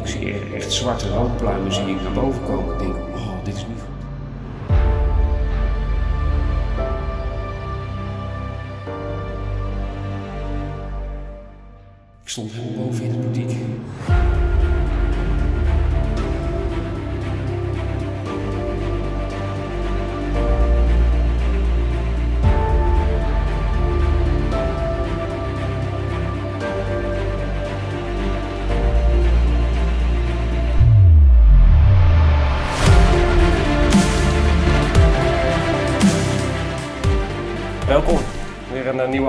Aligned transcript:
ik 0.00 0.06
zie 0.06 0.54
echt, 0.54 0.72
zwarte 0.72 1.08
rookpluimen 1.08 1.72
zie 1.72 1.86
ik 1.86 2.02
naar 2.02 2.12
boven 2.12 2.44
komen. 2.44 2.72
Ik 2.72 2.78
denk, 2.78 2.94
oh, 2.94 3.44
dit 3.44 3.54
is 3.54 3.66
niet 3.66 3.78
goed. 3.78 3.88
Ik 12.22 12.28
stond 12.28 12.52
helemaal 12.52 12.86
boven 12.86 13.04
in 13.04 13.12
de 13.12 13.18
boutique. 13.18 13.56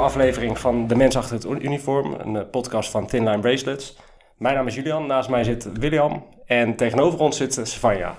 Een 0.01 0.07
eh, 0.07 0.13
aflevering 0.13 0.59
van 0.59 0.87
De 0.87 0.95
Mens 0.95 1.17
Achter 1.17 1.35
het 1.35 1.63
Uniform, 1.63 2.13
een 2.13 2.35
eh, 2.35 2.49
podcast 2.51 2.89
van 2.89 3.07
Thin 3.07 3.23
Line 3.23 3.39
Bracelets. 3.39 3.97
Mijn 4.37 4.55
naam 4.55 4.67
is 4.67 4.75
Julian, 4.75 5.05
naast 5.05 5.29
mij 5.29 5.43
zit 5.43 5.71
William 5.79 6.25
en 6.45 6.75
tegenover 6.75 7.19
ons 7.19 7.37
zit 7.37 7.57
eh, 7.57 7.65
Savanja. 7.65 8.15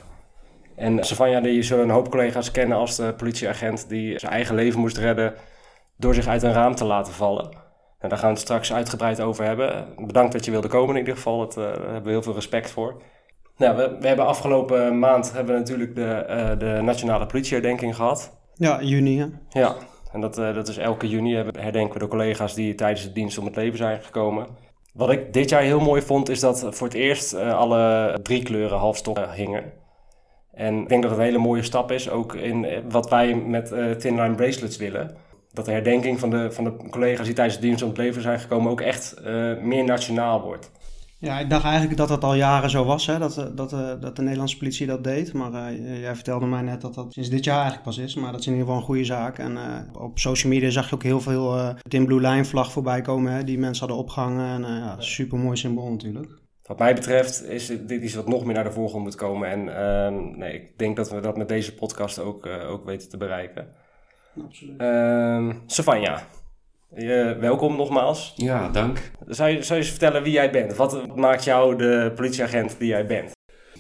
En 0.77 1.05
Savanja, 1.05 1.41
die 1.41 1.63
zullen 1.63 1.85
een 1.85 1.91
hoop 1.91 2.11
collega's 2.11 2.51
kennen 2.51 2.79
als 2.79 2.97
de 2.97 3.15
politieagent 3.17 3.89
die 3.89 4.19
zijn 4.19 4.33
eigen 4.33 4.55
leven 4.55 4.81
moest 4.81 4.97
redden 4.97 5.35
door 5.97 6.15
zich 6.15 6.27
uit 6.27 6.43
een 6.43 6.53
raam 6.53 6.75
te 6.75 6.85
laten 6.85 7.13
vallen. 7.13 7.51
En 7.99 8.09
daar 8.09 8.19
gaan 8.19 8.29
we 8.29 8.35
het 8.35 8.45
straks 8.45 8.73
uitgebreid 8.73 9.21
over 9.21 9.45
hebben. 9.45 9.87
Bedankt 10.07 10.33
dat 10.33 10.45
je 10.45 10.51
wilde 10.51 10.69
komen 10.69 10.95
in 10.95 11.01
ieder 11.01 11.17
geval, 11.17 11.49
eh, 11.49 11.55
daar 11.55 11.73
hebben 11.73 12.03
we 12.03 12.11
heel 12.11 12.23
veel 12.23 12.35
respect 12.35 12.71
voor. 12.71 13.03
Nou, 13.57 13.77
we, 13.77 13.97
we 14.01 14.07
hebben 14.07 14.27
afgelopen 14.27 14.99
maand 14.99 15.33
hebben 15.33 15.55
we 15.55 15.61
natuurlijk 15.61 15.95
de, 15.95 16.15
eh, 16.15 16.59
de 16.59 16.81
Nationale 16.83 17.27
Politieherdenking 17.27 17.97
gehad. 17.97 18.41
Ja, 18.55 18.83
juni. 18.83 19.19
Hè? 19.19 19.27
Ja, 19.61 19.75
en 20.13 20.21
dat, 20.21 20.39
eh, 20.39 20.55
dat 20.55 20.69
is 20.69 20.77
elke 20.77 21.09
juni 21.09 21.35
hebben- 21.35 21.61
herdenken 21.63 21.93
we 21.93 21.99
de 21.99 22.09
collega's 22.09 22.55
die 22.55 22.75
tijdens 22.75 23.03
de 23.03 23.13
dienst 23.13 23.39
om 23.39 23.45
het 23.45 23.57
leven 23.57 23.79
zijn 23.79 24.03
gekomen. 24.03 24.47
Wat 24.93 25.11
ik 25.11 25.33
dit 25.33 25.49
jaar 25.49 25.63
heel 25.63 25.81
mooi 25.81 26.03
vond, 26.03 26.29
is 26.29 26.41
dat 26.41 26.67
voor 26.71 26.87
het 26.87 26.97
eerst 26.97 27.33
eh, 27.33 27.55
alle 27.59 28.19
drie 28.23 28.43
kleuren 28.43 28.79
halfstokken 28.79 29.33
hingen. 29.33 29.73
En 30.53 30.81
ik 30.81 30.89
denk 30.89 31.03
dat 31.03 31.11
het 31.11 31.21
een 31.21 31.27
hele 31.27 31.39
mooie 31.39 31.63
stap 31.63 31.91
is, 31.93 32.11
ook 32.11 32.35
in 32.35 32.65
eh, 32.65 32.79
wat 32.89 33.09
wij 33.11 33.35
met 33.35 33.73
eh 33.73 33.91
Thin 33.91 34.21
Line 34.21 34.35
Bracelets 34.35 34.77
willen. 34.77 35.17
Dat 35.53 35.65
de 35.65 35.73
herdenking 35.73 36.21
van 36.21 36.31
de, 36.31 36.51
van 36.51 36.65
de 36.65 36.77
collega's 36.91 37.27
die 37.27 37.35
tijdens 37.35 37.57
de 37.57 37.63
dienst 37.63 37.83
om 37.83 37.89
het 37.89 37.99
leven 37.99 38.23
zijn 38.23 38.41
gekomen 38.41 38.71
ook 38.71 38.81
echt 38.81 39.13
eh, 39.13 39.57
meer 39.57 39.85
nationaal 39.85 40.41
wordt. 40.43 40.71
Ja, 41.23 41.39
ik 41.39 41.51
dacht 41.51 41.65
eigenlijk 41.65 41.97
dat 41.97 42.09
dat 42.09 42.25
al 42.25 42.35
jaren 42.35 42.71
zo 42.71 42.85
was, 42.85 43.07
hè? 43.07 43.19
Dat, 43.19 43.39
eh, 43.39 43.45
dat, 43.55 43.73
eh, 43.73 44.01
dat 44.01 44.17
de 44.17 44.23
Nederlandse 44.23 44.57
politie 44.59 44.87
dat 44.87 45.05
deed. 45.05 45.33
Maar 45.33 45.53
eh, 45.53 46.01
jij 46.01 46.15
vertelde 46.15 46.47
mij 46.47 46.63
net 46.63 46.81
dat 46.81 46.95
dat 46.95 47.13
sinds 47.13 47.29
dit 47.29 47.45
jaar 47.45 47.61
eigenlijk 47.61 47.85
pas 47.85 47.99
is. 47.99 48.15
Maar 48.15 48.31
dat 48.31 48.41
is 48.41 48.47
in 48.47 48.53
ieder 48.53 48.67
geval 48.67 48.81
een 48.81 48.87
goede 48.87 49.05
zaak. 49.05 49.39
En 49.39 49.59
op 49.99 50.19
social 50.19 50.53
media 50.53 50.71
zag 50.71 50.89
je 50.89 50.95
ook 50.95 51.03
heel 51.03 51.21
veel 51.21 51.57
uh, 51.57 51.69
Tin 51.89 52.07
Blue 52.07 52.21
Line 52.21 52.45
vlag 52.45 52.73
voorbij 52.73 53.01
komen, 53.01 53.33
hè? 53.33 53.45
Die 53.45 53.59
mensen 53.59 53.87
hadden 53.87 54.05
opgehangen. 54.05 54.47
En 54.47 54.73
uh, 54.73 54.79
ja, 54.79 55.01
super 55.01 55.39
mooi 55.39 55.57
symbool 55.57 55.91
natuurlijk. 55.91 56.39
Wat 56.63 56.79
mij 56.79 56.95
betreft 56.95 57.49
is 57.49 57.67
dit 57.67 58.03
iets 58.03 58.15
wat 58.15 58.29
nog 58.29 58.45
meer 58.45 58.55
naar 58.55 58.65
de 58.65 58.73
voorgrond 58.73 59.05
moet 59.05 59.15
komen. 59.15 59.49
En 59.49 59.77
ehm, 59.77 60.39
nee, 60.39 60.55
ik 60.55 60.79
denk 60.79 60.97
dat 60.97 61.11
we 61.11 61.21
dat 61.21 61.37
met 61.37 61.49
deze 61.49 61.75
podcast 61.75 62.19
ook, 62.19 62.47
ook 62.47 62.85
weten 62.85 63.09
te 63.09 63.17
bereiken. 63.17 63.67
Absoluut. 64.45 64.81
Ehm 64.81 65.53
Savanja, 65.67 66.23
je- 66.97 67.37
welkom 67.41 67.77
nogmaals. 67.77 68.33
Ja, 68.37 68.69
dank. 68.69 69.11
Zou 69.27 69.51
je, 69.51 69.63
zou 69.63 69.79
je 69.79 69.85
eens 69.85 69.91
vertellen 69.95 70.23
wie 70.23 70.33
jij 70.33 70.51
bent? 70.51 70.77
Wat 70.77 71.17
maakt 71.17 71.45
jou 71.45 71.77
de 71.77 72.13
politieagent 72.17 72.79
die 72.79 72.89
jij 72.89 73.07
bent? 73.07 73.31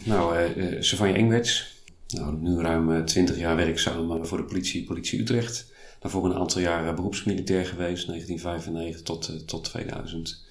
Nou, 0.05 0.36
eh 0.36 0.56
uh, 0.56 0.80
Savanja 0.82 1.14
Engwets. 1.14 1.80
Nou, 2.08 2.36
nu 2.40 2.61
ruim 2.61 3.05
twintig 3.05 3.39
jaar 3.39 3.56
werkzaam 3.56 4.12
eh, 4.12 4.22
voor 4.22 4.39
de 4.39 4.45
politie, 4.45 4.84
politie 4.84 5.20
Utrecht. 5.20 5.72
Daarvoor 6.01 6.24
een 6.24 6.34
aantal 6.34 6.61
jaren 6.61 6.95
beroepsmilitair 6.95 7.67
geweest, 7.67 8.06
1995 8.06 9.02
tot, 9.02 9.28
eh, 9.28 9.34
tot 9.46 9.64
2000. 9.64 10.45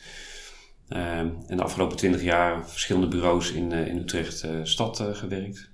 Ehm, 0.89 1.27
en 1.47 1.57
de 1.57 1.63
afgelopen 1.63 1.97
twintig 1.97 2.23
jaar 2.23 2.69
verschillende 2.69 3.07
bureaus 3.07 3.51
in, 3.51 3.71
eh, 3.71 3.87
in 3.87 3.97
Utrecht 3.97 4.43
eh, 4.43 4.49
stad 4.63 4.99
eh, 4.99 5.07
gewerkt. 5.13 5.69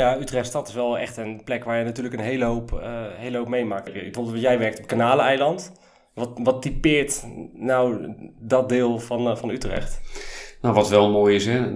Ja, 0.00 0.18
Utrecht 0.20 0.46
stad 0.46 0.68
is 0.68 0.74
wel 0.74 0.98
echt 0.98 1.16
een 1.16 1.40
plek 1.44 1.64
waar 1.64 1.78
je 1.78 1.84
natuurlijk 1.84 2.14
een 2.14 2.24
hele 2.24 2.44
hoop, 2.44 2.72
eh, 2.72 3.02
hele 3.16 3.36
hoop 3.36 3.48
meemaakt. 3.48 3.92
Bijvoorbeeld, 3.92 4.40
jij 4.40 4.58
werkt 4.58 4.78
op 4.78 4.86
Kanaleiland. 4.86 5.72
Wat, 6.14 6.30
wat 6.42 6.62
typeert 6.62 7.26
nou 7.52 8.14
dat 8.38 8.68
deel 8.68 8.98
van, 8.98 9.28
eh, 9.28 9.36
van 9.36 9.50
Utrecht? 9.50 10.00
Nou, 10.60 10.74
wat 10.74 10.88
wel 10.88 11.10
mooi 11.10 11.34
is, 11.34 11.46
hè, 11.46 11.72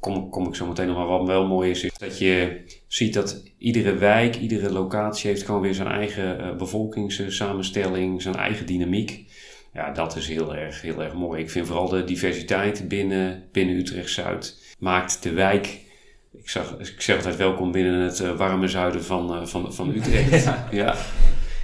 kom, 0.00 0.30
kom 0.30 0.46
ik 0.46 0.54
zo 0.54 0.66
meteen 0.66 0.86
nog 0.86 0.96
maar 0.96 1.06
wat 1.06 1.26
wel 1.26 1.46
mooi 1.46 1.70
is, 1.70 1.84
is 1.84 1.98
dat 1.98 2.18
je 2.18 2.62
ziet 2.86 3.14
dat 3.14 3.42
iedere 3.58 3.94
wijk, 3.94 4.36
iedere 4.36 4.72
locatie 4.72 5.30
heeft 5.30 5.42
gewoon 5.42 5.60
weer 5.60 5.74
zijn 5.74 5.88
eigen 5.88 6.40
eh, 6.40 6.56
bevolkingssamenstelling, 6.56 8.22
zijn 8.22 8.36
eigen 8.36 8.66
dynamiek. 8.66 9.24
Ja, 9.72 9.92
dat 9.92 10.16
is 10.16 10.28
heel 10.28 10.54
erg, 10.54 10.82
heel 10.82 11.02
erg 11.02 11.14
mooi. 11.14 11.40
Ik 11.40 11.50
vind 11.50 11.66
vooral 11.66 11.88
de 11.88 12.04
diversiteit 12.04 12.88
binnen, 12.88 13.48
binnen 13.52 13.76
Utrecht-Zuid 13.76 14.76
maakt 14.78 15.22
de 15.22 15.32
wijk, 15.32 15.86
ik, 16.32 16.48
zag, 16.48 16.78
ik 16.78 17.00
zeg 17.00 17.16
altijd 17.16 17.36
welkom 17.36 17.72
binnen 17.72 18.00
het 18.00 18.20
eh, 18.20 18.36
warme 18.36 18.68
zuiden 18.68 19.04
van, 19.04 19.34
eh, 19.34 19.46
van, 19.46 19.72
van 19.72 19.88
Utrecht. 19.88 20.44
ja. 20.70 20.94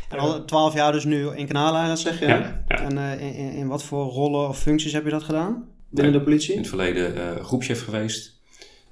En 0.09 0.19
al 0.19 0.45
twaalf 0.45 0.75
jaar 0.75 0.93
dus 0.93 1.05
nu 1.05 1.29
in 1.37 1.47
Kanalen, 1.47 1.99
zeg 1.99 2.21
je. 2.21 2.27
Ja, 2.27 2.65
ja. 2.69 2.77
En 2.77 2.97
uh, 2.97 3.39
in, 3.39 3.53
in, 3.53 3.69
wat 3.69 3.83
voor 3.83 4.05
rollen 4.05 4.49
of 4.49 4.59
functies 4.59 4.93
heb 4.93 5.05
je 5.05 5.11
dat 5.11 5.23
gedaan? 5.23 5.69
Binnen 5.89 6.13
de 6.13 6.21
politie? 6.21 6.53
In 6.53 6.59
het 6.59 6.69
verleden 6.69 7.15
uh, 7.15 7.45
groepchef 7.45 7.85
geweest. 7.85 8.33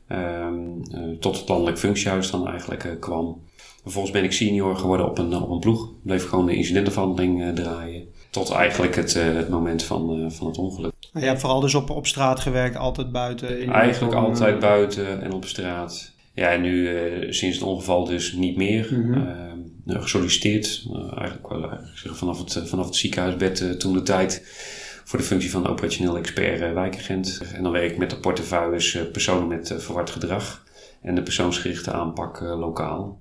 Um, 0.08 0.82
uh, 0.94 1.18
tot 1.18 1.38
het 1.38 1.48
landelijk 1.48 1.78
functiehuis 1.78 2.30
dan 2.30 2.48
eigenlijk 2.48 2.84
uh, 2.84 2.92
kwam. 3.00 3.42
Vervolgens 3.82 4.12
ben 4.12 4.24
ik 4.24 4.32
senior 4.32 4.76
geworden 4.76 5.06
op 5.06 5.18
een, 5.18 5.34
op 5.34 5.50
een 5.50 5.58
ploeg. 5.58 5.90
Bleef 6.02 6.28
gewoon 6.28 6.46
de 6.46 6.54
incidentenverhandeling 6.54 7.54
draaien. 7.54 8.01
Tot 8.32 8.50
eigenlijk 8.50 8.96
het, 8.96 9.14
het 9.14 9.48
moment 9.48 9.82
van, 9.82 10.32
van 10.32 10.46
het 10.46 10.58
ongeluk. 10.58 10.92
Je 11.12 11.20
hebt 11.20 11.40
vooral 11.40 11.60
dus 11.60 11.74
op, 11.74 11.90
op 11.90 12.06
straat 12.06 12.40
gewerkt, 12.40 12.76
altijd 12.76 13.12
buiten? 13.12 13.60
In 13.60 13.72
eigenlijk 13.72 14.14
altijd 14.14 14.58
buiten 14.58 15.22
en 15.22 15.32
op 15.32 15.44
straat. 15.44 16.12
Ja, 16.34 16.48
en 16.48 16.60
nu 16.60 16.88
sinds 17.32 17.58
het 17.58 17.66
ongeval 17.66 18.04
dus 18.04 18.32
niet 18.32 18.56
meer. 18.56 18.88
Mm 18.90 19.12
-hmm. 19.12 20.00
gesolliciteerd. 20.00 20.86
eigenlijk 20.92 21.48
wel 21.48 21.58
eigenlijk 21.58 21.98
zeggen, 21.98 22.16
vanaf, 22.16 22.38
het, 22.38 22.68
vanaf 22.68 22.86
het 22.86 22.96
ziekenhuisbed 22.96 23.80
toen 23.80 23.92
de 23.92 24.02
tijd 24.02 24.42
voor 25.04 25.18
de 25.18 25.24
functie 25.24 25.50
van 25.50 25.66
operationeel 25.66 26.16
expert 26.16 26.74
wijkagent. 26.74 27.40
En 27.54 27.62
dan 27.62 27.72
werk 27.72 27.90
ik 27.90 27.98
met 27.98 28.10
de 28.10 28.18
portefeuilles 28.18 28.98
personen 29.12 29.48
met 29.48 29.74
verward 29.78 30.10
gedrag 30.10 30.64
en 31.02 31.14
de 31.14 31.22
persoonsgerichte 31.22 31.92
aanpak 31.92 32.40
lokaal. 32.40 33.20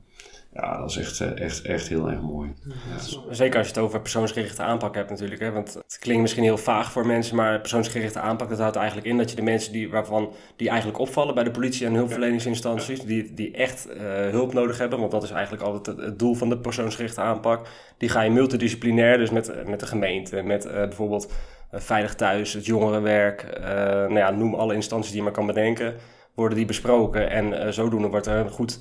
Ja, 0.53 0.77
dat 0.77 0.89
is 0.89 0.97
echt, 0.97 1.33
echt, 1.33 1.61
echt 1.61 1.87
heel 1.87 2.09
erg 2.09 2.21
mooi. 2.21 2.53
Ja. 2.63 3.33
Zeker 3.33 3.57
als 3.57 3.67
je 3.67 3.73
het 3.73 3.83
over 3.83 4.01
persoonsgerichte 4.01 4.61
aanpak 4.61 4.95
hebt 4.95 5.09
natuurlijk. 5.09 5.41
Hè? 5.41 5.51
Want 5.51 5.73
het 5.73 5.97
klinkt 5.99 6.21
misschien 6.21 6.43
heel 6.43 6.57
vaag 6.57 6.91
voor 6.91 7.05
mensen, 7.05 7.35
maar 7.35 7.59
persoonsgerichte 7.59 8.19
aanpak 8.19 8.49
dat 8.49 8.59
houdt 8.59 8.75
eigenlijk 8.75 9.07
in 9.07 9.17
dat 9.17 9.29
je 9.29 9.35
de 9.35 9.41
mensen 9.41 9.71
die, 9.71 9.89
waarvan, 9.89 10.33
die 10.55 10.69
eigenlijk 10.69 10.99
opvallen 10.99 11.35
bij 11.35 11.43
de 11.43 11.51
politie 11.51 11.85
en 11.85 11.93
hulpverleningsinstanties, 11.93 12.99
ja. 12.99 13.05
die, 13.05 13.33
die 13.33 13.51
echt 13.51 13.87
hulp 14.31 14.53
nodig 14.53 14.77
hebben, 14.77 14.99
want 14.99 15.11
dat 15.11 15.23
is 15.23 15.31
eigenlijk 15.31 15.63
altijd 15.63 15.85
het, 15.85 16.05
het, 16.05 16.19
doel 16.19 16.33
van 16.33 16.49
de 16.49 16.57
persoonsgerichte 16.57 17.21
aanpak, 17.21 17.67
die 17.97 18.09
ga 18.09 18.21
je 18.21 18.31
multidisciplinair, 18.31 19.17
dus 19.17 19.29
met, 19.29 19.67
met 19.67 19.79
de 19.79 19.87
gemeente, 19.87 20.41
met 20.41 20.63
bijvoorbeeld 20.63 21.31
Veilig 21.71 22.15
Thuis, 22.15 22.53
het 22.53 22.65
jongerenwerk, 22.65 23.59
nou 24.07 24.17
ja, 24.17 24.31
noem 24.31 24.55
alle 24.55 24.73
instanties 24.73 25.09
die 25.09 25.17
je 25.17 25.23
maar 25.23 25.33
kan 25.33 25.45
bedenken, 25.45 25.95
worden 26.35 26.57
die 26.57 26.65
besproken. 26.65 27.29
En 27.29 27.73
zodoende 27.73 28.07
wordt 28.07 28.25
er 28.25 28.37
een 28.37 28.49
goed, 28.49 28.79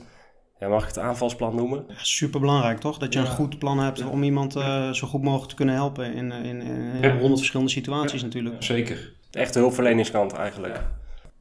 ja, 0.61 0.69
mag 0.69 0.83
ik 0.83 0.89
het 0.89 0.99
aanvalsplan 0.99 1.55
noemen? 1.55 1.85
Ja, 1.89 1.95
Super 1.97 2.41
belangrijk 2.41 2.79
toch? 2.79 2.99
Dat 2.99 3.13
je 3.13 3.19
ja. 3.19 3.25
een 3.25 3.31
goed 3.31 3.59
plan 3.59 3.79
hebt 3.79 3.99
ja. 3.99 4.07
om 4.07 4.23
iemand 4.23 4.57
uh, 4.57 4.91
zo 4.91 5.07
goed 5.07 5.23
mogelijk 5.23 5.49
te 5.49 5.55
kunnen 5.55 5.75
helpen 5.75 6.15
in, 6.15 6.33
in, 6.33 6.63
in 7.03 7.11
honderd 7.11 7.39
verschillende 7.39 7.73
situaties 7.73 8.23
natuurlijk. 8.23 8.63
Zeker. 8.63 9.13
De 9.31 9.39
echte 9.39 9.59
hulpverleningskant 9.59 10.33
eigenlijk. 10.33 10.81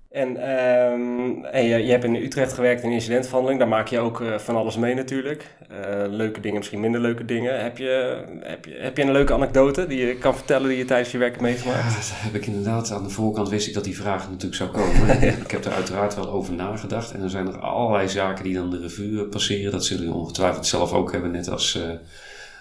En, 0.09 0.29
um, 0.29 1.45
en 1.45 1.65
je, 1.65 1.91
hebt 1.91 2.03
in 2.03 2.15
Utrecht 2.15 2.53
gewerkt 2.53 2.83
in 2.83 2.91
incidentverhandeling. 2.91 3.59
Daar 3.59 3.69
maak 3.69 3.87
je 3.87 3.99
ook 3.99 4.19
uh, 4.19 4.37
van 4.37 4.55
alles 4.55 4.77
mee 4.77 4.93
natuurlijk. 4.93 5.55
Uh, 5.71 5.77
leuke 6.07 6.39
dingen, 6.39 6.57
misschien 6.57 6.79
minder 6.79 7.01
leuke 7.01 7.25
dingen. 7.25 7.63
Heb 7.63 7.77
je, 7.77 8.23
heb, 8.41 8.65
je, 8.65 8.75
heb 8.79 8.97
je 8.97 9.03
een 9.03 9.11
leuke 9.11 9.33
anekdote 9.33 9.87
die 9.87 10.05
je 10.05 10.15
kan 10.15 10.35
vertellen 10.35 10.69
die 10.69 10.77
je 10.77 10.85
tijdens 10.85 11.11
je 11.11 11.17
werk 11.17 11.31
hebt 11.31 11.43
meegemaakt? 11.43 11.79
Ja, 11.79 11.95
dat 11.95 12.11
heb 12.13 12.33
ik 12.33 12.45
inderdaad. 12.45 12.91
Aan 12.91 13.03
de 13.03 13.09
voorkant 13.09 13.49
wist 13.49 13.67
ik 13.67 13.73
dat 13.73 13.83
die 13.83 13.95
vraag 13.95 14.29
natuurlijk 14.29 14.55
zou 14.55 14.69
komen. 14.69 15.21
ik 15.45 15.51
heb 15.51 15.65
er 15.65 15.71
uiteraard 15.71 16.15
wel 16.15 16.29
over 16.29 16.53
nagedacht. 16.53 17.11
En 17.11 17.21
er 17.21 17.29
zijn 17.29 17.45
nog 17.45 17.61
allerlei 17.61 18.09
zaken 18.09 18.43
die 18.43 18.53
dan 18.53 18.69
de 18.69 18.79
revue 18.79 19.23
passeren. 19.23 19.71
Dat 19.71 19.85
zullen 19.85 20.03
jullie 20.03 20.19
ongetwijfeld 20.19 20.67
zelf 20.67 20.93
ook 20.93 21.11
hebben, 21.11 21.31
net 21.31 21.49
als, 21.49 21.75
uh, 21.75 21.83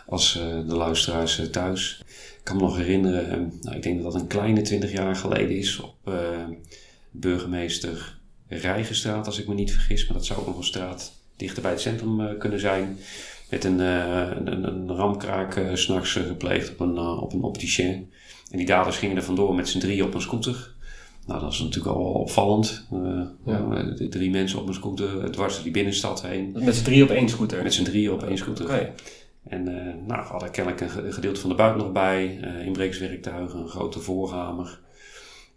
als 0.06 0.32
de 0.66 0.76
luisteraars 0.76 1.50
thuis. 1.50 2.02
Ik 2.38 2.44
kan 2.54 2.56
me 2.56 2.62
nog 2.62 2.76
herinneren, 2.76 3.52
nou, 3.60 3.76
ik 3.76 3.82
denk 3.82 4.02
dat 4.02 4.12
dat 4.12 4.20
een 4.20 4.26
kleine 4.26 4.62
twintig 4.62 4.92
jaar 4.92 5.16
geleden 5.16 5.56
is 5.56 5.80
op 5.80 5.94
burgemeester 7.20 8.16
Rijgenstraat, 8.48 9.26
als 9.26 9.38
ik 9.38 9.48
me 9.48 9.54
niet 9.54 9.72
vergis. 9.72 10.06
Maar 10.06 10.16
dat 10.16 10.26
zou 10.26 10.40
ook 10.40 10.46
nog 10.46 10.56
een 10.56 10.64
straat 10.64 11.12
dichter 11.36 11.62
bij 11.62 11.70
het 11.70 11.80
centrum 11.80 12.20
uh, 12.20 12.38
kunnen 12.38 12.60
zijn. 12.60 12.98
Met 13.50 13.64
een, 13.64 13.78
uh, 13.78 14.30
een, 14.44 14.64
een 14.64 14.96
ramkraak 14.96 15.56
uh, 15.56 15.74
s'nachts 15.74 16.12
gepleegd 16.12 16.70
op 16.70 16.80
een, 16.80 16.98
op 16.98 17.32
een 17.32 17.42
opticien. 17.42 18.12
En 18.50 18.56
die 18.56 18.66
daders 18.66 18.96
gingen 18.96 19.16
er 19.16 19.22
vandoor 19.22 19.54
met 19.54 19.68
z'n 19.68 19.78
drie 19.78 20.04
op 20.04 20.14
een 20.14 20.20
scooter. 20.20 20.76
Nou, 21.26 21.40
dat 21.40 21.52
is 21.52 21.58
natuurlijk 21.58 21.96
al 21.96 22.12
opvallend. 22.12 22.86
Uh, 22.92 23.20
ja. 23.46 23.94
drie 24.08 24.30
mensen 24.30 24.58
op 24.58 24.68
een 24.68 24.74
scooter 24.74 25.30
dwars 25.30 25.62
die 25.62 25.72
binnenstad 25.72 26.22
heen. 26.22 26.56
Met 26.58 26.74
z'n 26.74 26.84
drie 26.84 27.02
op 27.02 27.10
één 27.10 27.28
scooter? 27.28 27.62
Met 27.62 27.74
z'n 27.74 27.84
drie 27.84 28.12
op 28.12 28.22
één 28.22 28.38
scooter. 28.38 28.64
Okay. 28.64 28.92
En 29.48 29.68
uh, 29.68 30.06
nou, 30.06 30.26
hadden 30.26 30.50
kennelijk 30.50 30.80
een 30.80 31.12
gedeelte 31.12 31.40
van 31.40 31.50
de 31.50 31.56
buik 31.56 31.76
nog 31.76 31.92
bij, 31.92 32.40
uh, 32.44 32.66
inbreekswerktuigen, 32.66 33.58
een 33.58 33.68
grote 33.68 34.00
voorhamer. 34.00 34.80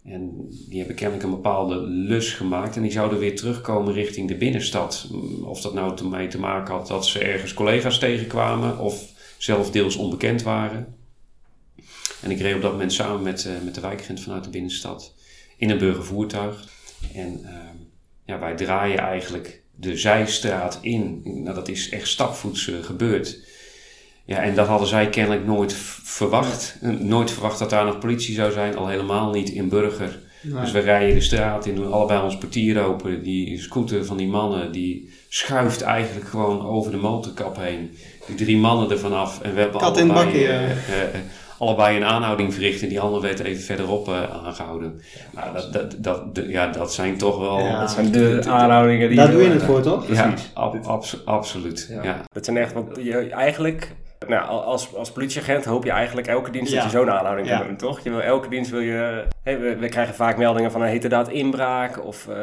En 0.04 0.48
die 0.68 0.78
hebben 0.78 0.96
kennelijk 0.96 1.24
een 1.24 1.34
bepaalde 1.34 1.80
lus 1.80 2.32
gemaakt 2.32 2.76
en 2.76 2.82
die 2.82 2.90
zouden 2.90 3.18
weer 3.18 3.36
terugkomen 3.36 3.92
richting 3.92 4.28
de 4.28 4.36
binnenstad. 4.36 5.08
Mm, 5.12 5.44
of 5.44 5.60
dat 5.60 5.74
nou 5.74 5.98
ermee 5.98 6.28
te 6.28 6.38
maken 6.38 6.74
had 6.74 6.86
dat 6.86 7.06
ze 7.06 7.18
ergens 7.18 7.54
collega's 7.54 7.98
tegenkwamen 7.98 8.78
of 8.78 9.10
zelf 9.38 9.70
deels 9.70 9.96
onbekend 9.96 10.42
waren. 10.42 10.94
En 12.22 12.30
ik 12.30 12.40
reed 12.40 12.54
op 12.54 12.62
dat 12.62 12.72
moment 12.72 12.92
samen 12.92 13.22
met, 13.22 13.44
uh, 13.44 13.64
met 13.64 13.74
de 13.74 13.80
wijkagent 13.80 14.20
vanuit 14.20 14.44
de 14.44 14.50
binnenstad 14.50 15.14
in 15.56 15.70
een 15.70 15.78
burgervoertuig. 15.78 16.68
En 17.14 17.40
uh, 17.42 17.50
ja, 18.24 18.38
wij 18.38 18.54
draaien 18.54 18.98
eigenlijk 18.98 19.62
de 19.76 19.96
zijstraat 19.96 20.78
in. 20.80 21.20
Nou, 21.24 21.54
dat 21.54 21.68
is 21.68 21.88
echt 21.88 22.08
stapvoets 22.08 22.66
uh, 22.66 22.82
gebeurd. 22.82 23.38
Ja, 24.32 24.38
en 24.38 24.54
dat 24.54 24.66
hadden 24.66 24.88
zij 24.88 25.08
kennelijk 25.08 25.46
nooit 25.46 25.72
verwacht. 26.02 26.78
Nooit 26.98 27.30
verwacht 27.30 27.58
dat 27.58 27.70
daar 27.70 27.84
nog 27.84 27.98
politie 27.98 28.34
zou 28.34 28.52
zijn, 28.52 28.76
al 28.76 28.88
helemaal 28.88 29.30
niet 29.30 29.48
in 29.48 29.68
Burger. 29.68 30.18
Dus 30.42 30.72
we 30.72 30.78
rijden 30.78 31.14
de 31.14 31.20
straat 31.20 31.66
in, 31.66 31.74
doen 31.74 31.92
allebei 31.92 32.22
ons 32.22 32.38
portier 32.38 32.84
open. 32.84 33.22
Die 33.22 33.60
scooter 33.60 34.04
van 34.04 34.16
die 34.16 34.26
mannen, 34.26 34.72
die 34.72 35.12
schuift 35.28 35.82
eigenlijk 35.82 36.28
gewoon 36.28 36.66
over 36.66 36.90
de 36.90 36.96
motorkap 36.96 37.56
heen. 37.56 37.96
Die 38.26 38.36
drie 38.36 38.56
mannen 38.56 38.90
ervan 38.90 39.12
af. 39.12 39.40
En 39.42 39.54
we 39.54 39.60
hebben 39.60 39.80
Kat 39.80 39.96
allebei, 39.96 40.08
in 40.08 40.14
bakkie, 40.14 40.46
uh, 40.46 40.62
uh, 40.62 40.76
allebei 41.58 41.96
een 41.96 42.04
aanhouding 42.04 42.54
verricht. 42.54 42.82
En 42.82 42.88
die 42.88 43.00
andere 43.00 43.22
werd 43.22 43.40
even 43.40 43.62
verderop 43.62 44.08
uh, 44.08 44.22
aangehouden. 44.44 45.00
Nou, 45.34 45.54
dat, 45.54 45.72
dat, 45.72 46.04
dat, 46.04 46.44
ja, 46.48 46.66
dat 46.66 46.92
zijn 46.92 47.16
toch 47.16 47.38
wel... 47.38 47.58
Ja, 47.58 47.80
dat 47.80 47.90
zijn 47.90 48.12
de, 48.12 48.42
aanhoudingen 48.48 49.08
die... 49.08 49.16
Daar 49.16 49.30
doe 49.30 49.42
je 49.42 49.50
het 49.50 49.62
voor, 49.62 49.82
toch? 49.82 50.08
Ja, 50.08 50.34
ab, 50.54 51.02
absoluut. 51.24 51.86
Ja. 51.90 52.02
ja. 52.02 52.20
Dat 52.32 52.44
zijn 52.44 52.56
echt... 52.56 52.72
Want 52.72 52.96
je, 52.96 53.28
eigenlijk 53.30 53.94
nou, 54.28 54.64
als, 54.64 54.96
als 54.96 55.12
politieagent 55.12 55.64
hoop 55.64 55.84
je 55.84 55.90
eigenlijk 55.90 56.26
elke 56.26 56.50
dienst 56.50 56.74
dat 56.74 56.82
je 56.82 56.88
zo'n 56.88 57.10
aanhouding 57.10 57.48
ja. 57.48 57.64
hebt, 57.64 57.78
toch? 57.78 58.00
Je 58.00 58.10
wil, 58.10 58.20
elke 58.20 58.48
dienst 58.48 58.70
wil 58.70 58.80
je... 58.80 59.24
Hey, 59.42 59.60
we, 59.60 59.76
we, 59.76 59.88
krijgen 59.88 60.14
vaak 60.14 60.36
meldingen 60.36 60.70
van 60.70 60.82
een 60.82 60.88
heterdaad 60.88 61.28
inbraak... 61.28 62.04
of 62.04 62.26
uh, 62.28 62.36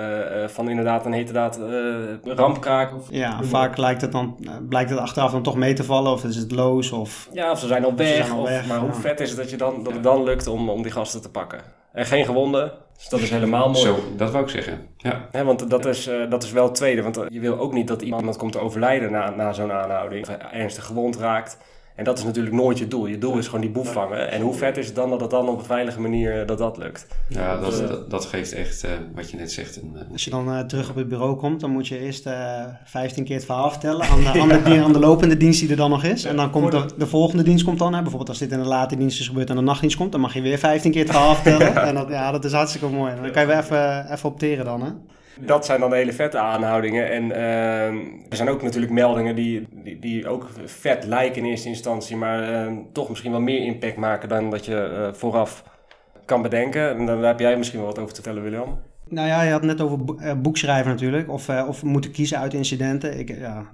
van 0.47 0.69
inderdaad 0.69 1.05
een 1.05 1.13
heterdaad 1.13 1.59
uh, 1.59 2.35
rampkraak. 2.35 2.95
Of, 2.95 3.07
ja, 3.09 3.43
vaak 3.43 3.77
lijkt 3.77 4.01
het 4.01 4.11
dan, 4.11 4.37
blijkt 4.69 4.89
het 4.89 4.99
achteraf 4.99 5.31
dan 5.31 5.43
toch 5.43 5.55
mee 5.55 5.73
te 5.73 5.83
vallen... 5.83 6.11
of 6.11 6.23
is 6.23 6.35
het 6.35 6.51
loos 6.51 6.91
of... 6.91 7.29
Ja, 7.31 7.51
of 7.51 7.59
ze 7.59 7.67
zijn 7.67 7.85
op 7.85 7.97
weg. 7.97 8.25
Zijn 8.25 8.31
al 8.31 8.43
weg 8.43 8.67
maar 8.67 8.79
hoe 8.79 8.93
vet 8.93 9.19
is 9.19 9.29
het 9.29 9.37
dat, 9.37 9.49
je 9.49 9.57
dan, 9.57 9.83
dat 9.83 9.93
het 9.93 10.03
dan 10.03 10.23
lukt 10.23 10.47
om, 10.47 10.69
om 10.69 10.81
die 10.81 10.91
gasten 10.91 11.21
te 11.21 11.31
pakken? 11.31 11.59
En 11.93 12.05
geen 12.05 12.25
gewonden, 12.25 12.71
dus 12.99 13.09
dat 13.09 13.19
is 13.19 13.29
helemaal 13.29 13.69
mooi. 13.69 13.85
Zo, 13.85 13.99
dat 14.15 14.31
wou 14.31 14.43
ik 14.43 14.49
zeggen. 14.49 14.87
Ja. 14.97 15.43
want 15.43 15.69
dat, 15.69 15.85
is, 15.85 16.07
uh, 16.07 16.29
dat 16.29 16.43
is 16.43 16.51
wel 16.51 16.63
het 16.63 16.75
tweede. 16.75 17.01
Want 17.01 17.19
je 17.29 17.39
wil 17.39 17.59
ook 17.59 17.73
niet 17.73 17.87
dat 17.87 18.01
iemand 18.01 18.37
komt 18.37 18.51
te 18.51 18.59
overlijden 18.59 19.11
na, 19.11 19.29
na 19.29 19.53
zo'n 19.53 19.71
aanhouding. 19.71 20.27
Of 20.27 20.37
ernstig 20.51 20.85
gewond 20.85 21.17
raakt. 21.17 21.57
En 21.99 22.05
dat 22.05 22.17
is 22.17 22.23
natuurlijk 22.23 22.55
nooit 22.55 22.77
je 22.77 22.87
doel. 22.87 23.05
Je 23.05 23.17
doel 23.17 23.37
is 23.37 23.45
gewoon 23.45 23.61
die 23.61 23.69
boef 23.69 23.91
vangen. 23.91 24.31
En 24.31 24.41
hoe 24.41 24.53
vet 24.53 24.77
is 24.77 24.85
het 24.85 24.95
dan 24.95 25.09
dat 25.09 25.21
het 25.21 25.29
dan 25.29 25.49
op 25.49 25.59
een 25.59 25.65
veilige 25.65 26.01
manier 26.01 26.41
eh, 26.41 26.47
dat 26.47 26.57
dat 26.57 26.77
lukt? 26.77 27.07
Ja, 27.27 27.57
dat, 27.57 27.87
dat, 27.87 28.09
dat 28.09 28.25
geeft 28.25 28.53
echt, 28.53 28.83
uh, 28.85 28.91
wat 29.15 29.29
je 29.29 29.37
net 29.37 29.51
zegt. 29.51 29.75
Een, 29.75 29.91
uh... 29.95 30.01
Als 30.11 30.23
je 30.23 30.29
dan 30.29 30.49
uh, 30.49 30.59
terug 30.59 30.89
op 30.89 30.95
het 30.95 31.07
bureau 31.07 31.35
komt, 31.35 31.59
dan 31.59 31.69
moet 31.69 31.87
je 31.87 31.99
eerst 31.99 32.27
uh, 32.27 32.63
15 32.83 33.23
keer 33.23 33.35
het 33.35 33.45
verhaal 33.45 33.71
vertellen 33.71 34.05
aan 34.05 34.19
de, 34.19 34.27
aan, 34.41 34.47
de, 34.47 34.81
aan 34.83 34.93
de, 34.93 34.99
lopende 34.99 35.37
dienst 35.37 35.59
die 35.59 35.69
er 35.69 35.75
dan 35.75 35.89
nog 35.89 36.03
is. 36.03 36.23
En 36.23 36.35
dan 36.35 36.49
komt 36.49 36.71
de, 36.71 36.85
de 36.97 37.07
volgende 37.07 37.43
dienst 37.43 37.65
komt 37.65 37.79
dan. 37.79 37.93
Hè, 37.93 37.99
bijvoorbeeld 37.99 38.29
als 38.29 38.39
dit 38.39 38.51
in 38.51 38.59
de 38.61 38.67
late 38.67 38.97
dienst 38.97 39.19
is 39.19 39.27
gebeurd 39.27 39.49
en 39.49 39.55
de 39.55 39.61
nachtdienst 39.61 39.97
komt, 39.97 40.11
dan 40.11 40.21
mag 40.21 40.33
je 40.33 40.41
weer 40.41 40.57
15 40.57 40.91
keer 40.91 41.01
het 41.01 41.11
verhaal 41.11 41.35
vertellen. 41.35 41.75
En 41.89 41.95
dat, 41.95 42.09
ja, 42.09 42.31
dat 42.31 42.45
is 42.45 42.51
hartstikke 42.51 42.87
mooi. 42.87 43.13
Dan 43.21 43.31
kan 43.31 43.41
je 43.41 43.47
weer 43.47 43.57
even, 43.57 44.11
even 44.11 44.29
opteren 44.29 44.65
dan. 44.65 44.81
Hè? 44.81 44.89
Dat 45.45 45.65
zijn 45.65 45.79
dan 45.79 45.93
hele 45.93 46.13
vette 46.13 46.37
aanhoudingen. 46.37 47.11
En 47.11 47.29
uh, 47.29 47.87
er 48.29 48.35
zijn 48.35 48.49
ook 48.49 48.61
natuurlijk 48.61 48.91
meldingen 48.91 49.35
die, 49.35 49.67
die, 49.71 49.99
die, 49.99 50.27
ook 50.27 50.49
vet 50.65 51.05
lijken 51.05 51.41
in 51.41 51.49
eerste 51.49 51.67
instantie, 51.67 52.15
maar 52.15 52.67
uh, 52.67 52.77
toch 52.91 53.09
misschien 53.09 53.31
wel 53.31 53.41
meer 53.41 53.65
impact 53.65 53.95
maken 53.95 54.29
dan 54.29 54.49
dat 54.49 54.65
je 54.65 54.89
uh, 54.93 55.13
vooraf 55.13 55.63
kan 56.25 56.41
bedenken. 56.41 56.97
En 56.97 57.05
daar 57.05 57.23
heb 57.23 57.39
jij 57.39 57.57
misschien 57.57 57.79
wel 57.79 57.87
wat 57.87 57.99
over 57.99 58.13
te 58.13 58.21
vertellen, 58.21 58.43
William. 58.43 58.79
Nou 59.07 59.27
ja, 59.27 59.41
je 59.41 59.51
had 59.51 59.61
het 59.61 59.69
net 59.69 59.81
over 59.81 59.99
boekschrijven 60.41 60.91
natuurlijk, 60.91 61.31
of, 61.31 61.49
of 61.49 61.83
moeten 61.83 62.11
kiezen 62.11 62.39
uit 62.39 62.53
incidenten. 62.53 63.19
Ik, 63.19 63.29
ja, 63.29 63.65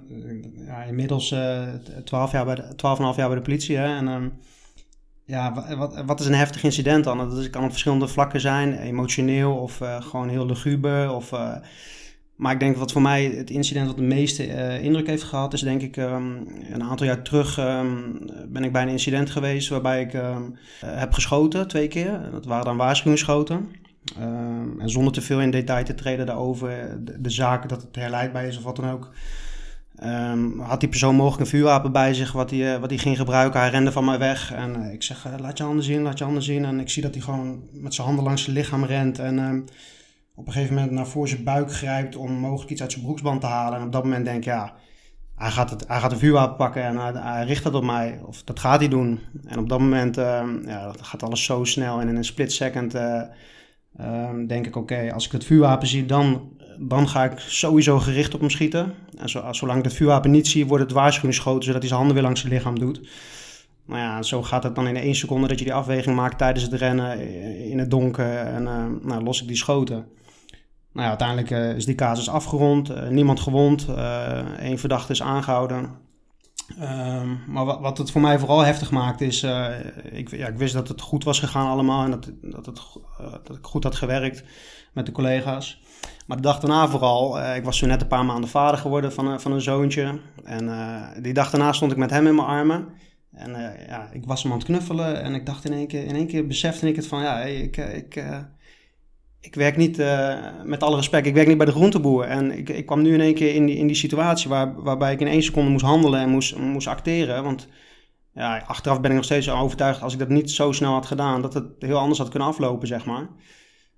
ja 0.66 0.82
inmiddels 0.82 1.34
12,5 1.34 1.38
jaar, 2.32 2.44
bij 2.44 2.54
de, 2.54 2.74
12 2.76 3.16
jaar 3.16 3.26
bij 3.28 3.36
de 3.36 3.42
politie. 3.42 3.76
Hè, 3.76 3.96
en, 3.96 4.08
ehm, 4.08 4.28
ja, 5.26 5.76
wat, 5.76 6.02
wat 6.04 6.20
is 6.20 6.26
een 6.26 6.34
heftig 6.34 6.62
incident 6.62 7.04
dan? 7.04 7.18
Dat 7.18 7.50
kan 7.50 7.64
op 7.64 7.70
verschillende 7.70 8.08
vlakken 8.08 8.40
zijn, 8.40 8.78
emotioneel 8.78 9.56
of 9.56 9.80
uh, 9.80 10.02
gewoon 10.02 10.28
heel 10.28 10.46
luguber. 10.46 11.12
Of, 11.12 11.32
uh, 11.32 11.56
maar 12.36 12.52
ik 12.52 12.60
denk 12.60 12.76
wat 12.76 12.92
voor 12.92 13.02
mij 13.02 13.24
het 13.24 13.50
incident 13.50 13.86
wat 13.86 13.96
de 13.96 14.02
meeste 14.02 14.46
uh, 14.46 14.82
indruk 14.82 15.06
heeft 15.06 15.22
gehad, 15.22 15.52
is 15.52 15.60
denk 15.60 15.82
ik 15.82 15.96
um, 15.96 16.46
een 16.72 16.82
aantal 16.82 17.06
jaar 17.06 17.22
terug 17.22 17.58
um, 17.58 18.18
ben 18.48 18.64
ik 18.64 18.72
bij 18.72 18.82
een 18.82 18.88
incident 18.88 19.30
geweest 19.30 19.68
waarbij 19.68 20.00
ik 20.00 20.14
um, 20.14 20.56
heb 20.84 21.12
geschoten 21.12 21.68
twee 21.68 21.88
keer. 21.88 22.20
Dat 22.32 22.44
waren 22.44 22.64
dan 22.64 22.76
waarschuwingsschoten. 22.76 23.70
en 24.78 24.90
zonder 24.90 25.12
te 25.12 25.22
veel 25.22 25.40
in 25.40 25.50
detail 25.50 25.84
te 25.84 25.94
treden 25.94 26.26
daarover, 26.26 26.98
de, 27.04 27.20
de 27.20 27.30
zaak 27.30 27.68
dat 27.68 27.82
het 27.82 27.96
herleidbaar 27.96 28.44
is 28.44 28.56
of 28.56 28.64
wat 28.64 28.76
dan 28.76 28.90
ook. 28.90 29.10
Um, 30.04 30.60
had 30.60 30.80
die 30.80 30.88
persoon 30.88 31.14
mogelijk 31.14 31.40
een 31.40 31.58
vuurwapen 31.58 31.92
bij 31.92 32.14
zich 32.14 32.32
wat 32.32 32.50
hij, 32.50 32.74
eh, 32.74 32.80
wat 32.80 32.92
ging 33.00 33.16
gebruiken. 33.16 33.60
Hij 33.60 33.70
rende 33.70 33.92
van 33.92 34.04
mij 34.04 34.18
weg. 34.18 34.52
En 34.52 34.76
uh, 34.82 34.92
ik 34.92 35.02
zeg, 35.02 35.26
uh, 35.26 35.32
laat 35.38 35.58
je 35.58 35.64
handen 35.64 35.84
zien, 35.84 36.02
laat 36.02 36.18
je 36.18 36.24
handen 36.24 36.42
zien. 36.42 36.64
En 36.64 36.80
ik 36.80 36.88
zie 36.88 37.02
dat 37.02 37.14
hij 37.14 37.22
gewoon 37.22 37.62
met 37.72 37.94
zijn 37.94 38.06
handen 38.06 38.24
langs 38.24 38.42
zijn 38.42 38.56
lichaam 38.56 38.84
rent. 38.84 39.18
En 39.18 39.38
um, 39.38 39.64
op 40.34 40.46
een 40.46 40.52
gegeven 40.52 40.74
moment 40.74 40.92
naar 40.92 41.06
voor 41.06 41.28
zijn 41.28 41.44
buik 41.44 41.72
grijpt 41.72 42.16
om 42.16 42.32
mogelijk 42.32 42.70
iets 42.70 42.80
uit 42.80 42.92
zijn 42.92 43.04
broeksband 43.04 43.40
te 43.40 43.46
halen. 43.46 43.78
En 43.78 43.84
op 43.84 43.92
dat 43.92 44.02
moment 44.02 44.24
denk 44.24 44.36
ik, 44.38 44.44
ja, 44.44 44.74
hij 45.36 45.50
gaat, 45.50 45.70
het, 45.70 45.84
hij 45.88 46.00
gaat 46.00 46.12
een 46.12 46.18
vuurwapen 46.18 46.56
pakken 46.56 46.82
en 46.82 46.96
hij, 47.22 47.44
richt 47.44 47.62
dat 47.62 47.74
op 47.74 47.84
mij. 47.84 48.20
Of 48.24 48.42
dat 48.42 48.60
gaat 48.60 48.80
hij 48.80 48.88
doen. 48.88 49.20
En 49.46 49.58
op 49.58 49.68
dat 49.68 49.78
moment 49.78 50.18
uh, 50.18 50.44
ja, 50.64 50.92
gaat 51.00 51.22
alles 51.22 51.44
zo 51.44 51.64
snel. 51.64 52.00
En 52.00 52.08
in 52.08 52.16
een 52.16 52.24
split 52.24 52.52
second 52.52 52.92
denk 54.46 54.66
ik, 54.66 54.76
oké, 54.76 55.12
als 55.12 55.26
ik 55.26 55.32
het 55.32 55.44
vuurwapen 55.44 55.86
zie, 55.86 56.06
dan 56.06 56.55
dan 56.78 57.08
ga 57.08 57.24
ik 57.24 57.38
sowieso 57.38 57.98
gericht 57.98 58.34
op 58.34 58.40
hem 58.40 58.50
schieten. 58.50 58.94
En 59.18 59.28
zo, 59.28 59.52
zolang 59.52 59.84
ik 59.84 59.90
vuurwapen 59.90 60.30
niet 60.30 60.46
zie, 60.46 60.66
wordt 60.66 60.84
het 60.84 60.92
waarschuwingsschoten, 60.92 61.64
zodat 61.64 61.78
hij 61.78 61.88
zijn 61.88 61.98
handen 61.98 62.16
weer 62.16 62.24
langs 62.26 62.40
zijn 62.40 62.52
lichaam 62.52 62.78
doet. 62.78 63.00
Nou 63.86 64.00
ja, 64.00 64.22
zo 64.22 64.42
gaat 64.42 64.62
het 64.62 64.74
dan 64.74 64.86
in 64.86 64.96
één 64.96 65.14
seconde 65.14 65.48
dat 65.48 65.58
je 65.58 65.64
die 65.64 65.74
afweging 65.74 66.16
maakt 66.16 66.38
tijdens 66.38 66.64
het 66.64 66.72
rennen 66.72 67.20
in 67.70 67.78
het 67.78 67.90
donker. 67.90 68.36
En 68.36 68.62
uh, 68.62 68.84
nou, 69.02 69.22
los 69.22 69.40
ik 69.40 69.46
die 69.46 69.56
schoten. 69.56 70.06
Nou 70.92 71.04
ja, 71.04 71.08
uiteindelijk 71.08 71.50
uh, 71.50 71.76
is 71.76 71.84
die 71.84 71.94
casus 71.94 72.28
afgerond. 72.28 73.10
Niemand 73.10 73.40
gewond. 73.40 73.86
Eén 74.58 74.78
verdachte 74.78 75.12
is 75.12 75.22
aangehouden. 75.22 75.90
Um, 76.80 77.40
maar 77.46 77.64
wat, 77.64 77.80
wat, 77.80 77.98
het 77.98 78.10
voor 78.10 78.20
mij 78.20 78.38
vooral 78.38 78.60
heftig 78.60 78.90
maakt 78.90 79.20
is... 79.20 79.42
ik, 80.10 80.30
ja, 80.30 80.46
ik 80.46 80.56
wist 80.56 80.74
dat 80.74 80.88
het 80.88 81.00
goed 81.00 81.24
was 81.24 81.40
gegaan 81.40 81.66
allemaal. 81.66 82.04
En 82.04 82.10
dat, 82.10 82.30
dat, 82.42 82.66
het, 82.66 82.80
dat 83.44 83.56
ik 83.56 83.64
goed 83.64 83.84
had 83.84 83.94
gewerkt 83.94 84.44
met 84.92 85.06
de 85.06 85.12
collega's. 85.12 85.80
Maar 86.26 86.36
de 86.36 86.42
dag 86.42 86.60
daarna 86.60 86.88
vooral, 86.88 87.38
uh, 87.38 87.56
ik 87.56 87.64
was 87.64 87.78
zo 87.78 87.86
net 87.86 88.00
een 88.00 88.06
paar 88.06 88.24
maanden 88.24 88.50
vader 88.50 88.78
geworden 88.78 89.12
van, 89.12 89.28
uh, 89.32 89.38
van 89.38 89.52
een 89.52 89.60
zoontje. 89.60 90.20
En 90.44 90.64
uh, 90.64 91.02
die 91.22 91.34
dag 91.34 91.50
daarna 91.50 91.72
stond 91.72 91.92
ik 91.92 91.98
met 91.98 92.10
hem 92.10 92.26
in 92.26 92.34
mijn 92.34 92.46
armen. 92.46 92.88
En 93.32 93.50
ja, 93.88 94.08
ik 94.12 94.26
was 94.26 94.42
hem 94.42 94.52
aan 94.52 94.58
het 94.58 94.66
knuffelen 94.66 95.22
en 95.22 95.34
ik 95.34 95.46
dacht 95.46 95.64
in 95.64 95.72
één 95.72 95.86
keer, 95.86 96.04
in 96.04 96.14
één 96.14 96.26
keer 96.26 96.46
besefte 96.46 96.88
ik 96.88 96.96
het 96.96 97.06
van, 97.06 97.22
ja, 97.22 97.40
ik, 97.40 97.76
ik, 97.76 98.24
ik 99.40 99.54
werk 99.54 99.76
niet, 99.76 99.96
met 100.64 100.82
alle 100.82 100.96
respect, 100.96 101.26
ik 101.26 101.34
werk 101.34 101.46
niet 101.46 101.56
bij 101.56 101.66
de 101.66 101.72
groenteboer. 101.72 102.24
En 102.24 102.58
ik, 102.58 102.68
ik 102.68 102.86
kwam 102.86 103.02
nu 103.02 103.14
in 103.14 103.20
één 103.20 103.34
keer 103.34 103.54
in 103.54 103.66
die, 103.66 103.76
in 103.76 103.86
die 103.86 103.96
situatie 103.96 104.48
waar, 104.48 104.82
waarbij 104.82 105.12
ik 105.12 105.20
in 105.20 105.26
één 105.26 105.42
seconde 105.42 105.70
moest 105.70 105.84
handelen 105.84 106.20
en 106.20 106.28
moest, 106.28 106.56
moest 106.56 106.86
acteren. 106.86 107.42
Want 107.42 107.68
ja, 108.32 108.64
achteraf 108.66 109.00
ben 109.00 109.10
ik 109.10 109.16
nog 109.16 109.24
steeds 109.24 109.50
overtuigd, 109.50 110.02
als 110.02 110.12
ik 110.12 110.18
dat 110.18 110.28
niet 110.28 110.50
zo 110.50 110.72
snel 110.72 110.92
had 110.92 111.06
gedaan, 111.06 111.42
dat 111.42 111.54
het 111.54 111.66
heel 111.78 111.98
anders 111.98 112.18
had 112.18 112.28
kunnen 112.28 112.48
aflopen, 112.48 112.88
zeg 112.88 113.04
maar. 113.04 113.28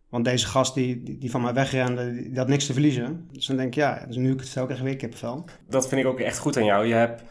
Want 0.09 0.25
deze 0.25 0.47
gast 0.47 0.75
die, 0.75 1.19
die, 1.19 1.31
van 1.31 1.43
mij 1.43 1.55
wegrende, 1.55 2.13
die, 2.13 2.39
had 2.39 2.49
niks 2.49 2.67
te 2.67 2.73
verliezen. 2.73 3.29
Dus 3.33 3.47
dan 3.47 3.57
denk 3.57 3.69
ik, 3.69 3.75
ja, 3.75 4.05
dus 4.07 4.17
nu 4.17 4.33
ik 4.33 4.41
het 4.41 4.51
krijg 4.51 4.71
ik 4.71 4.85
weer 4.85 4.97
kippenvel. 4.97 5.45
Dat 5.69 5.89
vind 5.89 6.01
ik 6.01 6.07
ook 6.07 6.21
echt 6.21 6.39
goed 6.39 6.57
aan 6.57 6.65
jou. 6.65 6.87
Je 6.87 6.95
hebt 6.95 7.23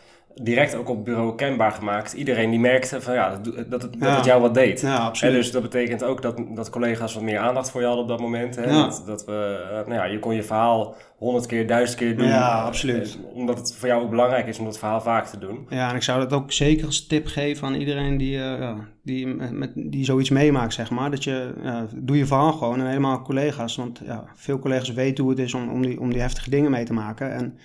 direct 0.41 0.75
ook 0.75 0.89
op 0.89 0.95
het 0.95 1.03
bureau 1.03 1.35
kenbaar 1.35 1.71
gemaakt. 1.71 2.13
Iedereen 2.13 2.49
die 2.49 2.59
merkte 2.59 3.01
van 3.01 3.13
ja, 3.13 3.29
dat, 3.29 3.45
dat, 3.69 3.81
het, 3.81 3.99
dat 3.99 4.15
het 4.15 4.25
jou 4.25 4.41
wat 4.41 4.53
deed. 4.53 4.81
Ja, 4.81 4.95
absoluut. 4.97 5.33
En 5.33 5.39
dus 5.39 5.51
dat 5.51 5.61
betekent 5.61 6.03
ook 6.03 6.21
dat, 6.21 6.37
dat 6.55 6.69
collega's 6.69 7.13
wat 7.13 7.23
meer 7.23 7.39
aandacht 7.39 7.71
voor 7.71 7.81
je 7.81 7.87
hadden 7.87 8.03
op 8.03 8.09
dat 8.09 8.19
moment. 8.19 8.55
Hè? 8.55 8.63
Ja. 8.63 8.83
Dat, 8.83 9.03
dat 9.05 9.25
we, 9.25 9.65
uh, 9.71 9.75
nou 9.75 9.93
ja, 9.93 10.03
je 10.03 10.19
kon 10.19 10.35
je 10.35 10.43
verhaal 10.43 10.95
honderd 11.17 11.45
keer, 11.45 11.67
duizend 11.67 11.99
keer 11.99 12.17
doen. 12.17 12.27
Ja, 12.27 12.61
absoluut. 12.61 13.17
En, 13.17 13.33
omdat 13.33 13.57
het 13.57 13.75
voor 13.75 13.87
jou 13.87 14.03
ook 14.03 14.09
belangrijk 14.09 14.47
is 14.47 14.59
om 14.59 14.65
dat 14.65 14.79
verhaal 14.79 15.01
vaak 15.01 15.25
te 15.25 15.39
doen. 15.39 15.65
Ja, 15.69 15.89
en 15.89 15.95
ik 15.95 16.03
zou 16.03 16.19
dat 16.19 16.33
ook 16.33 16.51
zeker 16.51 16.85
als 16.85 17.07
tip 17.07 17.27
geven 17.27 17.67
aan 17.67 17.75
iedereen 17.75 18.17
die, 18.17 18.35
uh, 18.35 18.59
ja, 18.59 18.75
die, 19.03 19.27
met, 19.27 19.71
die 19.75 20.05
zoiets 20.05 20.29
meemaakt, 20.29 20.73
zeg 20.73 20.89
maar. 20.89 21.11
Dat 21.11 21.23
je, 21.23 21.53
uh, 21.63 21.79
doe 21.95 22.17
je 22.17 22.25
verhaal 22.25 22.53
gewoon 22.53 22.79
en 22.79 22.87
helemaal 22.87 23.21
collega's. 23.21 23.75
Want 23.75 24.01
ja, 24.05 24.23
veel 24.35 24.59
collega's 24.59 24.93
weten 24.93 25.23
hoe 25.23 25.33
het 25.33 25.41
is 25.41 25.53
om, 25.53 25.69
om, 25.69 25.81
die, 25.81 25.99
om 25.99 26.11
die 26.11 26.21
heftige 26.21 26.49
dingen 26.49 26.71
mee 26.71 26.85
te 26.85 26.93
maken. 26.93 27.33
En 27.33 27.57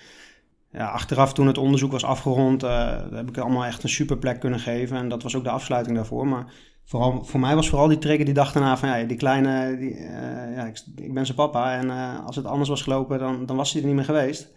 ja, 0.73 0.87
achteraf 0.87 1.33
toen 1.33 1.47
het 1.47 1.57
onderzoek 1.57 1.91
was 1.91 2.05
afgerond, 2.05 2.63
uh, 2.63 2.95
heb 3.11 3.29
ik 3.29 3.37
allemaal 3.37 3.65
echt 3.65 3.83
een 3.83 3.89
super 3.89 4.17
plek 4.17 4.39
kunnen 4.39 4.59
geven. 4.59 4.97
En 4.97 5.09
dat 5.09 5.23
was 5.23 5.35
ook 5.35 5.43
de 5.43 5.49
afsluiting 5.49 5.95
daarvoor. 5.95 6.27
Maar 6.27 6.45
vooral, 6.83 7.23
voor 7.23 7.39
mij 7.39 7.55
was 7.55 7.69
vooral 7.69 7.87
die 7.87 7.97
trigger 7.97 8.25
die 8.25 8.33
dag 8.33 8.51
daarna 8.51 8.77
van 8.77 8.89
ja, 8.89 9.03
die 9.03 9.17
kleine, 9.17 9.77
die, 9.77 9.95
eh, 9.95 10.55
ja, 10.55 10.65
ik, 10.65 10.83
ik 10.95 11.13
ben 11.13 11.25
zijn 11.25 11.37
papa. 11.37 11.77
En 11.77 11.89
eh, 11.89 12.25
als 12.25 12.35
het 12.35 12.45
anders 12.45 12.69
was 12.69 12.81
gelopen, 12.81 13.19
dan, 13.19 13.45
dan 13.45 13.55
was 13.55 13.71
hij 13.71 13.81
er 13.81 13.87
niet 13.87 13.95
meer 13.95 14.05
geweest. 14.05 14.51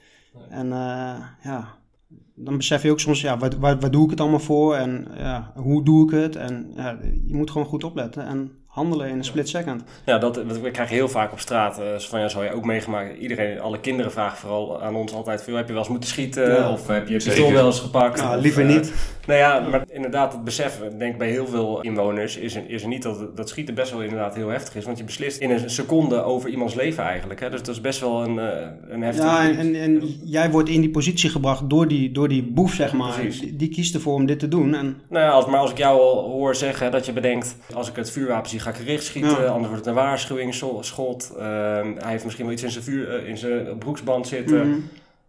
En 0.48 0.72
eh, 0.72 1.16
ja, 1.42 1.74
dan 2.34 2.56
besef 2.56 2.82
je 2.82 2.90
ook 2.90 3.00
soms, 3.00 3.20
ja, 3.20 3.38
waar, 3.38 3.58
waar, 3.58 3.78
waar 3.78 3.90
doe 3.90 4.04
ik 4.04 4.10
het 4.10 4.20
allemaal 4.20 4.38
voor? 4.38 4.74
En 4.74 5.08
ja, 5.16 5.52
hoe 5.54 5.84
doe 5.84 6.04
ik 6.04 6.10
het? 6.10 6.36
En 6.36 6.72
ja, 6.76 6.98
je 7.26 7.34
moet 7.34 7.50
gewoon 7.50 7.66
goed 7.66 7.84
opletten 7.84 8.26
en 8.26 8.52
handelen 8.76 9.08
in 9.08 9.16
een 9.16 9.24
split 9.24 9.48
second. 9.48 9.82
Ja, 10.04 10.18
dat, 10.18 10.34
dat 10.34 10.60
we 10.60 10.70
krijgen 10.70 10.96
heel 10.96 11.08
vaak 11.08 11.32
op 11.32 11.40
straat. 11.40 11.78
eh 11.78 11.84
van 11.98 12.20
ja, 12.20 12.28
zou 12.28 12.44
je 12.44 12.52
ook 12.52 12.64
meegemaakt. 12.64 13.18
Iedereen, 13.18 13.60
alle 13.60 13.80
kinderen 13.80 14.12
vragen 14.12 14.38
vooral 14.38 14.82
aan 14.82 14.94
ons 14.94 15.12
altijd 15.12 15.42
veel. 15.42 15.56
Heb 15.56 15.66
je 15.66 15.72
wel 15.72 15.82
eens 15.82 15.90
moeten 15.90 16.08
schieten? 16.08 16.50
Ja. 16.50 16.70
of 16.70 16.86
heb 16.86 17.06
je 17.06 17.12
je 17.12 17.20
Zeker. 17.20 17.36
pistool 17.36 17.54
wel 17.54 17.66
eens 17.66 17.80
gepakt? 17.80 18.20
Nou, 18.22 18.36
Of, 18.36 18.42
liever 18.42 18.62
eh, 18.62 18.68
niet. 18.68 18.92
Nou 19.26 19.38
ja, 19.38 19.60
maar 19.70 19.84
inderdaad, 19.88 20.32
het 20.32 20.44
beseffen, 20.44 20.86
ik 20.92 20.98
denk 20.98 21.18
bij 21.18 21.30
heel 21.30 21.46
veel 21.46 21.80
inwoners, 21.80 22.36
is 22.36 22.54
er, 22.56 22.62
is 22.66 22.82
er 22.82 22.88
niet 22.88 23.02
dat, 23.02 23.36
dat 23.36 23.48
schieten 23.48 23.74
best 23.74 23.90
wel 23.92 24.02
inderdaad 24.02 24.34
heel 24.34 24.48
heftig 24.48 24.74
is. 24.74 24.84
Want 24.84 24.98
je 24.98 25.04
beslist 25.04 25.40
in 25.40 25.50
een 25.50 25.70
seconde 25.70 26.22
over 26.22 26.50
iemands 26.50 26.74
leven 26.74 27.04
eigenlijk. 27.04 27.40
Hè? 27.40 27.50
Dus 27.50 27.62
dat 27.62 27.74
is 27.74 27.80
best 27.80 28.00
wel 28.00 28.22
een, 28.22 28.38
eh, 28.38 28.66
een 28.88 29.02
heftig... 29.02 29.24
Ja, 29.24 29.48
en, 29.48 29.58
en, 29.58 29.74
en 29.74 30.02
jij 30.24 30.50
wordt 30.50 30.68
in 30.68 30.80
die 30.80 30.90
positie 30.90 31.30
gebracht 31.30 31.70
door 31.70 31.88
die, 31.88 32.12
door 32.12 32.28
die 32.28 32.42
boef, 32.42 32.72
zeg 32.72 32.92
maar. 32.92 33.12
Precies. 33.12 33.40
Die, 33.40 33.56
die 33.56 33.68
kiest 33.68 33.94
ervoor 33.94 34.14
om 34.14 34.26
dit 34.26 34.38
te 34.38 34.48
doen. 34.48 34.74
En 34.74 34.96
Nou 35.08 35.24
ja, 35.24 35.30
als, 35.30 35.46
maar 35.46 35.60
als 35.60 35.70
ik 35.70 35.78
jou 35.78 36.00
al 36.00 36.30
hoor 36.30 36.54
zeggen 36.54 36.90
dat 36.90 37.06
je 37.06 37.12
bedenkt, 37.12 37.56
als 37.74 37.88
ik 37.88 37.96
het 37.96 38.10
vuurwapen 38.10 38.50
zie, 38.50 38.60
ga 38.66 38.72
ik 38.72 38.84
gericht 38.86 39.04
schieten, 39.04 39.30
Ja. 39.30 39.46
anders 39.46 39.68
wordt 39.68 39.76
het 39.76 39.86
een 39.86 39.94
waarschuwingsschot. 40.02 41.32
Ehm, 41.38 41.92
hij 41.98 42.10
heeft 42.10 42.24
misschien 42.24 42.44
wel 42.44 42.54
iets 42.54 42.62
in 42.62 42.70
zijn, 42.70 42.84
vuur, 42.84 43.14
eh, 43.18 43.28
in 43.28 43.38
zijn 43.38 43.78
broeksband 43.78 44.26
zitten. 44.26 44.68
Mhm. 44.68 44.78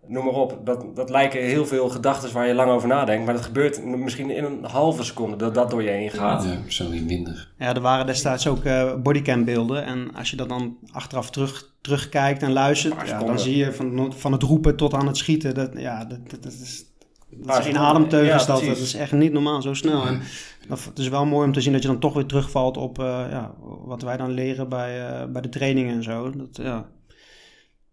Noem 0.08 0.26
maar 0.26 0.34
op. 0.34 0.60
Dat, 0.64 0.96
dat 0.96 1.10
lijken 1.10 1.42
heel 1.42 1.66
veel 1.66 1.90
gedachten 1.90 2.34
waar 2.34 2.48
je 2.48 2.54
lang 2.54 2.72
over 2.72 2.88
nadenkt. 2.88 3.26
Maar 3.26 3.34
dat 3.34 3.44
gebeurt 3.44 3.84
misschien 3.86 4.30
in 4.30 4.44
een 4.44 4.64
halve 4.64 5.04
seconde 5.04 5.36
dat 5.36 5.54
dat 5.54 5.70
door 5.70 5.84
je 5.84 5.90
heen 5.90 6.10
gaat. 6.12 6.44
Ja, 6.44 6.58
zo 6.68 6.90
niet 6.90 7.06
minder. 7.06 7.52
Ja, 7.58 7.74
er 7.76 7.82
waren 7.82 8.06
destijds 8.06 8.48
ook 8.48 8.64
eh 8.64 8.94
bodycam 8.96 9.44
beelden. 9.46 9.86
En 9.86 10.16
als 10.16 10.30
je 10.30 10.36
dat 10.36 10.50
dan 10.50 10.78
achteraf 10.92 11.30
terug, 11.30 11.72
terugkijkt 11.82 12.44
en 12.44 12.52
luistert, 12.52 13.08
ja, 13.08 13.24
dan 13.24 13.40
zie 13.40 13.58
je 13.58 13.74
van, 13.74 14.14
van 14.18 14.32
het 14.32 14.44
roepen 14.44 14.76
tot 14.76 14.94
aan 14.94 15.08
het 15.08 15.18
schieten. 15.18 15.54
Dat, 15.54 15.70
ja, 15.76 16.06
dat, 16.06 16.30
dat, 16.30 16.44
dat 16.44 16.52
is, 16.52 16.86
dat 17.30 17.50
is 17.50 17.56
in 17.56 17.64
seconden. 17.64 17.82
ademteugen. 17.82 18.40
Ja, 18.40 18.46
dat, 18.46 18.62
is 18.62 18.94
echt 18.94 19.12
niet 19.12 19.34
normaal, 19.34 19.62
zo 19.62 19.74
snel. 19.74 20.06
En 20.06 20.22
dat, 20.68 20.84
het 20.84 21.00
is 21.00 21.10
wel 21.10 21.26
mooi 21.26 21.48
om 21.48 21.54
te 21.54 21.62
zien 21.62 21.74
dat 21.74 21.82
je 21.82 21.88
dan 21.88 22.00
toch 22.00 22.14
weer 22.14 22.26
terugvalt 22.26 22.78
op 22.78 23.00
eh, 23.00 23.26
ja, 23.30 23.56
wat 23.86 24.02
wij 24.02 24.18
dan 24.18 24.32
leren 24.32 24.70
bij, 24.70 25.08
eh, 25.08 25.26
bij 25.28 25.42
de 25.42 25.50
trainingen 25.50 25.96
en 25.96 26.04
zo. 26.04 26.32
Dat, 26.32 26.58
ja, 26.58 26.90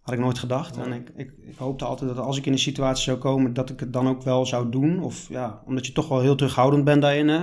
had 0.05 0.15
ik 0.15 0.21
nooit 0.21 0.39
gedacht. 0.39 0.77
En 0.77 0.93
ik, 0.93 1.11
ik, 1.17 1.33
ik 1.41 1.57
hoopte 1.57 1.85
altijd 1.85 2.15
dat 2.15 2.25
als 2.25 2.39
ik 2.39 2.47
in 2.47 2.53
een 2.53 2.59
situatie 2.59 3.05
zou 3.05 3.19
komen, 3.19 3.53
dat 3.53 3.71
ik 3.71 3.81
het 3.81 3.93
dan 3.93 4.09
ook 4.09 4.23
wel 4.23 4.47
zou 4.47 4.71
doen. 4.71 5.03
Of 5.03 5.29
ja, 5.29 5.63
omdat 5.67 5.87
je 5.87 5.93
toch 5.93 6.09
wel 6.09 6.21
heel 6.21 6.35
terughoudend 6.35 6.85
bent 6.85 7.03
daarin, 7.03 7.29
hè. 7.29 7.43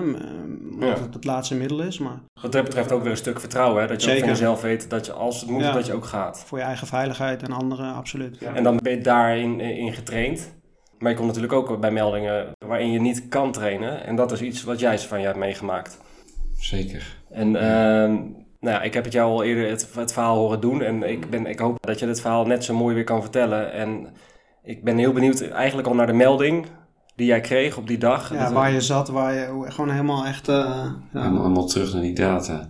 Omdat 0.72 1.00
het 1.00 1.14
het 1.14 1.26
laatste 1.26 1.56
middel 1.56 1.82
is. 1.82 2.00
Maar 2.00 2.22
Wat 2.42 2.52
dat 2.52 2.64
betreft 2.64 2.92
ook 2.92 3.02
weer 3.02 3.12
een 3.12 3.18
stuk 3.18 3.40
vertrouwen. 3.40 3.82
Hè? 3.82 3.88
Dat 3.88 4.04
je 4.04 4.12
ook 4.12 4.20
van 4.20 4.28
jezelf 4.28 4.62
weet 4.62 4.90
dat 4.90 5.06
je 5.06 5.14
als 5.14 5.42
het 5.42 5.50
moet, 5.50 5.62
dat 5.62 5.86
je 5.86 5.94
ook 5.94 6.06
gaat. 6.06 6.44
voor 6.46 6.58
je 6.58 6.64
eigen 6.64 6.88
veiligheid 6.88 7.44
en 7.44 7.52
anderen, 7.52 7.94
absoluut. 7.94 8.38
En 8.38 8.64
dan 8.64 8.80
ben 8.84 8.92
je 8.92 9.02
daarin 9.02 9.60
eh, 9.60 9.78
in 9.78 9.94
getraind. 9.94 10.60
Maar 11.02 11.12
je 11.12 11.18
komt 11.18 11.28
natuurlijk 11.28 11.54
ook 11.54 11.80
bij 11.80 11.92
meldingen 11.92 12.52
waarin 12.66 12.92
je 12.92 13.00
niet 13.00 13.28
kan 13.28 13.52
trainen. 13.52 14.06
En 14.06 14.16
dat 14.16 14.32
is 14.32 14.42
iets 14.42 14.64
wat 14.64 14.80
jij 14.80 15.00
van 15.00 15.20
je 15.20 15.26
hebt 15.26 15.38
meegemaakt. 15.38 15.98
Zeker. 16.60 17.18
En 17.30 17.56
ehm, 17.56 18.12
nou 18.60 18.76
ja, 18.76 18.82
ik 18.82 18.94
heb 18.94 19.04
het 19.04 19.14
jou 19.14 19.32
al 19.32 19.44
eerder 19.44 19.70
het, 19.70 19.88
het 19.96 20.14
verhaal 20.14 20.38
horen 20.38 20.60
doen. 20.60 20.82
En 20.82 21.04
ik, 21.04 21.30
ben, 21.30 21.46
ik 21.46 21.60
hoop 21.60 21.78
dat 21.80 22.00
je 22.00 22.08
het 22.08 22.22
verhaal 22.22 22.46
net 22.46 22.64
zo 22.64 22.74
mooi 22.74 22.96
weer 22.96 23.04
kan 23.04 23.22
vertellen. 23.22 23.72
En 23.72 24.08
ik 24.64 24.84
ben 24.84 24.98
heel 24.98 25.14
benieuwd 25.14 25.42
eigenlijk 25.42 25.88
al 25.88 25.96
naar 25.96 26.08
de 26.08 26.14
melding 26.14 26.66
die 27.16 27.28
jij 27.28 27.42
kreeg 27.42 27.78
op 27.78 27.88
die 27.88 27.98
dag. 27.98 28.34
Ja, 28.34 28.52
waar 28.52 28.72
je 28.72 28.82
zat, 28.82 29.10
waar 29.10 29.34
je 29.34 29.66
gewoon 29.68 29.90
helemaal 29.90 30.26
echt... 30.26 30.48
eh 30.48 30.56
ja. 30.56 30.96
Helemaal, 31.12 31.42
helemaal 31.42 31.68
terug 31.68 31.94
naar 31.94 32.02
die 32.02 32.16
data. 32.16 32.68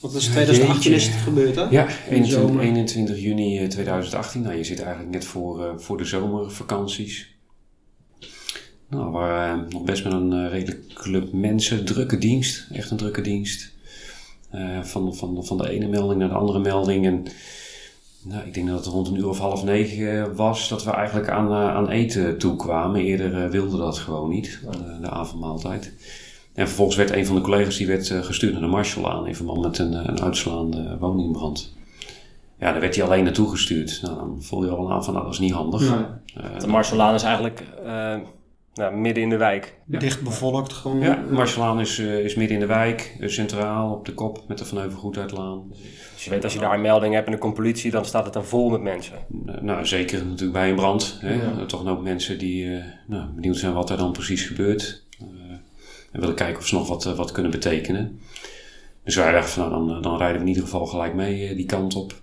Want 0.00 0.12
dat 0.12 0.22
is 0.22 0.28
2018 0.28 0.92
is 0.92 1.06
het 1.06 1.14
gebeurd, 1.14 1.54
hè? 1.54 1.62
Ja, 1.62 1.86
In 1.88 1.88
de 1.88 2.10
21, 2.10 2.32
zomer. 2.32 2.62
21 2.62 3.20
juni 3.20 3.58
eh, 3.58 3.68
2018. 3.68 4.42
Nou, 4.42 4.56
je 4.56 4.64
zit 4.64 4.80
eigenlijk 4.80 5.12
net 5.12 5.24
voor, 5.24 5.64
eh, 5.64 5.72
voor 5.76 5.96
de 5.96 6.04
zomervakanties. 6.04 7.34
Nou, 8.88 9.04
we 9.04 9.10
waren 9.10 9.66
nog 9.68 9.84
best 9.84 10.04
met 10.04 10.12
een 10.12 10.32
eh, 10.32 10.50
redelijk 10.50 10.94
club 10.94 11.32
mensen. 11.32 11.84
Drukke 11.84 12.18
dienst, 12.18 12.66
echt 12.72 12.90
een 12.90 12.96
drukke 12.96 13.20
dienst. 13.20 13.72
Eh, 14.50 14.82
van, 14.82 15.14
van, 15.14 15.44
van 15.44 15.56
de 15.56 15.70
ene 15.70 15.88
melding 15.88 16.20
naar 16.20 16.28
de 16.28 16.34
andere 16.34 16.58
melding. 16.58 17.06
En 17.06 17.26
nou, 18.22 18.46
ik 18.46 18.54
denk 18.54 18.68
dat 18.68 18.84
het 18.84 18.94
rond 18.94 19.08
een 19.08 19.16
uur 19.16 19.28
of 19.28 19.38
half 19.38 19.64
negen 19.64 20.20
eh, 20.20 20.34
was 20.34 20.68
dat 20.68 20.84
we 20.84 20.90
eigenlijk 20.90 21.28
aan, 21.28 21.48
eh, 21.48 21.74
aan 21.74 21.88
eten 21.88 22.38
toekwamen. 22.38 23.00
Eerder 23.00 23.44
eh, 23.44 23.50
wilde 23.50 23.76
dat 23.76 23.98
gewoon 23.98 24.30
niet, 24.30 24.60
de 25.00 25.10
avondmaaltijd. 25.10 25.92
En 26.60 26.66
vervolgens 26.66 26.96
werd 26.96 27.10
een 27.10 27.26
van 27.26 27.34
de 27.34 27.40
collega's 27.40 27.76
die 27.76 27.86
werd 27.86 28.10
eh, 28.10 28.22
gestuurd 28.22 28.52
naar 28.52 28.60
de 28.60 28.66
Marshall 28.66 29.04
aan 29.04 29.26
in 29.26 29.34
verband 29.34 29.60
met 29.60 29.78
een, 29.78 29.94
eh, 29.94 30.04
een 30.04 30.22
uitslaande 30.22 30.96
woningbrand. 30.98 31.74
Ja, 32.58 32.70
daar 32.72 32.80
werd 32.80 32.94
hij 32.94 33.04
alleen 33.04 33.24
naartoe 33.24 33.50
gestuurd. 33.50 33.98
Nou, 34.02 34.16
dan 34.16 34.36
voel 34.40 34.64
je 34.64 34.70
al 34.70 34.92
aan 34.92 35.04
van, 35.04 35.12
nou, 35.12 35.24
dat 35.24 35.34
is 35.34 35.40
niet 35.40 35.52
handig. 35.52 35.80
Nee. 35.80 36.04
Eh, 36.34 36.60
De 36.60 36.66
Marcellaan 36.66 37.14
is 37.14 37.22
eigenlijk 37.22 37.62
eh, 37.84 38.16
nou, 38.74 38.96
midden 38.96 39.22
in 39.22 39.28
de 39.28 39.36
wijk. 39.36 39.74
Dicht 39.84 40.22
bevolkt, 40.22 40.72
gewoon. 40.72 41.00
ja, 41.00 41.22
Marshallaan 41.30 41.80
is, 41.80 41.98
eh, 41.98 42.18
is 42.18 42.34
midden 42.34 42.54
in 42.54 42.60
de 42.60 42.66
wijk, 42.66 43.16
centraal 43.20 43.92
op 43.92 44.04
de 44.04 44.14
kop 44.14 44.44
met 44.48 44.58
de 44.58 44.64
Van 44.64 44.78
Heuvel 44.78 44.98
Goedheidslaan. 44.98 45.62
Dus 46.14 46.24
je 46.24 46.30
weet, 46.30 46.44
als 46.44 46.52
je 46.52 46.58
daar 46.58 46.74
een 46.74 46.80
melding 46.80 47.14
hebt 47.14 47.26
en 47.26 47.32
er 47.32 47.38
komt 47.38 47.54
politie, 47.54 47.90
dan 47.90 48.04
staat 48.04 48.24
het 48.24 48.34
er 48.34 48.44
vol 48.44 48.70
met 48.70 48.82
mensen. 48.82 49.14
Nou, 49.60 49.86
zeker 49.86 50.24
natuurlijk 50.24 50.52
bij 50.52 50.68
een 50.68 50.76
brand. 50.76 51.18
Hè? 51.20 51.34
Ja. 51.34 51.66
Toch 51.66 51.86
ook 51.86 52.02
mensen 52.02 52.38
die 52.38 52.76
eh, 52.76 52.84
nou, 53.06 53.24
benieuwd 53.34 53.56
zijn 53.56 53.72
wat 53.72 53.90
er 53.90 53.96
dan 53.96 54.12
precies 54.12 54.44
gebeurt. 54.44 55.04
En 56.10 56.20
willen 56.20 56.34
kijken 56.34 56.58
of 56.58 56.66
ze 56.66 56.74
nog 56.74 56.88
wat, 56.88 57.06
eh, 57.06 57.12
wat 57.12 57.32
kunnen 57.32 57.50
betekenen. 57.50 58.20
Dus 59.04 59.14
wij 59.14 59.32
dachten 59.32 59.52
van, 59.52 59.70
nou, 59.70 59.86
dan, 59.86 59.96
eh, 59.96 60.02
dan 60.02 60.16
rijden 60.16 60.36
we 60.36 60.42
in 60.42 60.48
ieder 60.48 60.62
geval 60.62 60.86
gelijk 60.86 61.14
mee 61.14 61.48
eh, 61.48 61.56
die 61.56 61.66
kant 61.66 61.94
op. 61.94 62.22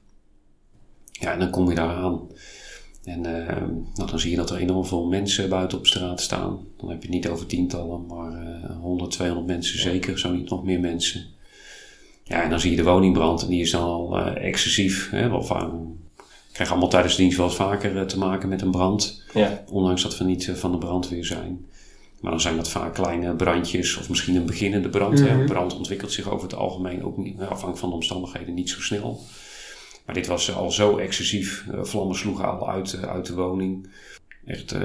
Ja, 1.11 1.33
en 1.33 1.39
dan 1.39 1.49
kom 1.49 1.69
je 1.69 1.75
daar 1.75 1.95
aan. 1.95 2.21
En 3.03 3.21
nou, 3.21 4.09
dan 4.09 4.19
zie 4.19 4.31
je 4.31 4.37
dat 4.37 4.49
er 4.49 4.57
enorm 4.57 4.85
veel 4.85 5.05
mensen 5.05 5.49
buiten 5.49 5.77
op 5.77 5.87
straat 5.87 6.21
staan. 6.21 6.59
Dan 6.77 6.89
heb 6.89 7.01
je 7.01 7.07
het 7.07 7.15
niet 7.15 7.27
over 7.27 7.45
tientallen, 7.45 8.05
maar 8.05 8.31
eh 8.33 8.79
100, 8.79 9.11
200 9.11 9.47
mensen 9.47 9.79
zeker, 9.79 10.19
zo 10.19 10.31
niet 10.31 10.49
nog 10.49 10.63
meer 10.63 10.79
mensen. 10.79 11.25
Ja, 12.23 12.43
en 12.43 12.49
dan 12.49 12.59
zie 12.59 12.71
je 12.71 12.77
de 12.77 12.83
woningbrand 12.83 13.41
en 13.41 13.47
die 13.47 13.61
is 13.61 13.71
dan 13.71 13.83
al 13.83 14.17
excessief. 14.19 15.09
Hè? 15.09 15.29
Wel 15.29 15.43
vaak, 15.43 15.71
ik 16.17 16.53
krijg 16.53 16.69
allemaal 16.69 16.89
tijdens 16.89 17.15
de 17.15 17.21
dienst 17.21 17.37
wel 17.37 17.47
eens 17.47 17.55
vaker 17.55 18.07
te 18.07 18.17
maken 18.17 18.49
met 18.49 18.61
een 18.61 18.71
brand. 18.71 19.23
Ja. 19.33 19.63
Ondanks 19.71 20.01
dat 20.01 20.17
we 20.17 20.23
niet 20.23 20.51
van 20.55 20.71
de 20.71 20.77
brandweer 20.77 21.25
zijn. 21.25 21.65
Maar 22.21 22.31
dan 22.31 22.41
zijn 22.41 22.55
dat 22.55 22.69
vaak 22.69 22.93
kleine 22.93 23.35
brandjes 23.35 23.97
of 23.97 24.09
misschien 24.09 24.35
een 24.35 24.45
beginnende 24.45 24.89
brand. 24.89 25.19
Een 25.19 25.45
brand 25.45 25.75
ontwikkelt 25.75 26.11
zich 26.11 26.29
over 26.29 26.47
het 26.47 26.57
algemeen 26.57 27.03
ook 27.03 27.17
niet, 27.17 27.35
nou, 27.35 27.45
afhankelijk 27.45 27.77
van 27.77 27.89
de 27.89 27.95
omstandigheden, 27.95 28.53
niet 28.53 28.69
zo 28.69 28.81
snel. 28.81 29.19
Maar 30.05 30.15
dit 30.15 30.27
was 30.27 30.55
al 30.55 30.71
zo 30.71 30.97
excessief. 30.97 31.65
Eh, 31.71 31.83
vlammen 31.83 32.15
sloegen 32.15 32.59
al 32.59 32.69
uit, 32.69 32.93
eh, 32.93 33.01
uit 33.01 33.25
de 33.25 33.35
woning. 33.35 33.89
Echt 34.45 34.71
eh, 34.71 34.81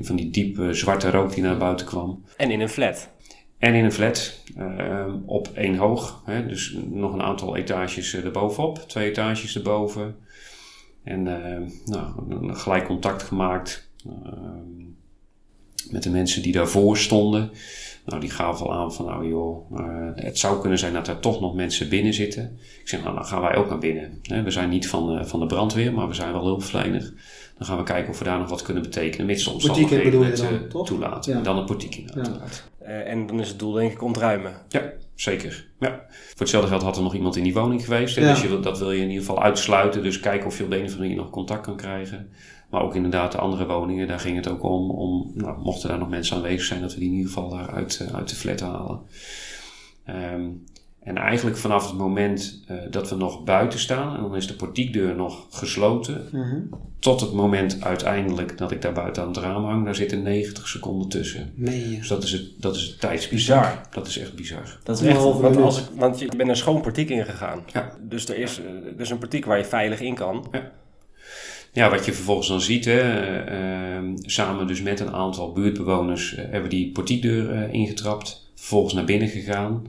van 0.00 0.16
die 0.16 0.30
diepe 0.30 0.74
zwarte 0.74 1.10
rook 1.10 1.34
die 1.34 1.42
naar 1.42 1.56
buiten 1.56 1.86
kwam. 1.86 2.24
En 2.36 2.50
in 2.50 2.60
een 2.60 2.68
flat. 2.68 3.08
En 3.58 3.74
in 3.74 3.84
een 3.84 3.92
flat, 3.92 4.42
op 5.26 5.48
één 5.54 5.76
hoog. 5.76 6.22
Hè, 6.24 6.46
dus 6.46 6.76
nog 6.90 7.12
een 7.12 7.22
aantal 7.22 7.56
etages 7.56 8.14
erbovenop, 8.14 8.78
twee 8.78 9.08
etages 9.08 9.56
erboven. 9.56 10.16
En 11.02 11.22
nou, 11.84 12.54
gelijk 12.54 12.84
contact 12.84 13.22
gemaakt 13.22 13.86
eh, 14.06 14.12
met 15.90 16.02
de 16.02 16.10
mensen 16.10 16.42
die 16.42 16.52
daarvoor 16.52 16.96
stonden. 16.96 17.50
Nou, 18.06 18.20
die 18.20 18.30
gaven 18.30 18.66
al 18.66 18.72
aan 18.72 18.92
van, 18.92 19.06
nou 19.06 19.28
joh, 19.28 19.78
eh, 19.78 20.24
het 20.24 20.38
zou 20.38 20.60
kunnen 20.60 20.78
zijn 20.78 20.92
dat 20.92 21.08
er 21.08 21.20
toch 21.20 21.40
nog 21.40 21.54
mensen 21.54 21.88
binnen 21.88 22.14
zitten. 22.14 22.58
Ik 22.80 22.88
zeg, 22.88 23.02
nou, 23.02 23.14
dan 23.14 23.24
gaan 23.24 23.40
wij 23.40 23.56
ook 23.56 23.68
naar 23.68 23.78
binnen. 23.78 24.18
Hè, 24.22 24.42
we 24.42 24.50
zijn 24.50 24.68
niet 24.68 24.88
van, 24.88 25.18
eh, 25.18 25.24
van 25.24 25.40
de 25.40 25.46
brandweer, 25.46 25.92
maar 25.92 26.08
we 26.08 26.14
zijn 26.14 26.32
wel 26.32 26.44
hulpverlener. 26.44 27.12
Dan 27.58 27.66
gaan 27.66 27.76
we 27.76 27.82
kijken 27.82 28.10
of 28.10 28.18
we 28.18 28.24
daar 28.24 28.38
nog 28.38 28.48
wat 28.48 28.62
kunnen 28.62 28.82
betekenen, 28.82 29.26
mits 29.26 29.44
de 29.44 29.50
omstandigheden 29.50 30.22
het 30.22 30.70
toelaten. 30.86 31.32
Ja. 31.32 31.38
En 31.38 31.44
dan 31.44 31.58
een 31.58 31.64
portiek 31.64 31.96
inderdaad. 31.96 32.68
Eh, 32.78 33.10
en 33.10 33.26
dan 33.26 33.40
is 33.40 33.48
het 33.48 33.58
doel 33.58 33.72
denk 33.72 33.92
ik 33.92 34.02
ontruimen. 34.02 34.52
Ja, 34.68 34.92
zeker. 35.16 35.66
Ja. 35.78 36.06
Voor 36.08 36.38
hetzelfde 36.38 36.68
geld 36.68 36.82
had 36.82 36.96
er 36.96 37.02
nog 37.02 37.14
iemand 37.14 37.36
in 37.36 37.42
die 37.42 37.54
woning 37.54 37.84
geweest. 37.84 38.16
Ja. 38.16 38.32
Dus 38.32 38.42
je, 38.42 38.60
dat 38.60 38.78
wil 38.78 38.90
je 38.90 39.00
in 39.00 39.08
ieder 39.08 39.24
geval 39.24 39.42
uitsluiten. 39.42 40.02
Dus 40.02 40.20
kijken 40.20 40.46
of 40.46 40.58
je 40.58 40.64
op 40.64 40.70
de 40.70 40.76
een 40.76 40.84
of 40.84 40.88
andere 40.88 41.08
manier 41.08 41.22
nog 41.22 41.30
contact 41.30 41.62
kan 41.62 41.76
krijgen. 41.76 42.30
Maar 42.70 42.82
ook 42.82 42.94
inderdaad 42.94 43.32
de 43.32 43.38
andere 43.38 43.66
woningen, 43.66 44.08
daar 44.08 44.20
ging 44.20 44.36
het 44.36 44.48
ook 44.48 44.62
om. 44.62 44.90
om 44.90 45.30
nou, 45.34 45.58
mochten 45.58 45.88
daar 45.88 45.98
nog 45.98 46.08
mensen 46.08 46.36
aanwezig 46.36 46.66
zijn, 46.66 46.80
dat 46.80 46.94
we 46.94 46.98
die 46.98 47.08
in 47.08 47.14
ieder 47.14 47.32
geval 47.32 47.48
daar 47.48 47.70
uit, 47.70 48.00
eh, 48.00 48.14
uit 48.14 48.28
de 48.28 48.36
flat 48.36 48.60
halen. 48.60 49.00
Ehm, 50.04 50.48
en 51.06 51.16
eigenlijk 51.16 51.56
vanaf 51.56 51.86
het 51.88 51.98
moment 51.98 52.62
eh, 52.66 52.76
dat 52.90 53.08
we 53.08 53.16
nog 53.16 53.44
buiten 53.44 53.78
staan, 53.78 54.16
en 54.16 54.22
dan 54.22 54.36
is 54.36 54.46
de 54.46 54.54
portiekdeur 54.54 55.14
nog 55.16 55.46
gesloten, 55.50 56.28
Mhm. 56.32 56.56
tot 56.98 57.20
het 57.20 57.32
moment 57.32 57.82
uiteindelijk 57.82 58.58
dat 58.58 58.70
ik 58.70 58.82
daar 58.82 58.92
buiten 58.92 59.22
aan 59.22 59.28
het 59.28 59.36
raam 59.36 59.64
hang, 59.64 59.84
daar 59.84 59.94
zitten 59.94 60.22
90 60.22 60.68
seconden 60.68 61.08
tussen. 61.08 61.52
Je? 61.56 61.96
Dus 61.98 62.08
dat 62.08 62.22
is 62.22 62.32
het, 62.32 62.42
dat 62.58 62.76
is 62.76 62.96
het. 63.00 63.28
Bizar. 63.30 63.80
Dat 63.90 64.06
is 64.06 64.18
echt 64.18 64.34
bizar. 64.34 64.78
Dat 64.82 65.00
is 65.00 65.06
echt, 65.06 65.22
want, 65.22 65.56
als 65.56 65.78
ik, 65.78 65.84
want 65.94 66.18
je 66.18 66.28
bent 66.36 66.48
een 66.48 66.56
schoon 66.56 66.80
portiek 66.80 67.10
ingegaan. 67.10 67.62
Ja. 67.72 67.92
Dus 68.00 68.28
er 68.28 68.38
is, 68.38 68.60
eh, 68.60 68.64
er 68.94 69.00
is 69.00 69.10
een 69.10 69.18
portiek 69.18 69.44
waar 69.44 69.58
je 69.58 69.64
veilig 69.64 70.00
in 70.00 70.14
kan. 70.14 70.46
Ja, 71.72 71.90
wat 71.90 72.04
je 72.04 72.12
vervolgens 72.12 72.48
dan 72.48 72.60
ziet, 72.60 72.84
hè, 72.84 73.00
eh, 73.00 73.96
ehm, 73.96 74.12
samen 74.16 74.66
dus 74.66 74.82
met 74.82 75.00
een 75.00 75.12
aantal 75.12 75.52
buurtbewoners 75.52 76.34
eh, 76.34 76.44
hebben 76.50 76.70
die 76.70 76.92
portiekdeur 76.92 77.70
ingetrapt. 77.70 78.44
vervolgens 78.54 78.94
naar 78.94 79.04
binnen 79.04 79.28
gegaan. 79.28 79.86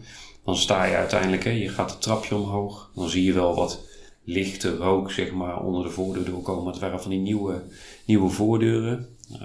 Dan 0.47 0.57
sta 0.57 0.85
je 0.85 0.95
uiteindelijk, 0.95 1.43
hè, 1.43 1.49
je 1.49 1.69
gaat 1.69 1.91
het 1.91 2.01
trapje 2.01 2.35
omhoog. 2.35 2.91
Dan 2.95 3.09
zie 3.09 3.23
je 3.23 3.33
wel 3.33 3.55
wat 3.55 3.85
lichte 4.23 4.75
rook, 4.75 5.11
zeg 5.11 5.31
maar, 5.31 5.63
onder 5.63 5.83
de 5.83 5.89
voordeur 5.89 6.25
doorkomen. 6.25 6.71
Het 6.71 6.81
waren 6.81 7.01
van 7.01 7.11
die 7.11 7.19
nieuwe, 7.19 7.63
nieuwe 8.05 8.29
voordeuren. 8.29 9.07
Uh, 9.31 9.39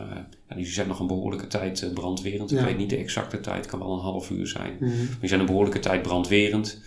ja, 0.49 0.55
die 0.55 0.67
zijn 0.67 0.89
nog 0.89 1.01
een 1.01 1.07
behoorlijke 1.07 1.47
tijd 1.47 1.83
uh, 1.83 1.93
brandwerend. 1.93 2.51
Ja. 2.51 2.59
Ik 2.59 2.65
weet 2.65 2.77
niet 2.77 2.91
de 2.91 2.97
exacte 2.97 3.41
tijd, 3.41 3.67
kan 3.67 3.79
wel 3.79 3.93
een 3.93 4.01
half 4.01 4.31
uur 4.31 4.47
zijn. 4.47 4.77
Mhm. 4.81 4.89
Maar 4.89 5.17
die 5.21 5.29
zijn 5.29 5.41
een 5.41 5.47
behoorlijke 5.47 5.79
tijd 5.79 6.03
brandwerend. 6.03 6.81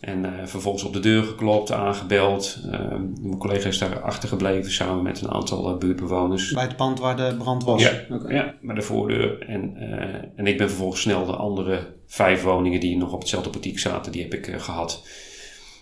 En 0.00 0.24
eh, 0.24 0.46
vervolgens 0.46 0.84
op 0.84 0.92
de 0.92 1.00
deur 1.00 1.22
geklopt, 1.22 1.72
aangebeld. 1.72 2.60
Uh, 2.66 2.72
mijn 3.20 3.38
collega 3.38 3.68
is 3.68 3.78
daar 3.78 4.00
achtergebleven 4.00 4.72
samen 4.72 5.02
met 5.02 5.20
een 5.20 5.30
aantal 5.30 5.70
uh, 5.70 5.78
buurtbewoners. 5.78 6.52
Bij 6.52 6.62
het 6.62 6.76
pand 6.76 6.98
waar 6.98 7.16
de 7.16 7.34
brand 7.38 7.64
was? 7.64 7.82
Ja, 7.82 7.92
ja 8.28 8.54
bij 8.62 8.74
de 8.74 8.82
voordeur. 8.82 9.40
En, 9.48 9.76
uh, 9.76 10.14
en 10.36 10.46
ik 10.46 10.58
ben 10.58 10.68
vervolgens 10.68 11.00
snel 11.00 11.26
de 11.26 11.36
andere 11.36 11.86
vijf 12.06 12.42
woningen 12.42 12.80
die 12.80 12.96
nog 12.96 13.12
op 13.12 13.20
hetzelfde 13.20 13.50
portiek 13.50 13.78
zaten, 13.78 14.12
die 14.12 14.22
heb 14.22 14.34
ik 14.34 14.48
uh, 14.48 14.60
gehad. 14.60 15.06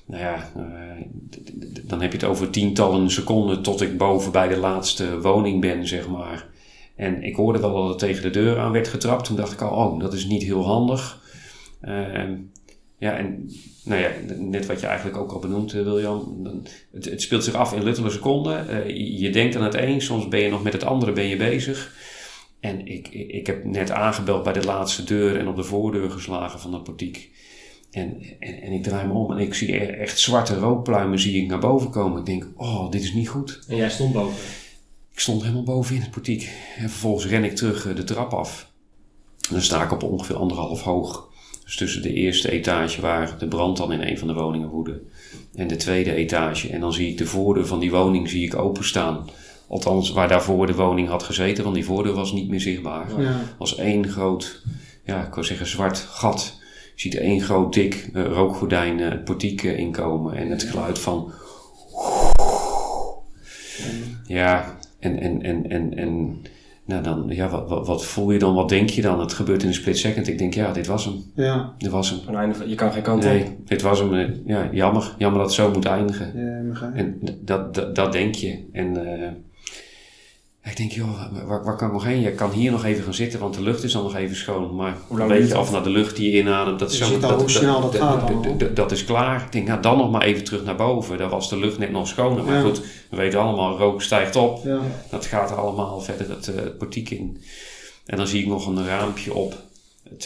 Nou 0.07 0.23
ja, 0.23 0.51
dan 1.85 2.01
heb 2.01 2.13
je 2.13 2.19
het 2.19 2.27
over 2.27 2.51
tientallen 2.51 3.11
seconden 3.11 3.63
tot 3.63 3.81
ik 3.81 3.99
boven 3.99 4.33
bij 4.33 4.49
de 4.49 4.57
laatste 4.57 5.21
woning 5.21 5.61
ben, 5.61 5.87
zeg 5.87 6.09
maar. 6.09 6.47
En 6.97 7.23
ik 7.23 7.37
hoorde 7.37 7.61
wel 7.61 7.75
dat 7.75 7.89
het 7.89 7.99
tegen 7.99 8.23
de 8.23 8.31
deur 8.31 8.59
aan 8.59 8.73
werd 8.73 8.89
getrapt. 8.89 9.25
Toen 9.25 9.37
dacht 9.37 9.53
ik 9.53 9.61
al, 9.61 9.87
oh, 9.87 10.01
dat 10.01 10.13
is 10.13 10.27
niet 10.27 10.43
heel 10.43 10.65
handig. 10.65 11.21
Ehm, 11.81 12.35
ja, 12.99 13.17
en 13.17 13.51
nou 13.85 14.01
ja, 14.01 14.11
net 14.37 14.67
wat 14.67 14.81
je 14.81 14.87
eigenlijk 14.87 15.17
ook 15.17 15.33
al 15.33 15.39
benoemd, 15.39 15.73
William. 15.73 16.47
Het, 16.93 17.05
het 17.05 17.23
speelt 17.23 17.45
zich 17.45 17.55
af 17.55 17.73
in 17.73 17.83
luttele 17.83 18.11
seconden. 18.11 18.67
Uh, 18.71 19.21
je 19.21 19.31
denkt 19.31 19.57
aan 19.57 19.63
het 19.63 19.75
een, 19.75 20.03
soms 20.03 20.29
ben 20.29 20.41
je 20.41 20.51
nog 20.51 20.63
met 20.63 20.73
het 20.73 20.85
andere 20.85 21.13
ben 21.13 21.27
je 21.27 21.37
bezig. 21.37 21.95
En 22.61 22.87
ik, 22.87 23.09
ik, 23.09 23.47
heb 23.47 23.65
net 23.65 23.91
aangebeld 23.91 24.43
bij 24.43 24.53
de 24.53 24.65
laatste 24.65 25.05
deur 25.05 25.39
en 25.39 25.49
op 25.49 25.57
de 25.57 25.65
voordeur 25.65 26.11
geslagen 26.11 26.61
van 26.61 26.71
dat 26.71 26.85
portiek. 26.85 27.31
En, 27.91 28.23
en, 28.39 28.63
en 28.63 28.73
ik 28.73 28.83
draai 28.83 29.07
me 29.07 29.13
om 29.13 29.33
en 29.33 29.39
ik 29.39 29.55
zie 29.55 29.79
echt 29.79 30.19
zwarte 30.19 30.59
rookpluimen 30.59 31.19
zie 31.19 31.43
ik 31.43 31.49
naar 31.49 31.59
boven 31.59 31.91
komen. 31.91 32.19
Ik 32.19 32.27
denk, 32.27 32.47
oh, 32.57 32.91
dit 32.91 33.03
is 33.03 33.13
niet 33.13 33.29
goed. 33.29 33.61
En 33.69 33.77
jij 33.77 33.91
stond 33.91 34.13
boven? 34.13 34.37
Ik 35.13 35.21
stond 35.21 35.43
helemaal 35.43 35.63
boven 35.63 35.95
in 35.95 36.01
het 36.01 36.11
portiek. 36.11 36.51
En 36.77 36.91
vervolgens 36.91 37.27
ren 37.27 37.45
ik 37.45 37.57
terug 37.57 37.95
de 37.95 38.05
trap 38.05 38.33
af. 38.33 38.71
En 39.49 39.55
dan 39.55 39.63
sta 39.63 39.83
ik 39.83 39.93
op 39.93 40.03
ongeveer 40.03 40.37
anderhalf 40.37 40.83
hoog. 40.83 41.29
Dus 41.69 41.77
tussen 41.77 42.03
de 42.03 42.13
eerste 42.13 42.51
etage 42.51 43.01
waar 43.01 43.39
de 43.39 43.49
brand 43.49 43.77
dan 43.77 43.93
in 43.93 44.03
een 44.03 44.19
van 44.19 44.29
de 44.29 44.35
woningen 44.35 44.69
woedde. 44.69 45.01
En 45.55 45.69
de 45.69 45.77
tweede 45.77 46.15
etage. 46.15 46.71
En 46.71 46.81
dan 46.81 46.93
zie 46.93 47.09
ik 47.09 47.19
de 47.19 47.27
voordeur 47.27 47.67
van 47.67 47.79
die 47.79 47.91
woning 47.91 48.29
zie 48.29 48.45
ik 48.45 48.57
openstaan. 48.57 49.29
Althans, 49.67 50.11
waar 50.11 50.29
daarvoor 50.29 50.67
de 50.67 50.75
woning 50.75 51.09
had 51.09 51.23
gezeten. 51.23 51.63
Want 51.65 51.77
die 51.77 51.85
voordeur 51.85 52.15
was 52.15 52.33
niet 52.33 52.49
meer 52.49 52.61
zichtbaar. 52.61 53.21
Ja. 53.21 53.41
Als 53.59 53.77
één 53.77 54.09
groot, 54.09 54.63
ja, 55.05 55.27
ik 55.27 55.35
wil 55.35 55.45
zeggen 55.45 55.67
zwart 55.67 55.99
gat. 55.99 56.59
Je 56.95 57.01
ziet 57.01 57.15
één 57.15 57.41
groot 57.41 57.73
dik 57.73 58.09
uh, 58.13 58.25
rookgordijn 58.25 58.99
uh, 58.99 59.09
het 59.09 59.25
portiek 59.25 59.63
uh, 59.63 59.79
inkomen. 59.79 60.37
En 60.37 60.51
het 60.51 60.63
geluid 60.63 60.99
van... 60.99 61.33
Ja, 64.27 64.79
en, 64.99 65.19
en, 65.21 65.43
en, 65.43 65.71
en, 65.71 65.97
en 65.97 66.43
nou 66.89 67.03
dan, 67.03 67.25
ja, 67.29 67.49
wat, 67.49 67.69
wat, 67.69 67.87
wat, 67.87 68.05
voel 68.05 68.31
je 68.31 68.39
dan? 68.39 68.55
Wat 68.55 68.69
denk 68.69 68.91
je 68.91 69.03
dan? 69.03 69.21
Het 69.21 69.33
gebeurt 69.33 69.63
in 69.63 69.69
een 69.69 69.75
split 69.75 69.99
second. 69.99 70.29
Ik 70.29 70.39
denk, 70.39 70.55
ja, 70.55 70.73
dit 70.73 70.87
was 70.87 71.05
hem. 71.05 71.15
Ja. 71.35 71.75
Dit 71.79 71.91
was 71.91 72.11
hem. 72.11 72.21
Van 72.25 72.37
einde, 72.37 72.69
je 72.69 72.75
kan 72.75 72.93
geen 72.93 73.03
kant 73.03 73.25
nee, 73.25 73.45
op. 73.45 73.69
dit 73.69 73.83
was 73.83 73.99
hem. 73.99 74.43
Ja, 74.47 74.69
jammer. 74.73 75.15
Jammer 75.19 75.39
dat 75.39 75.49
het 75.49 75.57
zo 75.57 75.71
moet 75.71 75.85
eindigen. 75.85 76.33
Ja, 76.35 76.93
en 76.95 77.19
dat, 77.41 77.75
dat, 77.75 77.95
dat 77.95 78.13
denk 78.13 78.35
je. 78.35 78.69
En 78.73 78.99
uh, 78.99 79.29
ik 80.65 80.77
denk, 80.77 80.93
joh, 80.93 81.47
waar, 81.47 81.65
waar, 81.65 81.77
kan 81.77 81.87
ik 81.87 81.93
nog 81.93 82.05
heen? 82.05 82.21
Je 82.21 82.33
kan 82.33 82.51
hier 82.51 82.71
nog 82.71 82.85
even 82.85 83.05
gaan 83.05 83.15
zitten, 83.15 83.41
want 83.41 83.55
de 83.55 83.63
lucht 83.63 83.83
is 83.83 83.93
dan 83.93 84.03
nog 84.03 84.15
even 84.15 84.37
schoon. 84.37 84.75
Maar 84.75 84.97
hoe 85.07 85.19
lang 85.19 85.31
weet 85.31 85.49
je 85.49 85.55
af 85.55 85.71
naar 85.71 85.83
de 85.83 85.91
lucht 85.91 86.17
die 86.17 86.31
je 86.31 86.39
inademt, 86.39 86.79
dat 86.79 86.91
is 86.91 86.99
je 86.99 87.05
zo... 87.05 87.11
ziet 87.11 87.23
al 87.23 87.31
dat, 87.31 87.41
hoe 87.41 87.51
snel 87.51 87.81
dat, 87.81 87.95
gaat 87.95 88.77
dat, 88.77 88.93
is 88.93 89.05
klaar. 89.05 89.43
Ik 89.43 89.53
denk, 89.53 89.67
nou 89.67 89.83
dan 89.83 89.99
nog 89.99 90.11
maar 90.11 90.23
even 90.23 90.45
terug 90.45 90.65
naar 90.65 90.77
boven. 90.77 91.19
Daar 91.19 91.29
was 91.29 91.49
de 91.49 91.59
lucht 91.59 91.79
net 91.79 91.91
nog 91.91 92.09
schoner. 92.09 92.45
Maar 92.45 92.55
ja. 92.55 92.61
goed, 92.61 92.81
we 93.11 93.17
weten 93.17 93.41
allemaal, 93.41 93.79
rook 93.79 94.03
stijgt 94.03 94.37
op. 94.37 94.65
Ja. 94.65 94.81
Dat 95.11 95.27
gaat 95.27 95.57
allemaal 95.57 96.01
verder 96.01 96.31
het, 96.31 96.49
uh, 96.49 96.55
portiek 96.79 97.11
in. 97.11 97.43
En 98.07 98.17
dan 98.17 98.27
zie 98.27 98.41
ik 98.41 98.47
nog 98.47 98.67
een 98.67 98.87
raampje 98.87 99.35
op 99.35 99.55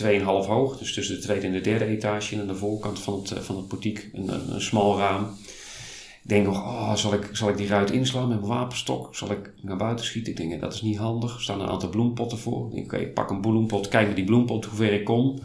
2,5 0.02 0.22
hoog. 0.24 0.78
Dus 0.78 0.94
tussen 0.94 1.14
de 1.14 1.22
tweede 1.22 1.46
en 1.46 1.52
de 1.52 1.60
derde 1.60 1.84
etage. 1.84 2.34
En 2.34 2.40
aan 2.40 2.46
de 2.46 2.54
voorkant 2.54 2.98
van 2.98 3.22
het, 3.22 3.44
van 3.44 3.56
het 3.56 3.68
portiek 3.68 4.10
een, 4.12 4.28
een, 4.28 4.54
een 4.54 4.62
smal 4.62 4.98
raam. 4.98 5.36
Ik 6.22 6.28
denk 6.28 6.46
nog, 6.46 6.56
oh, 6.58 6.94
zal, 6.94 7.14
ik, 7.14 7.28
zal 7.32 7.48
ik 7.48 7.56
die 7.56 7.66
ruit 7.68 7.90
inslaan 7.90 8.28
met 8.28 8.40
mijn 8.40 8.52
wapenstok? 8.52 9.14
Zal 9.14 9.30
ik 9.30 9.52
naar 9.62 9.76
buiten 9.76 10.04
schieten? 10.04 10.32
Ik 10.32 10.38
denk, 10.38 10.60
dat 10.60 10.74
is 10.74 10.82
niet 10.82 10.96
handig. 10.98 11.34
Er 11.34 11.40
staan 11.42 11.60
een 11.60 11.68
aantal 11.68 11.88
bloempotten 11.88 12.38
voor. 12.38 12.66
Ik 12.68 12.74
denk, 12.74 12.84
oké, 12.86 12.94
okay, 12.94 13.08
pak 13.08 13.30
een 13.30 13.40
bloempot, 13.40 13.88
kijk 13.88 14.06
met 14.06 14.16
die 14.16 14.24
bloempot 14.24 14.64
hoe 14.64 14.76
ver 14.76 14.92
ik 14.92 15.04
kom. 15.04 15.38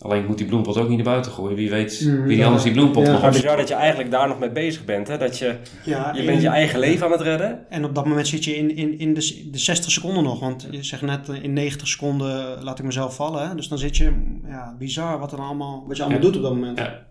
Alleen 0.00 0.26
moet 0.26 0.38
die 0.38 0.46
bloempot 0.46 0.76
ook 0.76 0.88
niet 0.88 0.96
naar 0.96 1.06
buiten 1.06 1.32
gooien. 1.32 1.56
Wie 1.56 1.70
weet, 1.70 2.00
Mm, 2.04 2.16
wie 2.20 2.28
die 2.28 2.36
ja. 2.36 2.44
anders 2.44 2.62
die 2.62 2.72
bloempot 2.72 3.06
Ja. 3.06 3.12
nog 3.12 3.22
Maar 3.22 3.30
bizar 3.30 3.56
dat 3.56 3.68
je 3.68 3.74
eigenlijk 3.74 4.10
daar 4.10 4.28
nog 4.28 4.38
mee 4.38 4.50
bezig 4.50 4.84
bent. 4.84 5.08
Hè? 5.08 5.18
Dat 5.18 5.38
je, 5.38 5.56
Ja, 5.84 6.12
je 6.14 6.20
en- 6.20 6.26
bent 6.26 6.42
je 6.42 6.48
eigen 6.48 6.78
leven 6.78 7.06
aan 7.06 7.12
het 7.12 7.20
redden. 7.20 7.70
En 7.70 7.84
op 7.84 7.94
dat 7.94 8.06
moment 8.06 8.26
zit 8.28 8.44
je 8.44 8.56
in, 8.56 8.76
in, 8.76 8.98
in 8.98 9.14
de, 9.14 9.48
de 9.50 9.58
60 9.58 9.90
seconden 9.90 10.22
nog. 10.22 10.40
Want 10.40 10.68
je 10.70 10.82
zegt 10.82 11.02
net, 11.02 11.28
eh, 11.28 11.42
in 11.42 11.52
90 11.52 11.88
seconden 11.88 12.62
laat 12.62 12.78
ik 12.78 12.84
mezelf 12.84 13.14
vallen. 13.14 13.48
Hè? 13.48 13.54
Dus 13.54 13.68
dan 13.68 13.78
zit 13.78 13.96
je, 13.96 14.38
ja, 14.46 14.74
bizar 14.78 15.18
wat, 15.18 15.32
er 15.32 15.38
allemaal, 15.40 15.84
wat 15.86 15.96
je 15.96 16.02
allemaal 16.02 16.20
Ja. 16.20 16.26
doet 16.26 16.36
op 16.36 16.42
dat 16.42 16.52
moment. 16.54 16.78
Ja. 16.78 17.06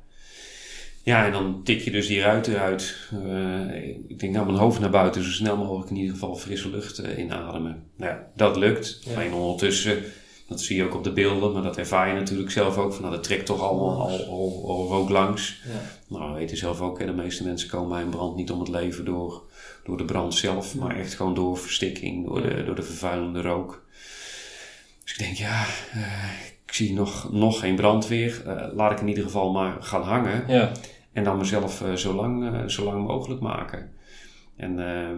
Ja, 1.08 1.26
en 1.26 1.32
dan 1.32 1.64
tik 1.64 1.82
je 1.82 1.92
dus 1.92 2.08
die 2.08 2.22
ruit 2.22 2.48
eruit. 2.48 2.96
Eh, 3.12 3.86
ik 4.08 4.20
denk, 4.20 4.34
nou, 4.34 4.46
mijn 4.46 4.58
hoofd 4.58 4.80
naar 4.80 4.90
buiten, 4.90 5.24
zo 5.24 5.32
snel 5.32 5.58
mogelijk 5.58 5.90
in 5.90 5.96
ieder 5.96 6.14
geval 6.14 6.36
frisse 6.36 6.70
lucht 6.70 6.98
eh, 6.98 7.18
inademen. 7.18 7.84
Nou 7.96 8.12
ja, 8.12 8.28
dat 8.36 8.56
lukt. 8.56 9.00
Ja. 9.04 9.16
Alleen 9.16 9.34
ondertussen, 9.34 10.04
dat 10.48 10.62
zie 10.62 10.76
je 10.76 10.84
ook 10.84 10.96
op 10.96 11.04
de 11.04 11.12
beelden, 11.12 11.54
maar 11.54 11.62
dat 11.62 11.78
ervaar 11.78 12.08
je 12.08 12.14
natuurlijk 12.14 12.52
zelf 12.52 12.78
ook. 12.78 12.94
Van, 12.94 13.02
nou, 13.02 13.14
dat 13.14 13.24
trekt 13.24 13.46
toch 13.46 13.62
allemaal 13.62 14.02
al, 14.02 14.26
al, 14.26 14.64
al 14.68 14.88
rook 14.88 15.10
langs. 15.10 15.62
Ja. 15.66 16.18
Nou, 16.18 16.32
we 16.32 16.38
weten 16.38 16.58
zelf 16.58 16.82
ook, 16.82 17.00
hè, 17.00 17.06
de 17.06 17.12
meeste 17.12 17.44
mensen 17.44 17.70
komen 17.70 17.90
bij 17.90 18.02
een 18.02 18.10
brand 18.10 18.36
niet 18.36 18.52
om 18.52 18.60
het 18.60 18.70
leven 18.70 19.06
door, 19.06 19.44
door 19.84 19.98
de 19.98 20.06
brand 20.06 20.34
zelf, 20.34 20.76
maar 20.76 20.98
echt 20.98 21.14
gewoon 21.14 21.34
door 21.34 21.58
verstikking, 21.58 22.28
door 22.28 22.42
de, 22.42 22.64
door 22.66 22.76
de 22.76 22.84
vervuilende 22.84 23.42
rook. 23.42 23.86
Dus 25.04 25.12
ik 25.14 25.20
denk, 25.20 25.36
ja, 25.36 25.66
eh, 25.94 26.32
ik 26.66 26.74
zie 26.74 26.94
nog, 26.94 27.32
nog 27.32 27.60
geen 27.60 27.76
brandweer. 27.76 28.42
Laat 28.74 28.92
ik 28.92 29.00
in 29.00 29.08
ieder 29.08 29.24
geval 29.24 29.52
maar 29.52 29.78
gaan 29.80 30.04
hangen. 30.04 30.44
Ja. 30.48 30.72
En 31.18 31.24
dan 31.24 31.38
mezelf 31.38 31.82
eh, 31.82 31.94
zo, 31.94 32.14
lang, 32.14 32.54
eh, 32.54 32.68
zo 32.68 32.84
lang 32.84 33.08
mogelijk 33.08 33.42
maken. 33.42 33.92
En 34.56 34.80
ehm, 34.80 35.18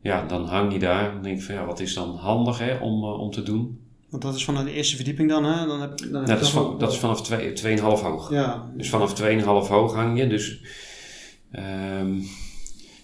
ja, 0.00 0.26
dan 0.26 0.46
hang 0.46 0.72
je 0.72 0.78
daar. 0.78 1.12
Dan 1.12 1.22
denk 1.22 1.36
ik 1.38 1.42
van 1.42 1.54
ja, 1.54 1.64
wat 1.64 1.80
is 1.80 1.94
dan 1.94 2.16
handig 2.16 2.58
hè, 2.58 2.76
om, 2.76 3.04
eh, 3.04 3.20
om 3.20 3.30
te 3.30 3.42
doen? 3.42 3.80
Want 4.10 4.22
dat 4.22 4.34
is 4.34 4.44
van 4.44 4.64
de 4.64 4.72
eerste 4.72 4.96
verdieping 4.96 5.28
dan, 5.28 5.44
hè? 5.44 5.66
Dan 5.66 5.80
heb, 5.80 5.98
dan 5.98 6.10
Nou, 6.10 6.26
dat, 6.26 6.40
is 6.40 6.48
van, 6.48 6.78
dat 6.78 6.92
is 6.92 6.98
vanaf 6.98 7.28
2,5 7.28 8.02
hoog. 8.02 8.30
Ja, 8.30 8.70
Dus 8.76 8.88
vanaf 8.88 9.14
2,5 9.14 9.68
hoog 9.68 9.94
hang 9.94 10.18
je. 10.18 10.26
Dus 10.26 10.60
ehm, 11.50 12.18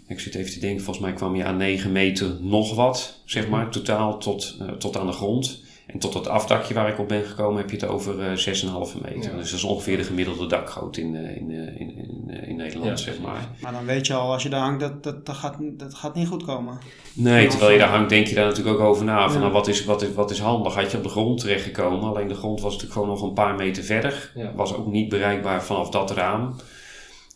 ik 0.07 0.20
zit 0.20 0.35
even 0.35 0.53
te 0.53 0.61
denken, 0.61 0.85
volgens 0.85 1.07
mij 1.07 1.14
kwam 1.14 1.37
je 1.37 1.44
aan 1.44 1.57
9 1.57 1.92
meter 1.92 2.37
nog 2.40 2.75
wat, 2.75 3.20
zeg 3.25 3.49
maar, 3.49 3.70
totaal 3.70 4.18
tot, 4.18 4.59
tot 4.79 4.96
aan 4.96 5.07
de 5.07 5.12
grond. 5.12 5.62
En 5.92 5.98
tot 5.98 6.14
het 6.14 6.29
afdakje 6.29 6.74
waar 6.74 6.88
ik 6.88 6.98
op 6.98 7.09
ben 7.09 7.24
gekomen 7.24 7.61
heb 7.61 7.70
je 7.70 7.76
het 7.76 7.87
over 7.88 8.20
eh 8.20 8.37
6,5 8.37 9.00
meter. 9.03 9.31
Ja. 9.31 9.37
Dus 9.37 9.50
dat 9.50 9.59
is 9.59 9.64
ongeveer 9.64 9.96
de 9.96 10.05
gemiddelde 10.05 10.46
dakgoot 10.46 10.96
in, 10.96 11.14
eh, 11.14 11.37
in, 11.37 11.50
eh, 11.50 11.81
in, 11.81 11.96
in, 11.96 12.24
eh, 12.31 12.48
in 12.48 12.57
Nederland, 12.57 12.88
Ja, 12.90 12.96
zeg 12.96 13.20
maar. 13.20 13.48
maar 13.61 13.72
dan 13.72 13.85
weet 13.87 14.07
je 14.07 14.14
al, 14.14 14.33
als 14.33 14.42
je 14.42 14.48
daar 14.48 14.61
hangt, 14.61 14.81
dat, 14.81 15.03
dat, 15.03 15.26
dat, 15.26 15.37
gaat, 15.37 15.57
dat 15.61 15.94
gaat 15.94 16.14
niet 16.14 16.29
goed 16.29 16.44
komen. 16.44 16.79
Nee, 17.14 17.46
terwijl 17.48 17.72
je 17.72 17.79
daar 17.79 17.88
hangt, 17.88 18.09
denk 18.09 18.26
je 18.26 18.35
daar 18.35 18.46
natuurlijk 18.46 18.79
ook 18.79 18.87
over 18.87 19.05
na. 19.05 19.24
Van, 19.24 19.33
Ja. 19.35 19.38
nou, 19.40 19.53
wat, 19.53 19.68
is, 19.68 19.85
wat, 19.85 20.03
is, 20.03 20.14
wat 20.14 20.31
is 20.31 20.38
handig? 20.40 20.74
Had 20.74 20.90
je 20.90 20.96
op 20.96 21.03
de 21.03 21.09
grond 21.09 21.40
terechtgekomen? 21.40 22.09
Alleen 22.09 22.29
de 22.29 22.35
grond 22.35 22.61
was 22.61 22.72
natuurlijk 22.72 23.00
gewoon 23.00 23.09
nog 23.09 23.22
een 23.22 23.33
paar 23.35 23.55
meter 23.55 23.83
verder. 23.83 24.33
Ja. 24.35 24.53
Was 24.55 24.74
ook 24.74 24.87
niet 24.87 25.09
bereikbaar 25.09 25.64
vanaf 25.64 25.90
dat 25.90 26.11
raam. 26.11 26.55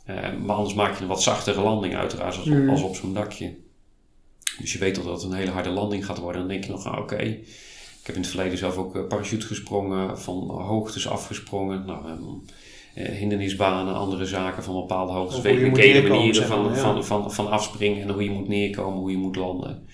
Eh, 0.04 0.16
maar 0.44 0.56
anders 0.56 0.74
maak 0.74 0.96
je 0.96 1.02
een 1.02 1.08
wat 1.08 1.22
zachtere 1.22 1.60
landing 1.60 1.96
uiteraard 1.96 2.36
als, 2.36 2.44
Mm. 2.46 2.70
als 2.70 2.82
op 2.82 2.96
zo'n 2.96 3.14
dakje. 3.14 3.54
Dus 4.58 4.72
je 4.72 4.78
weet 4.78 4.98
al 4.98 5.04
dat 5.04 5.22
het 5.22 5.30
een 5.32 5.36
hele 5.38 5.50
harde 5.50 5.70
landing 5.70 6.06
gaat 6.06 6.18
worden. 6.18 6.40
Dan 6.40 6.50
denk 6.50 6.64
je 6.64 6.70
nog, 6.70 6.84
nou, 6.84 6.98
oké. 7.02 7.36
Ik 8.04 8.10
heb 8.10 8.18
in 8.18 8.22
het 8.22 8.34
verleden 8.34 8.58
zelf 8.58 8.76
ook 8.76 8.96
eh, 8.96 9.06
parachute 9.06 9.46
gesprongen, 9.46 10.18
van 10.18 10.50
hoogtes 10.50 11.08
afgesprongen. 11.08 11.84
Nou, 11.86 12.04
eh, 12.94 13.12
hindernisbanen, 13.12 13.94
andere 13.94 14.26
zaken 14.26 14.62
van 14.62 14.74
bepaalde 14.74 15.12
hoogtes. 15.12 15.36
Of 15.36 15.42
Weet 15.42 15.54
hoe 15.54 15.64
je 15.64 15.70
ik 15.70 15.76
hele 15.76 16.08
manieren 16.08 16.34
zeg 16.34 16.46
van, 16.46 16.64
maar, 16.64 16.74
ja. 16.74 16.80
van, 16.80 17.04
van, 17.04 17.32
van 17.32 17.50
afspringen 17.50 18.02
en 18.02 18.10
hoe 18.10 18.24
je 18.24 18.30
moet 18.30 18.48
neerkomen, 18.48 18.98
hoe 18.98 19.10
je 19.10 19.16
moet 19.16 19.36
landen. 19.36 19.86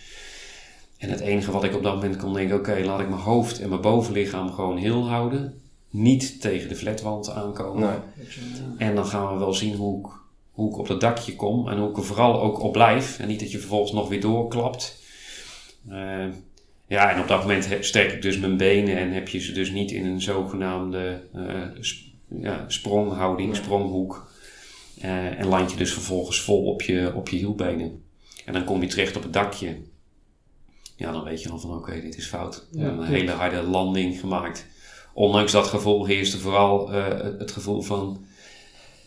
En 0.98 1.10
het 1.10 1.20
enige 1.20 1.50
wat 1.50 1.64
ik 1.64 1.74
op 1.74 1.82
dat 1.82 1.94
moment 1.94 2.16
kon 2.16 2.34
denken, 2.34 2.56
oké, 2.56 2.80
laat 2.84 3.00
ik 3.00 3.08
mijn 3.08 3.20
hoofd 3.20 3.60
en 3.60 3.68
mijn 3.68 3.80
bovenlichaam 3.80 4.52
gewoon 4.52 4.76
heel 4.76 5.08
houden. 5.08 5.60
Niet 5.90 6.40
tegen 6.40 6.68
de 6.68 6.76
flatwand 6.76 7.30
aankomen. 7.30 7.88
Nee. 7.88 8.28
En 8.78 8.94
dan 8.94 9.06
gaan 9.06 9.32
we 9.32 9.38
wel 9.38 9.54
zien 9.54 9.74
hoe 9.74 9.98
ik, 9.98 10.06
hoe 10.50 10.70
ik 10.70 10.78
op 10.78 10.86
dat 10.88 11.00
dakje 11.00 11.36
kom 11.36 11.68
en 11.68 11.78
hoe 11.78 11.90
ik 11.90 11.96
er 11.96 12.04
vooral 12.04 12.40
ook 12.40 12.62
op 12.62 12.72
blijf. 12.72 13.18
En 13.18 13.28
niet 13.28 13.40
dat 13.40 13.50
je 13.50 13.58
vervolgens 13.58 13.92
nog 13.92 14.08
weer 14.08 14.20
doorklapt. 14.20 15.02
Eh, 15.88 16.26
ja, 16.90 17.10
en 17.12 17.20
op 17.20 17.28
dat 17.28 17.40
moment 17.40 17.68
sterk 17.80 18.12
ik 18.12 18.22
dus 18.22 18.38
mijn 18.38 18.56
benen 18.56 18.96
en 18.96 19.12
heb 19.12 19.28
je 19.28 19.38
ze 19.38 19.52
dus 19.52 19.70
niet 19.70 19.90
in 19.90 20.06
een 20.06 20.20
zogenaamde 20.20 21.22
eh, 21.34 21.62
sp- 21.80 22.08
ja, 22.40 22.64
spronghouding, 22.68 23.56
spronghoek. 23.56 24.30
Eh, 25.00 25.38
en 25.38 25.46
land 25.46 25.70
je 25.70 25.76
dus 25.76 25.92
vervolgens 25.92 26.40
vol 26.40 26.64
op 26.64 26.82
je, 26.82 27.12
op 27.14 27.28
je 27.28 27.36
hielbenen. 27.36 28.02
En 28.44 28.52
dan 28.52 28.64
kom 28.64 28.82
je 28.82 28.88
terecht 28.88 29.16
op 29.16 29.22
het 29.22 29.32
dakje. 29.32 29.76
Ja, 30.96 31.12
dan 31.12 31.24
weet 31.24 31.42
je 31.42 31.48
al 31.48 31.58
van 31.58 31.76
oké, 31.76 32.00
dit 32.00 32.16
is 32.16 32.26
fout. 32.26 32.66
We 32.70 32.78
Ja, 32.78 32.84
hebben 32.84 33.04
een 33.06 33.12
hele 33.12 33.30
harde 33.30 33.62
landing 33.62 34.20
gemaakt 34.20 34.66
ondanks 35.14 35.52
dat 35.52 35.66
gevoel 35.66 36.04
heerste 36.04 36.38
vooral 36.38 36.94
uh, 36.94 37.06
het 37.38 37.50
gevoel 37.50 37.80
van... 37.82 38.24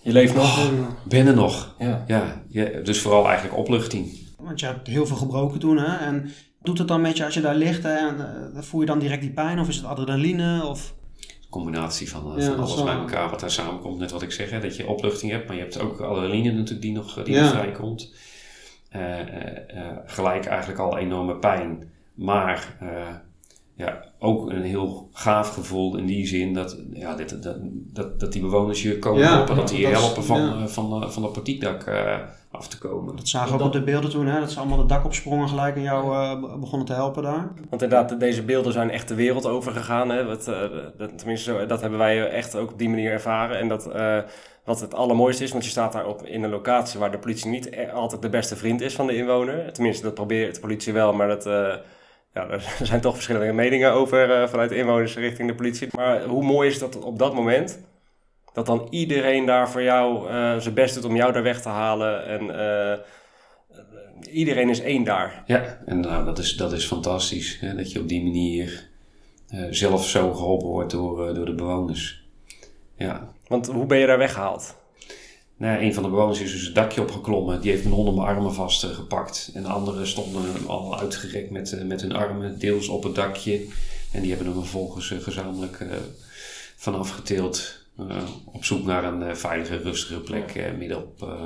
Je 0.02 0.12
leeft 0.12 0.34
nog. 0.36 0.58
Oh, 0.58 0.88
ben 1.08 1.28
er 1.28 1.36
nog. 1.36 1.76
Ja. 1.80 2.04
Ja, 2.08 2.43
ja, 2.50 2.65
dus 2.84 3.00
vooral 3.02 3.26
eigenlijk 3.26 3.58
opluchting. 3.58 4.19
Want 4.39 4.60
je 4.60 4.65
hebt 4.65 4.88
heel 4.88 5.06
veel 5.06 5.15
gebroken 5.15 5.60
toen, 5.60 5.78
hè? 5.78 5.98
En 5.98 6.32
doet 6.63 6.78
het 6.78 6.88
dan 6.88 7.02
met 7.02 7.17
je 7.17 7.26
als 7.26 7.34
je 7.34 7.41
daar 7.41 7.56
ligt? 7.56 7.86
En, 7.86 8.15
uh, 8.56 8.62
voel 8.62 8.80
je 8.80 8.86
dan 8.86 8.99
direct 8.99 9.21
die 9.21 9.32
pijn? 9.32 9.60
Of 9.60 9.67
is 9.67 9.76
het 9.76 9.86
adrenaline? 9.86 10.65
Of 10.65 10.93
combinatie 11.49 12.10
van, 12.10 12.34
ja, 12.38 12.45
van 12.45 12.60
alles 12.60 12.84
bij 12.84 12.93
elkaar 12.93 13.30
wat 13.30 13.39
daar 13.39 13.52
samenkomt. 13.52 13.99
Net 13.99 14.12
wat 14.12 14.21
ik 14.21 14.32
zeg, 14.32 14.49
hè, 14.49 14.60
dat 14.60 14.76
je 14.76 14.88
opluchting 14.88 15.32
hebt, 15.32 15.47
maar 15.47 15.56
je 15.56 15.62
hebt 15.62 15.80
ook 15.80 15.99
adrenaline 15.99 16.52
natuurlijk 16.52 16.82
die 16.82 16.91
nog, 16.91 17.23
die 17.23 17.34
ja. 17.34 17.41
nog 17.41 17.52
vrijkomt. 17.52 18.13
Uh, 18.95 19.19
uh, 19.19 19.26
gelijk 20.06 20.45
eigenlijk 20.45 20.80
al 20.80 20.97
enorme 20.97 21.36
pijn. 21.36 21.91
Maar 22.13 22.78
ja, 23.76 24.04
ook 24.20 24.50
een 24.50 24.62
heel 24.62 25.10
gaaf 25.12 25.54
gevoel 25.54 25.98
in 25.98 26.06
die 26.06 26.28
zin 26.28 26.54
dat, 26.54 26.78
ja, 26.94 27.16
dit, 27.16 27.44
dat, 27.44 27.58
dat, 27.72 28.20
dat 28.20 28.32
die 28.32 28.42
bewoners 28.42 28.84
je 28.84 29.00
komen 29.00 29.22
ja, 29.22 29.36
helpen. 29.36 29.56
Dat 29.56 29.68
die 29.68 29.88
helpen 29.88 30.24
van, 30.24 30.42
ja. 30.42 30.68
van, 30.68 31.12
van 31.12 31.22
dat 31.22 31.34
portiekdak 31.34 31.88
af 32.54 32.68
te 32.68 32.78
komen. 32.78 33.16
Dat 33.16 33.28
zagen 33.28 33.58
we 33.58 33.60
ook 33.60 33.66
op 33.66 33.74
de 33.74 33.84
beelden 33.84 34.10
toen, 34.10 34.28
hè? 34.28 34.40
dat 34.40 34.52
ze 34.52 34.60
allemaal 34.60 34.78
het 34.78 34.90
dak 34.90 35.06
opsprongen 35.06 35.50
gelijk 35.50 35.76
en 35.76 35.82
jou 35.82 36.14
uh, 36.14 36.60
begonnen 36.60 36.88
te 36.88 36.94
helpen 36.94 37.24
daar. 37.24 37.52
Want 37.70 37.82
inderdaad, 37.82 38.20
deze 38.20 38.44
beelden 38.44 38.74
zijn 38.74 38.90
echt 38.90 39.08
de 39.08 39.16
wereld 39.16 39.46
over 39.46 39.72
gegaan. 39.72 40.10
Hè? 40.10 40.26
Wat, 40.26 40.48
uh, 40.48 40.58
dat, 40.98 41.18
tenminste, 41.18 41.52
zo, 41.52 41.66
dat 41.66 41.82
hebben 41.82 42.00
wij 42.00 42.30
echt 42.30 42.56
ook 42.56 42.72
op 42.72 42.78
die 42.78 42.90
manier 42.90 43.12
ervaren. 43.12 43.60
En 43.60 43.68
dat, 43.68 43.96
uh, 43.96 44.18
wat 44.64 44.80
het 44.80 44.94
allermooiste 44.94 45.44
is, 45.44 45.52
want 45.52 45.64
je 45.64 45.70
staat 45.70 45.94
daar 45.94 46.08
op 46.08 46.26
in 46.26 46.44
een 46.44 46.50
locatie 46.50 47.00
waar 47.00 47.12
de 47.12 47.20
politie 47.20 47.50
niet 47.50 47.66
e-, 47.72 47.92
altijd 47.92 48.22
de 48.22 48.30
beste 48.30 48.56
vriend 48.56 48.82
is 48.82 48.96
van 48.96 49.08
de 49.08 49.16
inwoner. 49.16 49.74
Tenminste, 49.74 50.04
dat 50.04 50.14
probeert 50.14 50.56
de 50.56 50.62
politie 50.62 50.94
wel, 50.94 51.14
maar 51.14 51.28
dat, 51.28 51.46
ja, 52.34 52.50
er 52.50 52.76
zijn 52.84 53.02
toch 53.02 53.13
verschillende 53.13 53.54
meningen 53.54 53.91
over 53.91 54.50
vanuit 54.50 54.69
de 54.69 54.76
inwoners 54.76 55.15
richting 55.15 55.48
de 55.48 55.56
politie. 55.56 55.88
Maar 55.91 56.24
hoe 56.24 56.43
mooi 56.43 56.69
is 56.69 56.80
dat 56.80 57.00
op 57.00 57.19
dat 57.19 57.34
moment 57.34 57.80
dat 58.54 58.65
dan 58.65 58.88
iedereen 58.89 59.46
daar 59.46 59.69
voor 59.69 59.84
jou 59.84 60.30
uh, 60.30 60.58
zijn 60.58 60.74
best 60.74 60.96
doet 60.96 61.06
om 61.06 61.15
jou 61.15 61.34
daar 61.34 61.43
weg 61.43 61.62
te 61.62 61.69
halen. 61.69 62.26
En 62.26 62.43
uh, 62.43 64.34
iedereen 64.34 64.69
is 64.69 64.82
één 64.82 65.04
daar. 65.04 65.43
Ja, 65.46 65.80
en 65.86 66.00
nou, 66.00 66.26
dat, 66.26 66.38
is, 66.38 66.56
dat 66.56 66.74
is 66.74 66.86
fantastisch. 66.86 67.58
Hè, 67.60 67.76
dat 67.76 67.91
je 67.91 68.00
op 68.00 68.08
die 68.08 68.24
manier 68.24 68.89
uh, 69.54 69.67
zelf 69.69 70.08
zo 70.08 70.34
geholpen 70.34 70.67
wordt 70.67 70.91
door, 70.91 71.34
door 71.34 71.46
de 71.46 71.56
bewoners. 71.56 72.24
Ja. 72.96 73.28
Want 73.48 73.67
hoe 73.67 73.86
ben 73.86 73.98
je 73.98 74.06
daar 74.06 74.17
weggehaald? 74.17 74.76
Nou, 75.63 75.84
een 75.84 75.93
van 75.93 76.04
de 76.04 76.10
bewoners 76.10 76.39
is 76.39 76.52
dus 76.52 76.65
het 76.65 76.76
dakje 76.76 77.02
opgeklommen. 77.02 77.62
Die 77.62 77.71
heeft 77.71 77.84
mijn 77.84 77.95
hond 77.95 78.08
om 78.08 78.15
mijn 78.15 78.28
armen 78.28 78.54
vastgepakt. 78.54 79.52
En 79.54 79.62
de 79.62 79.69
anderen 79.69 80.08
stonden 80.08 80.67
al 80.67 80.99
uitgerekt 80.99 81.49
met, 81.49 81.84
met 81.86 82.02
hun 82.02 82.12
armen, 82.12 82.60
deels 82.60 82.88
op 82.88 83.04
het 83.04 83.15
dakje. 83.15 83.65
En 84.12 84.21
die 84.21 84.30
hebben 84.30 84.47
hem 84.47 84.62
vervolgens 84.62 85.13
gezamenlijk 85.19 85.86
vanaf 86.76 87.10
getild 87.10 87.82
uh, 87.99 88.17
op 88.45 88.65
zoek 88.65 88.86
naar 88.86 89.04
een 89.04 89.21
uh, 89.21 89.34
veilige, 89.34 89.78
rustige 89.78 90.19
plek 90.19 90.56
uh, 90.56 90.63
midden 90.78 90.97
op, 90.97 91.38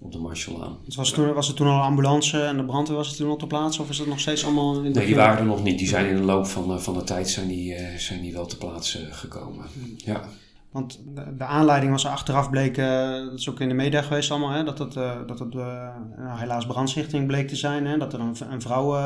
op 0.00 0.12
de 0.12 0.18
Marshallaan. 0.18 0.78
Dus 0.84 0.96
was, 0.96 1.10
toen, 1.10 1.32
was 1.32 1.48
er 1.48 1.54
toen 1.54 1.66
al 1.66 1.74
een 1.74 1.80
ambulance 1.80 2.42
en 2.42 2.56
de 2.56 2.64
brandweer 2.64 2.96
was 2.96 3.08
het 3.08 3.16
toen 3.16 3.30
op 3.30 3.40
de 3.40 3.46
plaats 3.46 3.78
of 3.78 3.88
is 3.88 3.96
dat 3.96 4.06
nog 4.06 4.20
steeds 4.20 4.44
allemaal 4.44 4.76
in 4.76 4.92
de 4.92 4.98
Nee, 4.98 5.06
die 5.06 5.16
waren 5.16 5.38
er 5.38 5.44
nog 5.44 5.62
niet. 5.62 5.78
Die 5.78 5.88
zijn 5.88 6.06
in 6.06 6.16
de 6.16 6.22
loop 6.22 6.46
van, 6.46 6.80
van 6.80 6.94
de 6.94 7.04
tijd 7.04 7.30
zijn 7.30 7.48
die, 7.48 7.76
zijn 7.98 8.20
die 8.20 8.32
wel 8.32 8.46
te 8.46 8.58
plaatse 8.58 9.06
gekomen. 9.10 9.64
Hmm. 9.72 9.94
Ja. 9.96 10.28
Want 10.74 11.02
de, 11.14 11.36
de, 11.36 11.44
aanleiding 11.44 11.92
was 11.92 12.06
achteraf 12.06 12.50
bleek, 12.50 12.76
dat 12.76 13.32
is 13.32 13.50
ook 13.50 13.60
in 13.60 13.68
de 13.68 13.74
media 13.74 14.02
geweest 14.02 14.30
allemaal, 14.30 14.50
hè, 14.50 14.64
dat 14.64 14.78
het, 14.78 14.92
dat 15.26 15.38
het 15.38 15.54
nou, 15.54 16.38
helaas 16.38 16.66
brandstichting 16.66 17.26
bleek 17.26 17.48
te 17.48 17.56
zijn. 17.56 17.86
Hè, 17.86 17.98
dat 17.98 18.12
er 18.12 18.20
een, 18.20 18.36
een 18.50 18.60
vrouw 18.60 18.96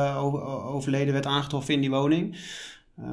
overleden 0.63 1.13
werd 1.13 1.25
aangetroffen 1.25 1.73
in 1.73 1.81
die 1.81 1.89
woning. 1.89 2.37
Uh, 2.99 3.07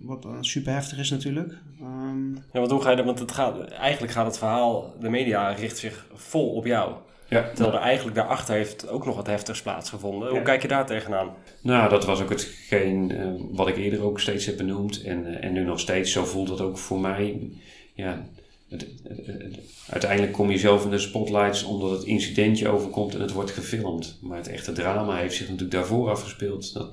wat 0.00 0.26
super 0.40 0.72
heftig 0.72 0.98
is 0.98 1.10
natuurlijk. 1.10 1.58
Um, 1.80 2.34
ja, 2.34 2.58
want 2.58 2.70
hoe 2.70 2.82
ga 2.82 2.90
je 2.90 2.96
dat? 2.96 3.04
Want 3.04 3.18
het 3.18 3.32
gaat, 3.32 3.64
eigenlijk 3.64 4.12
gaat 4.12 4.26
het 4.26 4.38
verhaal, 4.38 4.94
de 5.00 5.08
media 5.08 5.50
richt 5.50 5.78
zich 5.78 6.06
vol 6.14 6.54
op 6.54 6.66
jou. 6.66 6.92
Ja. 7.28 7.50
Terwijl 7.54 7.76
er 7.76 7.82
eigenlijk 7.82 8.16
daarachter 8.16 8.54
heeft 8.54 8.88
ook 8.88 9.06
nog 9.06 9.16
wat 9.16 9.26
heftigs 9.26 9.62
plaatsgevonden. 9.62 10.30
Hoe 10.30 10.42
kijk 10.42 10.62
je 10.62 10.68
daar 10.68 10.86
tegenaan? 10.86 11.30
Nou, 11.62 11.88
dat 11.88 12.04
was 12.04 12.22
ook 12.22 12.28
hetgeen 12.28 13.10
uh, 13.10 13.26
wat 13.50 13.68
ik 13.68 13.76
eerder 13.76 14.02
ook 14.02 14.20
steeds 14.20 14.46
heb 14.46 14.56
benoemd. 14.56 15.02
En, 15.02 15.26
uh, 15.26 15.44
en 15.44 15.52
nu 15.52 15.64
nog 15.64 15.80
steeds, 15.80 16.12
zo 16.12 16.24
voelt 16.24 16.48
het 16.48 16.60
ook 16.60 16.78
voor 16.78 17.00
mij. 17.00 17.50
Ja, 17.98 18.26
het, 18.68 18.86
het, 19.02 19.58
uiteindelijk 19.88 20.32
kom 20.32 20.50
je 20.50 20.58
zelf 20.58 20.84
in 20.84 20.90
de 20.90 20.98
spotlights 20.98 21.62
omdat 21.62 21.90
het 21.90 22.04
incidentje 22.04 22.68
overkomt 22.68 23.14
en 23.14 23.20
het 23.20 23.32
wordt 23.32 23.50
gefilmd. 23.50 24.18
Maar 24.22 24.36
het 24.36 24.48
echte 24.48 24.72
drama 24.72 25.16
heeft 25.16 25.34
zich 25.34 25.46
natuurlijk 25.46 25.72
daarvoor 25.72 26.10
afgespeeld. 26.10 26.72
Dat, 26.72 26.90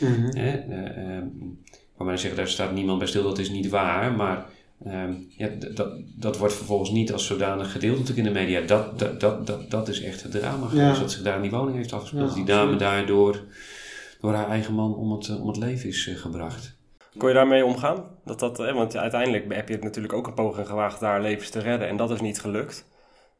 mm 0.00 0.14
-hmm. 0.14 0.30
ehm, 0.30 1.26
waar 1.96 2.06
men 2.06 2.18
zeggen, 2.18 2.36
daar 2.36 2.48
staat 2.48 2.74
niemand 2.74 2.98
bij 2.98 3.08
stil, 3.08 3.22
dat 3.22 3.38
is 3.38 3.50
niet 3.50 3.68
waar. 3.68 4.12
Maar 4.12 4.46
um, 4.86 5.26
ja, 5.36 5.48
dat, 5.74 5.92
dat 6.16 6.38
wordt 6.38 6.54
vervolgens 6.54 6.90
niet 6.90 7.12
als 7.12 7.26
zodanig 7.26 7.72
gedeeld 7.72 7.98
natuurlijk 7.98 8.26
in 8.26 8.32
de 8.32 8.40
media. 8.40 8.60
Dat, 8.60 8.98
dat, 8.98 9.20
dat, 9.20 9.46
dat, 9.46 9.70
dat 9.70 9.88
is 9.88 10.02
echt 10.02 10.22
het 10.22 10.32
drama 10.32 10.66
geweest, 10.66 11.00
wat 11.00 11.12
zich 11.12 11.22
daar 11.22 11.36
in 11.36 11.42
die 11.42 11.50
woning 11.50 11.76
heeft 11.76 11.92
afgespeeld. 11.92 12.28
Ja, 12.28 12.34
die 12.34 12.44
dame 12.44 12.76
daardoor 12.76 13.44
door 14.20 14.34
haar 14.34 14.48
eigen 14.48 14.74
man 14.74 14.94
om 14.94 15.12
het, 15.12 15.40
om 15.40 15.48
het 15.48 15.56
leven 15.56 15.88
is 15.88 16.06
uh, 16.06 16.16
gebracht. 16.16 16.80
Kon 17.16 17.28
je 17.28 17.34
daarmee 17.34 17.64
omgaan? 17.64 18.04
Dat 18.24 18.38
dat, 18.38 18.60
eh, 18.60 18.74
want 18.74 18.96
uiteindelijk 18.96 19.54
heb 19.54 19.68
je 19.68 19.74
het 19.74 19.84
natuurlijk 19.84 20.12
ook 20.12 20.26
een 20.26 20.34
poging 20.34 20.66
gewaagd 20.66 21.00
daar 21.00 21.20
levens 21.20 21.50
te 21.50 21.60
redden 21.60 21.88
en 21.88 21.96
dat 21.96 22.10
is 22.10 22.20
niet 22.20 22.40
gelukt. 22.40 22.90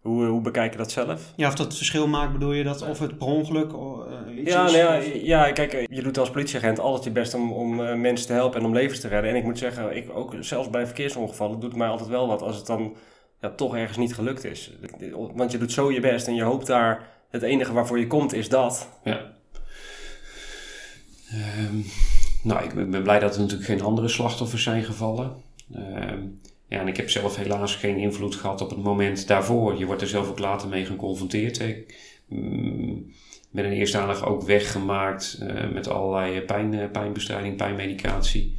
Hoe, 0.00 0.24
hoe 0.24 0.40
bekijk 0.40 0.72
je 0.72 0.78
dat 0.78 0.90
zelf? 0.90 1.32
Ja, 1.36 1.48
of 1.48 1.54
dat 1.54 1.76
verschil 1.76 2.08
maakt, 2.08 2.32
bedoel 2.32 2.52
je 2.52 2.64
dat? 2.64 2.88
Of 2.88 2.98
het 2.98 3.18
per 3.18 3.26
ongeluk 3.26 3.72
uh, 3.72 4.38
iets 4.38 4.52
ja, 4.52 4.64
is? 4.64 4.72
Nou 4.72 4.84
ja, 4.84 4.94
ja, 5.22 5.52
kijk, 5.52 5.86
je 5.90 6.02
doet 6.02 6.18
als 6.18 6.30
politieagent 6.30 6.78
altijd 6.78 7.04
je 7.04 7.10
best 7.10 7.34
om, 7.34 7.52
om 7.52 7.80
uh, 7.80 7.94
mensen 7.94 8.26
te 8.26 8.32
helpen 8.32 8.60
en 8.60 8.66
om 8.66 8.72
levens 8.72 9.00
te 9.00 9.08
redden. 9.08 9.30
En 9.30 9.36
ik 9.36 9.44
moet 9.44 9.58
zeggen, 9.58 9.96
ik 9.96 10.10
ook 10.14 10.34
zelfs 10.40 10.70
bij 10.70 10.86
verkeersongevallen 10.86 11.60
doet 11.60 11.70
het 11.70 11.78
mij 11.78 11.88
altijd 11.88 12.08
wel 12.08 12.26
wat 12.26 12.42
als 12.42 12.56
het 12.56 12.66
dan 12.66 12.96
ja, 13.40 13.50
toch 13.50 13.76
ergens 13.76 13.98
niet 13.98 14.14
gelukt 14.14 14.44
is. 14.44 14.72
Want 15.34 15.52
je 15.52 15.58
doet 15.58 15.72
zo 15.72 15.92
je 15.92 16.00
best 16.00 16.26
en 16.26 16.34
je 16.34 16.42
hoopt 16.42 16.66
daar, 16.66 17.08
het 17.30 17.42
enige 17.42 17.72
waarvoor 17.72 17.98
je 17.98 18.06
komt 18.06 18.32
is 18.32 18.48
dat. 18.48 18.88
Ja. 19.04 19.32
Um, 21.58 21.84
nou, 22.42 22.64
ik 22.64 22.90
ben 22.90 23.02
blij 23.02 23.18
dat 23.18 23.34
er 23.34 23.40
natuurlijk 23.40 23.68
geen 23.68 23.82
andere 23.82 24.08
slachtoffers 24.08 24.62
zijn 24.62 24.84
gevallen. 24.84 25.34
Um, 25.76 26.40
ja, 26.72 26.80
en 26.80 26.88
ik 26.88 26.96
heb 26.96 27.10
zelf 27.10 27.36
helaas 27.36 27.76
geen 27.76 27.96
invloed 27.96 28.34
gehad 28.34 28.60
op 28.60 28.70
het 28.70 28.82
moment 28.82 29.26
daarvoor. 29.26 29.78
Je 29.78 29.86
wordt 29.86 30.02
er 30.02 30.08
zelf 30.08 30.28
ook 30.28 30.38
later 30.38 30.68
mee 30.68 30.84
geconfronteerd. 30.84 31.60
Ik 31.60 31.96
mm, 32.28 33.12
ben 33.50 33.64
in 33.64 33.72
eerste 33.72 34.24
ook 34.24 34.42
weggemaakt 34.42 35.38
uh, 35.42 35.70
met 35.70 35.88
allerlei 35.88 36.40
pijn, 36.40 36.72
uh, 36.72 36.90
pijnbestrijding, 36.90 37.56
pijnmedicatie. 37.56 38.56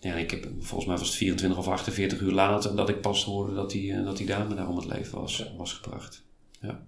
Ja, 0.00 0.14
ik 0.14 0.30
heb, 0.30 0.48
volgens 0.58 0.86
mij 0.86 0.96
was 0.96 1.06
het 1.06 1.16
24 1.16 1.58
of 1.58 1.68
48 1.68 2.20
uur 2.20 2.32
later 2.32 2.76
dat 2.76 2.88
ik 2.88 3.00
pas 3.00 3.24
hoorde 3.24 3.54
dat 3.54 3.70
die, 3.70 3.92
uh, 3.92 4.04
dat 4.04 4.16
die 4.16 4.26
dame 4.26 4.54
daar 4.54 4.68
om 4.68 4.76
het 4.76 4.86
leven 4.86 5.20
was, 5.20 5.52
was 5.56 5.72
gebracht. 5.72 6.24
Ja, 6.60 6.80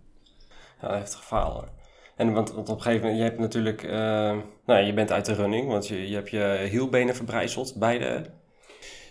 ja 0.80 0.96
heftig 0.96 1.24
verhaal 1.24 1.52
hoor. 1.52 1.68
En 2.18 2.32
want, 2.32 2.52
want, 2.52 2.68
op 2.68 2.76
een 2.76 2.82
gegeven 2.82 3.02
moment, 3.02 3.18
je 3.18 3.28
hebt 3.28 3.38
natuurlijk, 3.38 3.82
nou 4.66 4.84
je 4.84 4.92
bent 4.94 5.12
uit 5.12 5.24
de 5.24 5.34
running, 5.34 5.68
want 5.68 5.88
je, 5.88 6.08
je 6.08 6.14
hebt 6.14 6.30
je 6.30 6.66
hielbenen 6.70 7.16
verbrijzeld, 7.16 7.74
beide. 7.76 8.24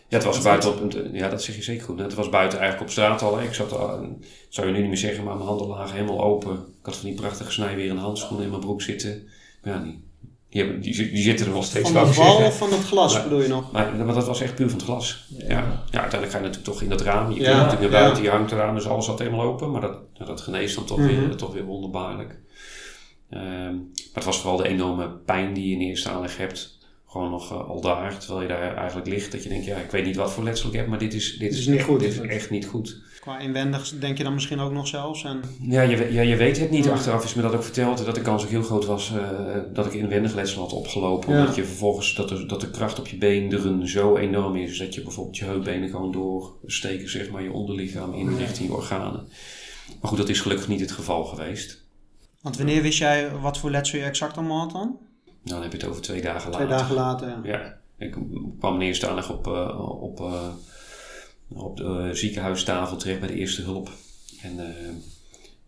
Ja, 0.10 0.17
het 0.17 0.24
was 0.24 0.41
buiten 0.41 0.70
op, 0.70 0.93
ja, 1.12 1.30
dat 1.30 1.43
zeg 1.43 1.56
je 1.56 1.63
zeker 1.63 1.86
goed. 1.86 2.00
Het 2.00 2.13
was 2.13 2.30
buiten 2.30 2.60
eigenlijk 2.60 2.89
op 2.89 2.93
straat 2.93 3.22
al. 3.22 3.41
Ik 3.41 3.54
zat, 3.54 3.78
al, 3.78 4.17
zou 4.50 4.67
je 4.67 4.74
nu 4.74 4.80
niet 4.80 4.88
meer 4.88 4.98
zeggen, 4.98 5.24
maar 5.24 5.36
mijn 5.36 5.48
handen 5.48 5.67
lagen 5.67 5.96
helemaal 5.96 6.24
open. 6.24 6.54
Ik 6.54 6.86
had 6.86 6.96
van 6.96 7.10
die 7.10 7.20
prachtige 7.20 7.52
snijweren 7.52 7.98
handschoenen 7.98 8.43
in 8.43 8.52
mijn 8.52 8.62
broek 8.62 8.82
zitten. 8.82 9.28
Maar 9.63 9.74
ja, 9.74 9.84
die, 9.84 10.80
die, 10.80 10.96
die, 10.96 11.12
die 11.12 11.24
zitten 11.24 11.46
er 11.46 11.54
wel 11.54 11.63
steeds. 11.63 11.91
Van 11.91 12.06
de 12.06 12.13
val 12.13 12.38
of 12.38 12.58
van 12.58 12.72
het 12.72 12.84
glas 12.84 13.13
maar, 13.13 13.24
bedoel 13.24 13.41
je 13.41 13.48
nog? 13.48 13.72
Maar, 13.72 13.96
maar, 13.96 14.13
dat 14.13 14.28
was 14.28 14.41
echt 14.41 14.56
puur 14.56 14.70
van 14.70 14.78
het 14.78 14.88
glas. 14.88 15.26
Ja. 15.30 15.48
ja. 15.91 16.02
uiteindelijk 16.02 16.32
ga 16.32 16.38
je 16.38 16.43
natuurlijk 16.43 16.74
toch 16.74 16.82
in 16.82 16.89
dat 16.89 17.02
raam. 17.02 17.32
Je 17.32 17.39
ja, 17.39 17.46
kunt 17.46 17.58
natuurlijk 17.58 17.91
naar 17.91 18.02
buiten, 18.02 18.24
je 18.24 18.30
hangt 18.30 18.52
eraan, 18.52 18.76
dus 18.76 18.88
alles 18.88 19.06
zat 19.06 19.20
helemaal 19.20 19.41
open. 19.41 19.72
Maar 19.72 19.82
dat, 19.82 20.28
dat 20.28 20.41
geneest 20.41 20.76
dan 20.76 20.86
toch, 20.86 20.98
mm 20.98 21.08
-hmm. 21.08 21.28
weer, 21.28 21.36
toch 21.36 21.54
weer 21.54 21.63
wonderbaarlijk. 21.63 22.39
Um, 23.30 23.92
maar 23.96 24.13
het 24.13 24.24
was 24.24 24.40
vooral 24.40 24.58
de 24.58 24.68
enorme 24.68 25.10
pijn 25.10 25.54
die 25.54 25.68
je 25.68 25.76
in 25.76 25.82
eerste 25.82 26.10
aanleg 26.10 26.38
hebt 26.38 26.78
gewoon 27.08 27.32
nog 27.32 27.52
uh, 27.52 27.70
al 27.70 27.82
daar, 27.82 28.18
terwijl 28.18 28.42
je 28.42 28.48
daar 28.48 28.76
eigenlijk 28.76 29.08
ligt, 29.08 29.32
dat 29.32 29.44
je 29.44 29.50
denkt, 29.50 29.66
ja, 29.66 29.78
ik 29.78 29.92
weet 29.92 30.06
niet 30.06 30.16
wat 30.16 30.32
voor 30.32 30.44
letsel 30.44 30.70
ik 30.70 30.76
heb, 30.76 30.88
maar 30.88 31.00
dit 31.00 31.13
is, 31.13 31.38
dit, 31.38 31.54
is, 31.54 31.68
niet 31.68 31.78
echt, 31.78 31.86
goed. 31.86 32.00
Dit 32.00 32.12
is 32.12 32.20
echt 32.20 32.50
niet 32.50 32.66
goed. 32.66 33.02
Qua 33.20 33.40
inwendig 33.40 33.94
denk 34.00 34.18
je 34.18 34.24
dan 34.24 34.34
misschien 34.34 34.60
ook 34.60 34.72
nog 34.72 34.88
zelfs? 34.88 35.24
En... 35.24 35.42
Ja, 35.62 35.82
je, 35.82 36.13
ja, 36.13 36.22
je 36.22 36.36
weet 36.36 36.60
het 36.60 36.70
niet. 36.70 36.86
Ja. 36.86 36.92
Achteraf 36.92 37.24
is 37.24 37.34
me 37.34 37.42
dat 37.42 37.54
ook 37.54 37.63
verteld, 37.63 38.06
dat 38.06 38.16
de 38.16 38.22
kans 38.22 38.44
ook 38.44 38.50
heel 38.50 38.63
groot 38.63 38.86
was 38.86 39.12
uh, 39.16 39.30
dat 39.74 39.86
ik 39.86 39.94
inwendig 39.94 40.34
letsel 40.34 40.62
had 40.62 40.74
opgelopen. 40.74 41.34
Ja. 41.34 41.40
Omdat 41.40 41.56
je 41.56 41.63
vervolgens, 41.63 42.16
dat 42.16 42.30
de, 42.30 42.46
dat 42.46 42.62
de 42.62 42.70
kracht 42.70 43.00
op 43.00 43.08
je 43.08 43.18
beenderen 43.18 43.88
zo 43.88 44.18
enorm 44.18 44.56
is, 44.56 44.78
dat 44.78 44.96
je 44.96 45.02
bijvoorbeeld 45.02 45.38
je 45.38 45.46
heupbenen 45.46 45.90
gewoon 45.90 46.12
doorsteken, 46.12 47.10
zeg 47.10 47.30
maar, 47.30 47.44
je 47.44 47.52
onderlichaam 47.52 48.13
in 48.13 48.38
richting 48.38 48.70
je 48.70 48.76
organen. 48.76 49.28
Maar 50.02 50.10
goed, 50.10 50.18
dat 50.18 50.30
is 50.30 50.42
gelukkig 50.42 50.68
niet 50.68 50.80
het 50.80 50.92
geval 50.92 51.26
geweest. 51.26 51.86
Want 52.41 52.58
wanneer 52.58 52.82
wist 52.82 52.97
jij 52.97 53.32
wat 53.32 53.58
voor 53.58 53.71
letsel 53.71 54.00
je 54.00 54.06
exact 54.06 54.38
allemaal 54.38 54.60
had 54.60 54.71
dan? 54.71 55.00
Dan 55.43 55.62
heb 55.62 55.71
je 55.71 55.78
het 55.78 55.88
over 55.88 56.02
twee 56.02 56.21
dagen 56.21 56.52
later. 56.52 56.65
Twee 56.65 56.78
dagen 56.78 56.95
later, 56.95 57.28
ja. 57.28 57.39
ja. 57.43 57.78
Ik 57.97 58.15
kwam 58.60 58.82
eerst 58.82 59.06
aandacht 59.06 59.30
op, 59.30 59.47
uh, 59.47 60.02
op, 60.02 60.19
uh, 60.19 60.47
op 61.47 61.78
de 61.78 62.10
ziekenhuistafel 62.13 62.97
terecht 62.97 63.19
bij 63.19 63.30
de 63.30 63.36
eerste 63.36 63.62
hulp. 63.62 63.89
En 64.41 64.54
uh, 64.60 64.65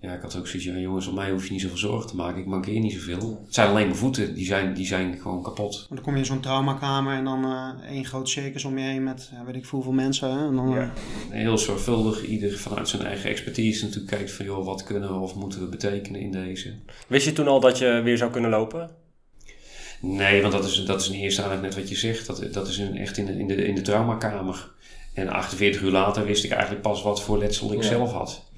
ja, 0.02 0.14
ik 0.14 0.22
had 0.22 0.36
ook 0.38 0.48
zoiets 0.48 0.68
van, 0.70 0.82
jongens, 0.82 1.08
op 1.08 1.14
mij 1.14 1.32
hoef 1.32 1.46
je 1.46 1.52
niet 1.52 1.62
zoveel 1.62 1.78
zorgen 1.78 2.10
te 2.10 2.16
maken. 2.16 2.40
Ik 2.42 2.46
mankeer 2.46 2.80
niet 2.80 2.94
zoveel. 2.94 3.42
Het 3.46 3.54
zijn 3.54 3.68
alleen 3.70 3.86
mijn 3.86 3.98
voeten, 3.98 4.34
die 4.36 4.46
zijn, 4.46 4.74
die 4.74 4.86
zijn 4.86 5.18
gewoon 5.22 5.44
kapot. 5.44 5.74
Maar 5.78 5.88
dan 5.98 6.02
kom 6.02 6.14
je 6.14 6.20
in 6.20 6.26
zo'n 6.26 6.40
traumakamer 6.40 7.14
en 7.18 7.24
dan 7.24 7.44
eh, 7.46 7.90
één 7.90 8.06
groot 8.06 8.30
circus 8.30 8.64
om 8.66 8.78
je 8.78 8.84
heen 8.84 9.04
met, 9.04 9.30
ja, 9.34 9.44
weet 9.46 9.56
ik 9.56 9.62
veel, 9.66 9.78
hoeveel 9.78 9.94
mensen. 9.94 10.32
Hè? 10.40 10.48
En 10.48 10.56
dan, 10.56 10.70
Ja. 10.70 10.80
eh, 10.82 10.90
Heel 11.30 11.58
zorgvuldig, 11.58 12.26
ieder 12.26 12.58
vanuit 12.58 12.90
zijn 12.90 13.02
eigen 13.02 13.30
expertise 13.30 13.84
natuurlijk 13.86 14.12
kijkt 14.16 14.32
van, 14.32 14.46
joh, 14.46 14.66
wat 14.66 14.84
kunnen 14.84 15.10
we 15.14 15.20
of 15.20 15.36
moeten 15.36 15.60
we 15.60 15.68
betekenen 15.68 16.20
in 16.22 16.32
deze. 16.32 16.74
Wist 17.08 17.26
je 17.26 17.34
toen 17.34 17.48
al 17.48 17.60
dat 17.60 17.78
je 17.78 18.02
weer 18.04 18.18
zou 18.18 18.32
kunnen 18.32 18.50
lopen? 18.50 18.90
Nee, 20.02 20.42
want 20.42 20.54
dat 20.54 20.66
is, 20.66 20.86
dat 20.86 21.02
is 21.02 21.10
in 21.10 21.20
eerste 21.20 21.44
aandacht 21.44 21.62
net 21.62 21.76
wat 21.76 21.90
je 21.90 21.96
zegt. 21.96 22.28
Dat, 22.28 22.54
dat 22.54 22.68
is 22.68 22.78
in, 22.78 22.98
echt 22.98 23.18
in 23.18 23.26
de, 23.26 23.38
in, 23.40 23.48
de, 23.48 23.56
in 23.68 23.76
de 23.76 23.82
traumakamer. 23.82 24.72
En 25.14 25.30
48 25.30 25.82
uur 25.82 25.92
later 25.92 26.26
wist 26.26 26.44
ik 26.44 26.52
eigenlijk 26.52 26.82
pas 26.82 27.02
wat 27.02 27.22
voor 27.22 27.38
letsel 27.38 27.74
ik 27.74 27.82
Ja. 27.82 27.88
zelf 27.88 28.12
had. 28.12 28.49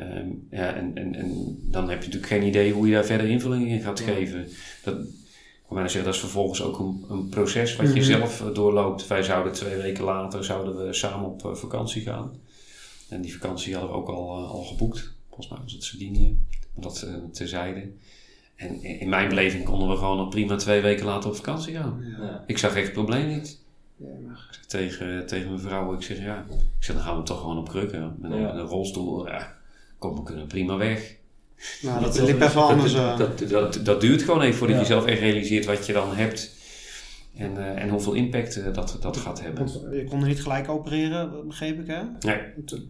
Ehm, 0.00 0.26
ja, 0.50 0.74
en, 0.74 0.90
en, 0.94 1.14
en 1.14 1.58
dan 1.62 1.82
heb 1.88 1.98
je 2.02 2.04
natuurlijk 2.06 2.32
geen 2.32 2.42
idee 2.42 2.72
hoe 2.72 2.86
je 2.86 2.92
daar 2.94 3.04
verder 3.04 3.26
invulling 3.28 3.68
in 3.68 3.80
gaat 3.80 4.00
geven. 4.00 4.46
Dat, 4.84 4.96
bijna 5.68 5.88
zeggen, 5.88 6.04
dat 6.04 6.14
is 6.14 6.20
vervolgens 6.20 6.62
ook 6.62 6.78
een, 6.78 7.04
een 7.08 7.28
proces 7.28 7.76
wat 7.76 7.86
je 7.86 7.92
Mhm. 8.00 8.02
zelf 8.10 8.40
eh, 8.48 8.54
doorloopt. 8.54 9.06
Wij 9.06 9.22
zouden 9.22 9.52
twee 9.52 9.76
weken 9.76 10.04
later 10.04 10.44
zouden 10.44 10.86
we 10.86 10.92
samen 10.92 11.26
op 11.28 11.44
eh, 11.44 11.54
vakantie 11.54 12.02
gaan. 12.02 12.32
En 13.08 13.20
die 13.20 13.32
vakantie 13.32 13.72
hadden 13.74 13.90
we 13.92 13.96
ook 13.96 14.08
al, 14.08 14.38
eh, 14.38 14.50
al 14.50 14.62
geboekt. 14.62 15.12
Volgens 15.28 15.48
mij 15.48 15.58
was 15.62 15.72
het 15.72 15.84
Sardinië. 15.84 16.38
Maar 16.74 16.84
dat 16.84 17.02
eh, 17.02 17.14
terzijde. 17.32 17.90
En 18.56 18.82
in 18.82 19.08
mijn 19.08 19.28
beleving 19.28 19.64
konden 19.64 19.88
we 19.88 19.96
gewoon 19.96 20.18
al 20.18 20.28
prima 20.28 20.56
twee 20.56 20.80
weken 20.80 21.04
later 21.04 21.30
op 21.30 21.36
vakantie 21.36 21.74
gaan. 21.74 22.04
Ja. 22.20 22.44
Ik 22.46 22.58
zag 22.58 22.74
echt 22.74 22.84
het 22.84 22.92
probleem 22.92 23.28
niet. 23.28 23.60
ja, 23.96 24.06
maar- 24.26 24.48
Ik 24.50 24.54
zeg 24.54 24.64
tegen, 24.66 25.26
tegen 25.26 25.48
mijn 25.48 25.60
vrouw, 25.60 25.94
ik 25.94 26.02
zeg 26.02 26.18
ja, 26.18 26.46
ik 26.50 26.84
zeg, 26.84 26.96
dan 26.96 27.04
gaan 27.04 27.16
we 27.16 27.22
toch 27.22 27.40
gewoon 27.40 27.58
op 27.58 27.68
krukken. 27.68 28.16
Met 28.18 28.30
een, 28.32 28.40
Ja. 28.40 28.46
met 28.52 28.54
een 28.62 28.68
rolstoel, 28.68 29.26
ja, 29.28 29.53
kom, 30.08 30.16
we 30.16 30.22
kunnen 30.22 30.46
prima 30.46 30.76
weg. 30.76 31.16
Nou, 31.82 32.00
dat 32.00 32.18
liep 32.20 32.40
even 32.40 32.62
anders. 32.62 32.94
eh. 32.94 33.18
Dat, 33.18 33.38
dat, 33.38 33.48
dat, 33.48 33.80
dat 33.84 34.00
duurt 34.00 34.22
gewoon 34.22 34.40
even 34.40 34.58
voordat 34.58 34.76
Ja. 34.76 34.82
je 34.82 34.88
zelf 34.88 35.06
echt 35.06 35.20
realiseert 35.20 35.64
wat 35.64 35.86
je 35.86 35.92
dan 35.92 36.14
hebt. 36.14 36.50
En, 37.36 37.56
eh, 37.56 37.82
en 37.82 37.88
hoeveel 37.88 38.12
impact 38.12 38.56
eh, 38.56 38.72
dat, 38.72 38.96
dat 39.00 39.16
gaat 39.16 39.40
hebben. 39.40 39.68
Je 39.92 40.04
kon 40.04 40.20
er 40.20 40.28
niet 40.28 40.42
gelijk 40.42 40.68
opereren, 40.68 41.46
begreep 41.46 41.80
ik 41.80 41.86
hè? 41.86 42.02
Nee, 42.20 42.38
de, 42.64 42.86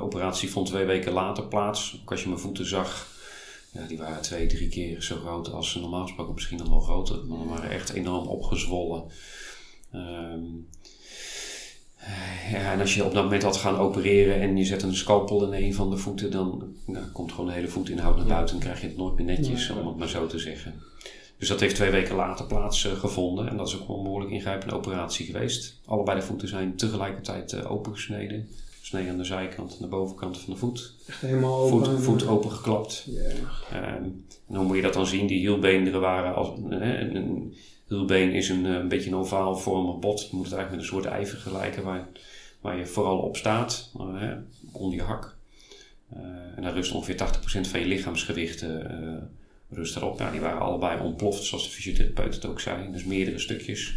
operatie 0.00 0.50
vond 0.50 0.66
twee 0.66 0.84
weken 0.84 1.12
later 1.12 1.44
plaats. 1.44 1.98
Ook 2.02 2.10
als 2.10 2.22
je 2.22 2.28
mijn 2.28 2.40
voeten 2.40 2.66
zag, 2.68 3.08
ja, 3.72 3.86
die 3.86 3.98
waren 3.98 4.22
twee, 4.22 4.46
drie 4.46 4.68
keer 4.68 5.02
zo 5.02 5.16
groot 5.16 5.50
als 5.52 5.70
ze 5.72 5.80
normaal 5.80 6.02
gesproken, 6.02 6.34
misschien 6.34 6.58
nog 6.58 6.68
wel 6.68 6.80
groter. 6.80 7.24
Maar 7.26 7.38
die 7.38 7.48
waren 7.48 7.70
echt 7.70 7.92
enorm 7.92 8.26
opgezwollen. 8.26 9.04
Ehm, 9.92 10.40
ja, 12.50 12.72
en 12.72 12.80
als 12.80 12.94
je 12.94 13.04
op 13.04 13.14
dat 13.14 13.22
moment 13.24 13.42
had 13.42 13.56
gaan 13.56 13.76
opereren 13.78 14.40
en 14.40 14.56
je 14.56 14.64
zet 14.64 14.82
een 14.82 14.96
scalpel 14.96 15.52
in 15.52 15.64
een 15.64 15.74
van 15.74 15.90
de 15.90 15.96
voeten, 15.96 16.30
dan 16.30 16.74
nou, 16.86 17.04
komt 17.06 17.30
gewoon 17.30 17.46
de 17.46 17.52
hele 17.52 17.68
voetinhoud 17.68 18.16
naar 18.16 18.26
buiten 18.26 18.54
en 18.54 18.60
krijg 18.60 18.80
je 18.80 18.86
het 18.86 18.96
nooit 18.96 19.16
meer 19.16 19.26
netjes, 19.26 19.70
om 19.70 19.86
het 19.86 19.96
maar 19.96 20.08
zo 20.08 20.26
te 20.26 20.38
zeggen. 20.38 20.74
Dus 21.38 21.48
dat 21.48 21.60
heeft 21.60 21.74
twee 21.74 21.90
weken 21.90 22.16
later 22.16 22.46
plaatsgevonden 22.46 23.48
en 23.48 23.56
dat 23.56 23.68
is 23.68 23.80
ook 23.80 23.88
wel 23.88 23.96
een 23.96 24.02
behoorlijk 24.02 24.32
ingrijpende 24.32 24.74
operatie 24.74 25.26
geweest. 25.26 25.80
Allebei 25.84 26.20
de 26.20 26.26
voeten 26.26 26.48
zijn 26.48 26.76
tegelijkertijd 26.76 27.52
eh, 27.52 27.70
opengesneden. 27.70 28.48
Snee 28.80 29.08
aan 29.08 29.16
de 29.16 29.24
zijkant 29.24 29.72
en 29.72 29.78
de 29.80 29.86
bovenkant 29.86 30.38
van 30.38 30.52
de 30.52 30.58
voet. 30.58 30.94
Echt 31.06 31.20
helemaal 31.20 31.60
open. 31.60 31.86
Voet, 31.86 32.02
voet 32.02 32.26
opengeklapt. 32.26 33.06
Ja. 33.06 33.20
Ehm, 33.72 34.04
en 34.48 34.56
hoe 34.56 34.64
moet 34.64 34.76
je 34.76 34.82
dat 34.82 34.92
dan 34.92 35.06
zien? 35.06 35.26
Die 35.26 35.38
hielbeenderen 35.38 36.00
waren 36.00 36.34
als... 36.34 36.48
eh, 36.48 37.00
een, 37.00 37.16
een 37.16 37.54
hielbeen 37.88 38.32
is 38.32 38.48
een, 38.48 38.66
eh, 38.66 38.72
een 38.72 38.88
beetje 38.88 39.10
een 39.10 39.16
ovaal 39.16 39.56
vormig 39.56 39.98
bot. 39.98 40.20
Je 40.20 40.36
moet 40.36 40.44
het 40.46 40.54
eigenlijk 40.54 40.70
met 40.70 40.80
een 40.80 41.02
soort 41.02 41.14
ei 41.14 41.26
vergelijken 41.26 41.82
waar, 42.60 42.78
je 42.78 42.86
vooral 42.86 43.18
op 43.18 43.36
staat. 43.36 43.90
eh, 43.98 44.32
onder 44.72 44.98
je 44.98 45.04
hak. 45.04 45.36
Eh, 46.08 46.18
en 46.56 46.62
daar 46.62 46.72
rust 46.72 46.92
ongeveer 46.92 47.16
80% 47.16 47.66
van 47.68 47.80
je 47.80 47.86
lichaamsgewicht 47.86 48.62
eh, 48.62 48.84
eh, 48.84 49.22
rust 49.70 49.96
erop. 49.96 50.18
Nou, 50.18 50.32
die 50.32 50.40
waren 50.40 50.60
allebei 50.60 51.00
ontploft, 51.00 51.44
zoals 51.44 51.64
de 51.64 51.70
fysiotherapeut 51.70 52.34
het 52.34 52.46
ook 52.46 52.60
zei. 52.60 52.92
Dus 52.92 53.04
meerdere 53.04 53.38
stukjes. 53.38 53.94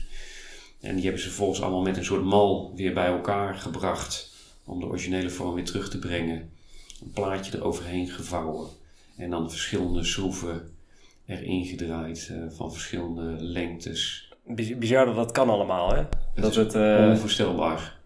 En 0.80 0.94
die 0.96 1.04
hebben 1.04 1.22
ze 1.22 1.28
vervolgens 1.28 1.62
allemaal 1.62 1.82
met 1.82 1.98
een 1.98 2.06
soort 2.06 2.24
mal 2.24 2.74
weer 2.76 2.94
bij 2.94 3.08
elkaar 3.08 3.56
gebracht. 3.56 4.34
Om 4.66 4.80
de 4.80 4.86
originele 4.86 5.30
vorm 5.30 5.56
weer 5.56 5.66
terug 5.66 5.90
te 5.90 6.00
brengen. 6.00 6.50
Een 7.02 7.12
plaatje 7.12 7.58
eroverheen 7.58 8.08
gevouwen. 8.08 8.68
En 9.16 9.30
dan 9.30 9.50
verschillende 9.50 10.04
schroeven 10.04 10.74
erin 11.30 11.66
gedraaid. 11.66 12.30
eh, 12.32 12.38
van 12.50 12.72
verschillende 12.72 13.36
lengtes. 13.44 14.32
Biz- 14.46 14.78
Bizar 14.78 15.06
dat 15.06 15.16
dat 15.16 15.32
kan 15.32 15.50
allemaal, 15.50 15.94
hè? 15.96 16.04
Dat 16.36 16.50
is 16.52 16.56
het... 16.56 16.74
eh, 16.76 17.08
Onvoorstelbaar. 17.10 17.98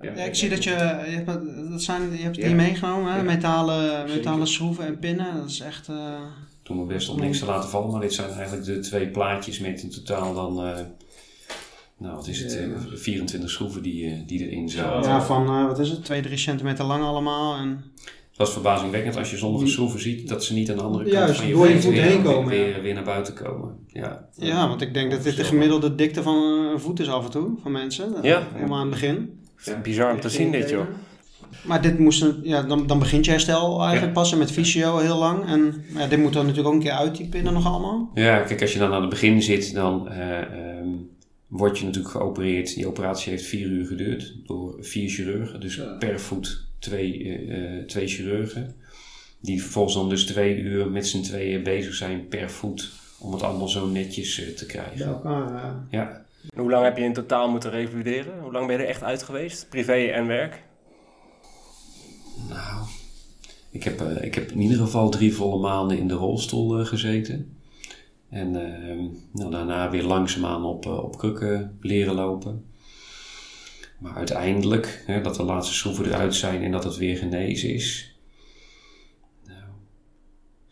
Ja, 0.00 0.10
ik 0.12 0.34
zie 0.34 0.48
dat 0.48 0.64
je, 0.64 0.70
je 0.70 1.22
hebt, 1.24 1.70
dat 1.70 1.82
zijn, 1.82 2.10
je 2.12 2.22
hebt 2.22 2.36
Ja. 2.36 2.46
die 2.46 2.54
meegenomen, 2.54 3.10
hè? 3.12 3.16
Ja. 3.16 3.22
Metalen, 3.22 4.06
metalen 4.08 4.46
schroeven 4.46 4.86
en 4.86 4.98
pinnen. 4.98 5.36
Dat 5.36 5.48
is 5.50 5.60
echt, 5.60 5.88
eh, 5.88 6.20
Toen 6.62 6.76
mijn 6.76 6.88
best 6.88 7.08
om 7.08 7.20
niks 7.20 7.38
te 7.38 7.44
laten 7.46 7.68
vallen. 7.70 7.90
Maar 7.92 8.00
dit 8.00 8.14
zijn 8.14 8.30
eigenlijk 8.30 8.64
de 8.64 8.78
twee 8.78 9.08
plaatjes 9.08 9.58
met 9.58 9.82
in 9.82 9.90
totaal 9.90 10.34
dan... 10.34 10.66
eh, 10.66 10.78
nou, 11.98 12.14
wat 12.14 12.26
is 12.26 12.40
het? 12.40 12.56
eh, 12.56 12.66
24 12.94 13.50
schroeven 13.50 13.82
die, 13.82 14.06
eh, 14.10 14.20
die 14.26 14.46
erin 14.48 14.68
zaten. 14.68 15.10
ja, 15.10 15.22
van, 15.22 15.46
eh, 15.46 15.66
wat 15.66 15.78
is 15.78 15.88
het, 15.90 16.04
2, 16.04 16.22
3 16.22 16.36
centimeter 16.36 16.84
lang 16.84 17.02
allemaal. 17.04 17.56
En, 17.56 17.84
Dat 18.38 18.46
is 18.46 18.52
verbazingwekkend 18.52 19.16
als 19.16 19.30
je 19.30 19.36
sommige 19.36 19.66
schroeven 19.66 20.00
ziet 20.00 20.28
dat 20.28 20.44
ze 20.44 20.54
niet 20.54 20.70
aan 20.70 20.76
de 20.76 20.82
andere 20.82 21.04
kant 21.04 21.16
Juist, 21.16 21.38
van 21.38 21.48
je 21.48 21.54
door 21.54 21.68
je 21.68 21.80
voet 21.80 21.92
weer, 21.92 22.02
heen 22.02 22.22
komen, 22.22 22.48
Weer, 22.48 22.66
ja. 22.66 22.72
weer, 22.72 22.82
weer 22.82 22.94
naar 22.94 23.04
buiten 23.04 23.34
komen. 23.34 23.74
Ja, 23.86 24.28
ja, 24.34 24.68
want 24.68 24.80
ik 24.80 24.94
denk 24.94 25.10
dat 25.10 25.22
dit 25.22 25.36
de 25.36 25.44
gemiddelde 25.44 25.94
dikte 25.94 26.22
van 26.22 26.36
een 26.36 26.80
voet 26.80 27.00
is 27.00 27.08
af 27.08 27.24
en 27.24 27.30
toe, 27.30 27.50
van 27.62 27.72
mensen. 27.72 28.14
Ja. 28.22 28.42
Helemaal 28.54 28.78
aan 28.78 28.90
het 28.90 29.00
begin. 29.00 29.40
Bizar 29.82 30.12
om 30.12 30.20
te 30.20 30.28
zien 30.28 30.52
dit, 30.52 30.70
joh. 30.70 30.86
Maar 31.64 31.82
dit 31.82 31.98
moest, 31.98 32.26
ja, 32.42 32.62
dan, 32.62 32.86
dan 32.86 32.98
begint 32.98 33.24
je 33.24 33.30
herstel 33.30 33.82
eigenlijk 33.82 34.12
pas 34.12 34.32
en 34.32 34.38
met 34.38 34.52
fysio 34.52 34.98
heel 34.98 35.18
lang. 35.18 35.46
En 35.46 35.84
ja, 35.94 36.06
dit 36.06 36.18
moet 36.18 36.32
dan 36.32 36.46
natuurlijk 36.46 36.68
ook 36.68 36.80
een 36.80 36.86
keer 36.86 36.98
uit 36.98 37.16
die 37.16 37.28
pinnen 37.28 37.52
nog 37.52 37.66
allemaal. 37.66 38.10
Ja, 38.14 38.38
kijk, 38.38 38.60
als 38.60 38.72
je 38.72 38.78
dan 38.78 38.92
aan 38.92 39.00
het 39.00 39.10
begin 39.10 39.42
zit, 39.42 39.74
dan 39.74 40.08
eh, 40.08 40.40
ehm, 40.40 40.88
word 41.46 41.78
je 41.78 41.84
natuurlijk 41.84 42.14
geopereerd. 42.14 42.74
Die 42.74 42.86
operatie 42.86 43.30
heeft 43.30 43.44
vier 43.44 43.66
uur 43.66 43.86
geduurd 43.86 44.34
door 44.46 44.76
vier 44.80 45.08
chirurgen. 45.10 45.60
Dus 45.60 45.80
per 45.98 46.20
voet 46.20 46.67
twee, 46.78 47.24
eh, 47.24 47.78
eh, 47.78 47.84
twee 47.84 48.06
chirurgen. 48.06 48.74
Die 49.40 49.62
vervolgens 49.62 49.94
dan 49.94 50.08
dus 50.08 50.26
twee 50.26 50.58
uur 50.58 50.90
met 50.90 51.06
z'n 51.06 51.22
tweeën 51.22 51.62
bezig 51.62 51.94
zijn 51.94 52.28
per 52.28 52.50
voet 52.50 52.92
om 53.18 53.32
het 53.32 53.42
allemaal 53.42 53.68
zo 53.68 53.86
netjes 53.86 54.40
eh, 54.40 54.54
te 54.54 54.66
krijgen. 54.66 55.06
elkaar, 55.06 55.52
ja. 55.52 55.86
Ja, 55.90 56.24
Hoe 56.56 56.70
lang 56.70 56.84
heb 56.84 56.96
je 56.96 57.04
in 57.04 57.12
totaal 57.12 57.50
moeten 57.50 57.70
revalideren? 57.70 58.40
Hoe 58.40 58.52
lang 58.52 58.66
ben 58.66 58.76
je 58.76 58.82
er 58.82 58.88
echt 58.88 59.02
uit 59.02 59.22
geweest? 59.22 59.68
Privé 59.68 59.92
en 59.92 60.26
werk? 60.26 60.66
nou, 62.48 62.86
ik 63.70 63.84
heb, 63.84 64.00
eh, 64.00 64.24
ik 64.24 64.34
heb 64.34 64.50
in 64.50 64.60
ieder 64.60 64.78
geval 64.78 65.10
drie 65.10 65.34
volle 65.34 65.60
maanden 65.60 65.98
in 65.98 66.08
de 66.08 66.14
rolstoel 66.14 66.78
eh, 66.78 66.86
gezeten. 66.86 67.56
En 68.28 68.56
ehm, 68.56 69.04
nou, 69.32 69.50
daarna 69.50 69.90
weer 69.90 70.02
langzaamaan 70.02 70.64
op, 70.64 70.86
op 70.86 71.18
krukken 71.18 71.78
leren 71.80 72.14
lopen. 72.14 72.64
Maar 73.98 74.14
uiteindelijk, 74.14 75.02
hè, 75.06 75.20
dat 75.20 75.34
de 75.34 75.42
laatste 75.42 75.74
schroeven 75.74 76.04
eruit 76.04 76.34
zijn 76.34 76.62
en 76.62 76.70
dat 76.70 76.84
het 76.84 76.96
weer 76.96 77.16
genezen 77.16 77.74
is. 77.74 78.16
Nou, 79.46 79.62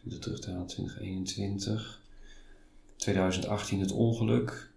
ik 0.04 0.12
er 0.12 0.18
terug 0.18 0.40
te 0.40 0.50
halen, 0.50 0.66
2021. 0.66 2.04
2018 2.96 3.80
het 3.80 3.92
ongeluk. 3.92 4.70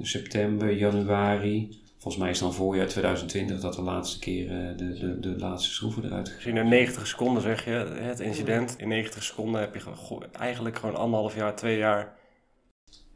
September, 0.00 0.76
januari. 0.76 1.82
Volgens 1.98 2.24
mij 2.24 2.32
is 2.32 2.38
dan 2.38 2.54
voorjaar 2.54 2.88
2020 2.88 3.60
dat 3.60 3.74
de 3.74 3.82
laatste 3.82 4.18
keer 4.18 4.50
eh, 4.50 4.76
de, 4.76 4.92
de, 4.98 5.20
de 5.20 5.36
laatste 5.38 5.70
schroeven 5.70 6.04
eruit 6.04 6.36
je 6.40 6.50
in 6.50 6.68
90 6.68 7.06
seconden 7.06 7.42
zeg 7.42 7.64
je, 7.64 7.70
het 7.70 8.20
incident. 8.20 8.74
In 8.78 8.88
90 8.88 9.22
seconden 9.22 9.60
heb 9.60 9.74
je 9.74 10.28
eigenlijk 10.32 10.78
gewoon 10.78 10.96
anderhalf 10.96 11.34
jaar, 11.34 11.56
twee 11.56 11.78
jaar. 11.78 12.16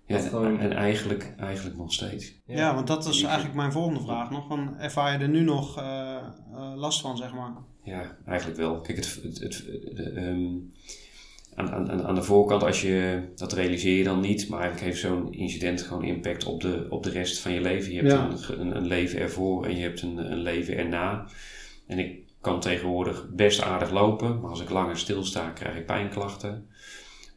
Ja, 0.08 0.14
Dat 0.14 0.24
en, 0.24 0.30
gewoon- 0.30 0.60
en 0.60 0.72
eigenlijk, 0.72 1.34
eigenlijk 1.38 1.76
nog 1.76 1.92
steeds. 1.92 2.32
Ja, 2.46 2.74
want 2.74 2.86
dat 2.86 3.06
is 3.06 3.22
eigenlijk 3.22 3.54
mijn 3.54 3.72
volgende 3.72 4.00
vraag 4.00 4.30
nog. 4.30 4.46
Van, 4.46 4.78
ervaar 4.78 5.12
je 5.12 5.18
er 5.18 5.28
nu 5.28 5.40
nog 5.40 5.78
eh, 5.78 6.14
eh, 6.52 6.72
last 6.76 7.00
van, 7.00 7.16
zeg 7.16 7.32
maar? 7.34 7.52
Ja, 7.82 8.16
eigenlijk 8.26 8.58
wel. 8.58 8.80
Kijk, 8.80 8.96
het, 8.98 9.20
het, 9.22 9.38
het, 9.38 9.64
de, 9.96 10.02
ehm, 10.14 10.48
aan, 11.54 11.90
aan, 11.90 12.02
aan 12.02 12.14
de 12.14 12.22
voorkant, 12.22 12.62
als 12.62 12.82
je, 12.82 13.22
dat 13.36 13.52
realiseer 13.52 13.96
je 13.96 14.04
dan 14.04 14.20
niet, 14.20 14.48
maar 14.48 14.60
eigenlijk 14.60 14.90
heeft 14.90 15.00
zo'n 15.02 15.32
incident 15.32 15.82
gewoon 15.82 16.04
impact 16.04 16.44
op 16.44 16.60
de, 16.60 16.86
op 16.90 17.02
de 17.02 17.10
rest 17.10 17.38
van 17.40 17.52
je 17.52 17.60
leven. 17.60 17.92
Je 17.92 17.98
hebt 18.00 18.12
Ja. 18.12 18.28
een, 18.54 18.60
een, 18.60 18.76
een 18.76 18.86
leven 18.86 19.20
ervoor 19.20 19.64
en 19.66 19.76
je 19.76 19.82
hebt 19.82 20.02
een, 20.02 20.32
een 20.32 20.38
leven 20.42 20.76
erna. 20.76 21.26
En 21.86 21.98
ik 21.98 22.18
kan 22.40 22.60
tegenwoordig 22.60 23.28
best 23.34 23.62
aardig 23.62 23.90
lopen, 23.90 24.40
maar 24.40 24.50
als 24.50 24.60
ik 24.60 24.70
langer 24.70 24.98
stilsta, 24.98 25.50
krijg 25.50 25.76
ik 25.76 25.86
pijnklachten. 25.86 26.66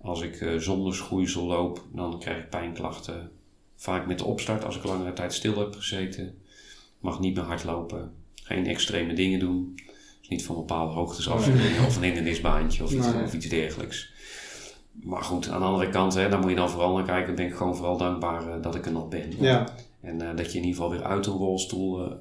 Als 0.01 0.21
ik 0.21 0.35
eh, 0.41 0.57
zonder 0.57 0.95
schoeisel 0.95 1.45
loop, 1.45 1.83
dan 1.93 2.19
krijg 2.19 2.37
ik 2.37 2.49
pijnklachten. 2.49 3.31
Vaak 3.75 4.07
met 4.07 4.17
de 4.17 4.25
opstart, 4.25 4.65
als 4.65 4.75
ik 4.77 4.83
langere 4.83 5.13
tijd 5.13 5.33
stil 5.33 5.57
heb 5.57 5.75
gezeten. 5.75 6.35
Mag 6.99 7.19
niet 7.19 7.35
meer 7.35 7.43
hard 7.43 7.63
lopen. 7.63 8.11
Geen 8.43 8.67
extreme 8.67 9.13
dingen 9.13 9.39
doen. 9.39 9.73
Dus 10.19 10.29
niet 10.29 10.45
van 10.45 10.55
bepaalde 10.55 10.93
hoogtes 10.93 11.29
afspringen 11.29 11.85
of 11.87 11.95
een 11.95 12.03
hindernisbaantje 12.03 12.83
of 12.83 12.91
iets, 12.91 13.11
Nee. 13.11 13.23
of 13.23 13.33
iets 13.33 13.47
dergelijks. 13.49 14.13
Maar 14.91 15.23
goed, 15.23 15.49
aan 15.49 15.59
de 15.59 15.65
andere 15.65 15.89
kant, 15.89 16.13
hè, 16.13 16.29
daar 16.29 16.39
moet 16.39 16.49
je 16.49 16.55
dan 16.55 16.69
vooral 16.69 16.95
naar 16.95 17.05
kijken. 17.05 17.35
Ben 17.35 17.45
ik 17.45 17.55
gewoon 17.55 17.75
vooral 17.75 17.97
dankbaar 17.97 18.47
eh, 18.47 18.61
dat 18.61 18.75
ik 18.75 18.85
er 18.85 18.91
nog 18.91 19.07
ben. 19.07 19.33
Ja. 19.39 19.67
En 20.01 20.21
eh, 20.29 20.35
dat 20.35 20.51
je 20.51 20.57
in 20.57 20.65
ieder 20.65 20.81
geval 20.81 20.97
weer 20.97 21.03
uit 21.07 21.25
een 21.25 21.33
rolstoel 21.33 22.17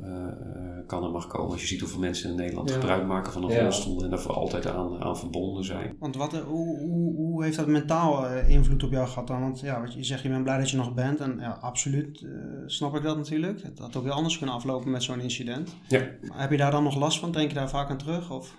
kan 0.91 1.05
en 1.05 1.11
mag 1.11 1.27
komen. 1.27 1.51
Als 1.53 1.61
je 1.61 1.67
ziet 1.67 1.81
hoeveel 1.81 1.99
mensen 1.99 2.31
in 2.31 2.37
Nederland 2.37 2.69
Ja. 2.69 2.75
gebruik 2.75 3.07
maken 3.07 3.33
van 3.33 3.43
een 3.45 3.51
Ja. 3.51 3.63
rolstoel 3.63 4.03
en 4.05 4.11
daar 4.11 4.21
voor 4.21 4.35
altijd 4.35 4.67
aan, 4.67 5.01
aan 5.03 5.19
verbonden 5.19 5.65
zijn. 5.65 5.97
Want 5.99 6.17
wat, 6.17 6.35
eh, 6.35 6.41
hoe, 6.41 6.79
hoe, 6.81 7.15
hoe 7.17 7.45
heeft 7.45 7.57
dat 7.57 7.67
mentaal 7.67 8.27
eh, 8.27 8.49
invloed 8.49 8.83
op 8.83 8.91
jou 8.91 9.09
gehad 9.09 9.27
dan? 9.27 9.41
Want 9.41 9.61
ja, 9.61 9.81
wat 9.81 9.95
je 9.95 10.05
zegt, 10.05 10.23
je 10.23 10.29
bent 10.29 10.43
blij 10.43 10.59
dat 10.59 10.71
je 10.71 10.77
nog 10.77 10.95
bent. 10.95 11.21
En 11.21 11.37
ja, 11.41 11.59
absoluut 11.61 12.21
eh, 12.23 12.29
snap 12.67 12.97
ik 12.97 13.03
dat 13.03 13.17
natuurlijk. 13.17 13.63
Het 13.63 13.79
had 13.79 13.97
ook 13.97 14.05
heel 14.05 14.13
anders 14.13 14.39
kunnen 14.39 14.55
aflopen 14.57 14.91
met 14.91 15.03
zo'n 15.03 15.21
incident. 15.21 15.75
Ja. 15.89 16.01
Maar 16.29 16.41
heb 16.41 16.51
je 16.51 16.57
daar 16.57 16.71
dan 16.71 16.83
nog 16.83 16.97
last 16.99 17.19
van? 17.19 17.33
Denk 17.33 17.49
je 17.49 17.55
daar 17.55 17.69
vaak 17.71 17.91
aan 17.91 17.99
terug? 17.99 18.31
Of 18.31 18.55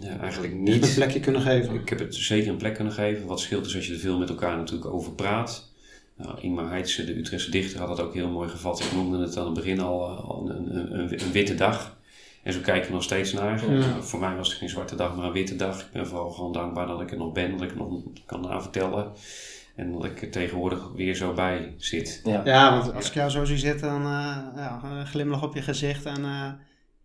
Ja, 0.00 0.18
eigenlijk 0.18 0.52
een 0.52 0.62
niet. 0.62 0.92
plekje 0.94 1.20
kunnen 1.20 1.40
geven? 1.40 1.74
Ik 1.74 1.88
heb 1.88 1.98
het 1.98 2.14
zeker 2.14 2.50
een 2.50 2.56
plek 2.56 2.74
kunnen 2.74 2.92
geven. 2.92 3.26
Wat 3.26 3.40
scheelt 3.40 3.66
is 3.66 3.74
als 3.76 3.86
je 3.86 3.92
er 3.92 3.98
veel 3.98 4.18
met 4.18 4.28
elkaar 4.28 4.56
natuurlijk 4.56 4.90
over 4.94 5.12
praat. 5.12 5.71
Nou, 6.22 6.40
Ingmar 6.40 6.68
Heitse, 6.68 7.04
de 7.04 7.18
Utrechtse 7.18 7.50
dichter, 7.50 7.78
had 7.78 7.88
dat 7.88 8.00
ook 8.00 8.14
heel 8.14 8.28
mooi 8.28 8.48
gevat. 8.48 8.80
Ik 8.80 8.92
noemde 8.92 9.18
het 9.18 9.36
aan 9.36 9.44
het 9.44 9.54
begin 9.54 9.80
al, 9.80 10.08
eh, 10.08 10.28
al 10.28 10.50
een, 10.50 10.76
een, 10.76 10.98
een, 10.98 11.22
een 11.22 11.32
witte 11.32 11.54
dag. 11.54 11.96
En 12.42 12.52
zo 12.52 12.60
kijken 12.60 12.88
we 12.88 12.94
nog 12.94 13.02
steeds 13.02 13.32
naar. 13.32 13.72
Ja. 13.72 14.00
Voor 14.00 14.20
mij 14.20 14.36
was 14.36 14.48
het 14.48 14.58
geen 14.58 14.68
zwarte 14.68 14.96
dag, 14.96 15.16
maar 15.16 15.26
een 15.26 15.32
witte 15.32 15.56
dag. 15.56 15.80
Ik 15.80 15.92
ben 15.92 16.06
vooral 16.06 16.30
gewoon 16.30 16.52
dankbaar 16.52 16.86
dat 16.86 17.00
ik 17.00 17.10
er 17.10 17.16
nog 17.16 17.32
ben, 17.32 17.50
dat 17.50 17.62
ik 17.62 17.70
er 17.70 17.76
nog 17.76 18.02
kan 18.26 18.40
navertellen. 18.40 19.12
En 19.74 19.92
dat 19.92 20.04
ik 20.04 20.22
er 20.22 20.30
tegenwoordig 20.30 20.92
weer 20.94 21.14
zo 21.14 21.32
bij 21.32 21.74
zit. 21.76 22.20
Ja. 22.24 22.42
Ja, 22.44 22.78
want 22.78 22.94
als 22.94 23.08
ik 23.08 23.14
jou 23.14 23.30
zo 23.30 23.44
zie 23.44 23.58
zitten, 23.58 23.88
dan 23.88 24.02
eh, 24.02 24.36
ja, 24.56 24.80
een 24.82 25.06
glimlach 25.06 25.42
op 25.42 25.54
je 25.54 25.62
gezicht. 25.62 26.04
En 26.04 26.24
eh, 26.24 26.52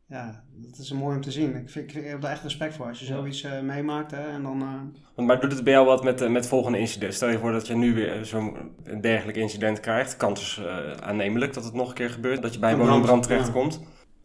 ja, 0.09 0.43
dat 0.55 0.77
is 0.79 0.91
mooi 0.91 1.15
om 1.15 1.21
te 1.21 1.31
zien. 1.31 1.55
Ik, 1.55 1.69
vind, 1.69 1.95
ik 1.95 2.03
heb 2.05 2.23
er 2.23 2.29
echt 2.29 2.43
respect 2.43 2.75
voor 2.75 2.85
als 2.87 2.99
je 2.99 3.05
zoiets 3.05 3.43
eh, 3.43 3.59
meemaakt. 3.61 4.11
Hè, 4.11 4.29
en 4.29 4.43
dan, 4.43 4.61
eh, 4.61 4.67
Want 5.15 5.27
Maar 5.27 5.39
doet 5.39 5.51
het 5.51 5.63
bij 5.63 5.73
jou 5.73 5.85
wat 5.85 6.03
met, 6.03 6.21
eh, 6.21 6.29
met 6.29 6.47
volgende 6.47 6.79
incident? 6.79 7.13
Stel 7.13 7.29
je 7.29 7.37
voor 7.39 7.51
dat 7.51 7.67
je 7.67 7.75
nu 7.75 7.93
weer 7.93 8.25
zo'n 8.25 8.57
dergelijk 9.01 9.37
incident 9.37 9.79
krijgt. 9.79 10.17
Kans 10.17 10.41
is 10.41 10.63
eh, 10.65 10.91
aannemelijk 10.91 11.53
dat 11.53 11.63
het 11.63 11.73
nog 11.73 11.89
een 11.89 11.95
keer 11.95 12.09
gebeurt. 12.09 12.41
Dat 12.41 12.53
je 12.53 12.59
bij 12.59 12.69
een 12.71 12.75
brand, 12.77 12.89
woningbrand 12.91 13.23
ja. 13.25 13.29
terechtkomt. 13.29 13.79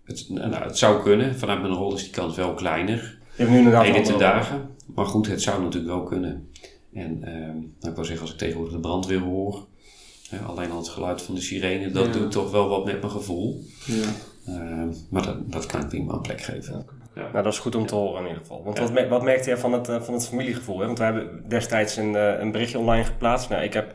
Het, 0.04 0.26
nou, 0.28 0.54
het 0.54 0.78
zou 0.78 1.02
kunnen. 1.02 1.38
Vanuit 1.38 1.60
mijn 1.60 1.72
rol 1.74 1.94
is 1.94 2.02
die 2.02 2.12
kans 2.12 2.36
wel 2.36 2.54
kleiner. 2.54 3.18
Je 3.36 3.38
hebt 3.38 3.50
nu 3.50 3.56
inderdaad 3.56 3.84
Heden 3.84 4.02
te 4.02 4.12
andere- 4.12 4.30
dagen. 4.30 4.68
Maar 4.94 5.06
goed, 5.06 5.26
het 5.26 5.42
zou 5.42 5.62
natuurlijk 5.62 5.92
wel 5.92 6.02
kunnen. 6.02 6.48
En 6.92 7.18
ehm, 7.24 7.34
nou, 7.56 7.88
ik 7.88 7.94
wil 7.94 8.04
zeggen, 8.04 8.20
als 8.22 8.32
ik 8.32 8.38
tegenwoordig 8.38 8.74
de 8.74 8.80
brandweer 8.80 9.20
hoor, 9.20 9.66
hè, 10.30 10.38
alleen 10.38 10.70
al 10.70 10.76
het 10.78 10.88
geluid 10.88 11.22
van 11.22 11.34
de 11.34 11.40
sirene, 11.40 11.90
dat 11.90 12.06
Ja. 12.06 12.12
doet 12.12 12.30
toch 12.30 12.50
wel 12.50 12.68
wat 12.68 12.84
met 12.84 13.00
mijn 13.00 13.12
gevoel. 13.12 13.62
ja. 13.86 14.08
Ehm, 14.46 14.88
maar 15.11 15.22
dat, 15.26 15.52
dat 15.52 15.66
kan 15.66 15.81
ik 15.81 15.88
prima 15.88 16.12
een 16.12 16.20
plek 16.20 16.40
geven. 16.40 16.87
Nou, 17.14 17.33
dat 17.33 17.46
is 17.52 17.59
goed 17.59 17.74
om 17.74 17.87
te 17.87 17.94
horen 17.94 18.20
in 18.20 18.26
ieder 18.26 18.40
geval. 18.40 18.62
Want 18.64 18.78
Ja. 18.78 18.92
wat, 18.92 19.09
wat 19.09 19.22
merkte 19.22 19.48
jij 19.48 19.59
van 19.59 19.72
het, 19.72 19.88
eh, 19.88 20.00
van 20.02 20.14
het 20.14 20.28
familiegevoel? 20.28 20.78
Hè? 20.78 20.87
Want 20.87 20.98
we 20.98 21.05
hebben 21.05 21.44
destijds 21.48 21.96
een, 21.96 22.16
eh, 22.16 22.38
een 22.40 22.52
berichtje 22.52 22.78
online 22.78 23.05
geplaatst. 23.05 23.48
Nou, 23.48 23.62
ik 23.62 23.72
heb 23.72 23.92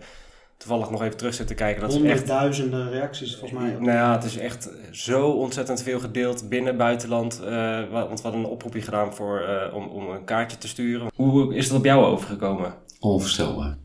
toevallig 0.57 0.89
nog 0.89 1.01
even 1.03 1.17
terug 1.17 1.33
zitten 1.33 1.55
kijken. 1.55 1.81
Dat 1.81 1.89
is 1.89 1.95
echt 1.95 2.05
Honderdduizenden 2.07 2.89
reacties 2.89 3.35
volgens 3.37 3.59
mij. 3.61 3.71
Nou 3.71 3.85
ja, 3.91 4.11
het 4.15 4.23
is 4.23 4.37
echt 4.37 4.69
zo 4.91 5.29
ontzettend 5.29 5.81
veel 5.81 5.99
gedeeld 5.99 6.49
binnen 6.49 6.77
buitenland. 6.77 7.39
eh, 7.43 7.49
wa- 7.89 8.07
want 8.07 8.17
we 8.21 8.27
hadden 8.27 8.39
een 8.43 8.49
oproepje 8.51 8.81
gedaan 8.81 9.13
voor, 9.13 9.39
eh, 9.39 9.75
om, 9.75 9.87
om 9.87 10.09
een 10.09 10.23
kaartje 10.23 10.57
te 10.57 10.67
sturen. 10.67 11.07
Hoe 11.15 11.55
is 11.55 11.67
het 11.67 11.77
op 11.77 11.85
jou 11.85 12.05
overgekomen? 12.05 12.73
Onvoorstelbaar. 12.99 13.77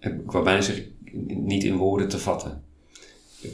Ik 0.00 0.14
wou 0.26 0.44
bijna 0.44 0.60
zeggen, 0.60 0.84
niet 1.26 1.64
in 1.64 1.76
woorden 1.76 2.08
te 2.08 2.18
vatten. 2.18 2.62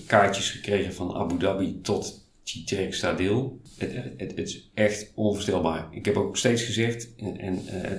Kaartjes 0.06 0.50
gekregen 0.50 0.94
van 0.94 1.14
Abu 1.16 1.36
Dhabi 1.38 1.80
tot 1.80 2.25
Chiterek 2.48 2.94
Stadil. 2.94 3.60
Het, 3.78 3.92
het, 3.94 4.30
het 4.36 4.38
is 4.38 4.70
echt 4.74 5.12
onvoorstelbaar. 5.14 5.88
Ik 5.90 6.04
heb 6.04 6.16
ook 6.16 6.36
steeds 6.36 6.62
gezegd, 6.62 7.14
en, 7.16 7.38
en 7.38 7.66
eh, 7.66 7.90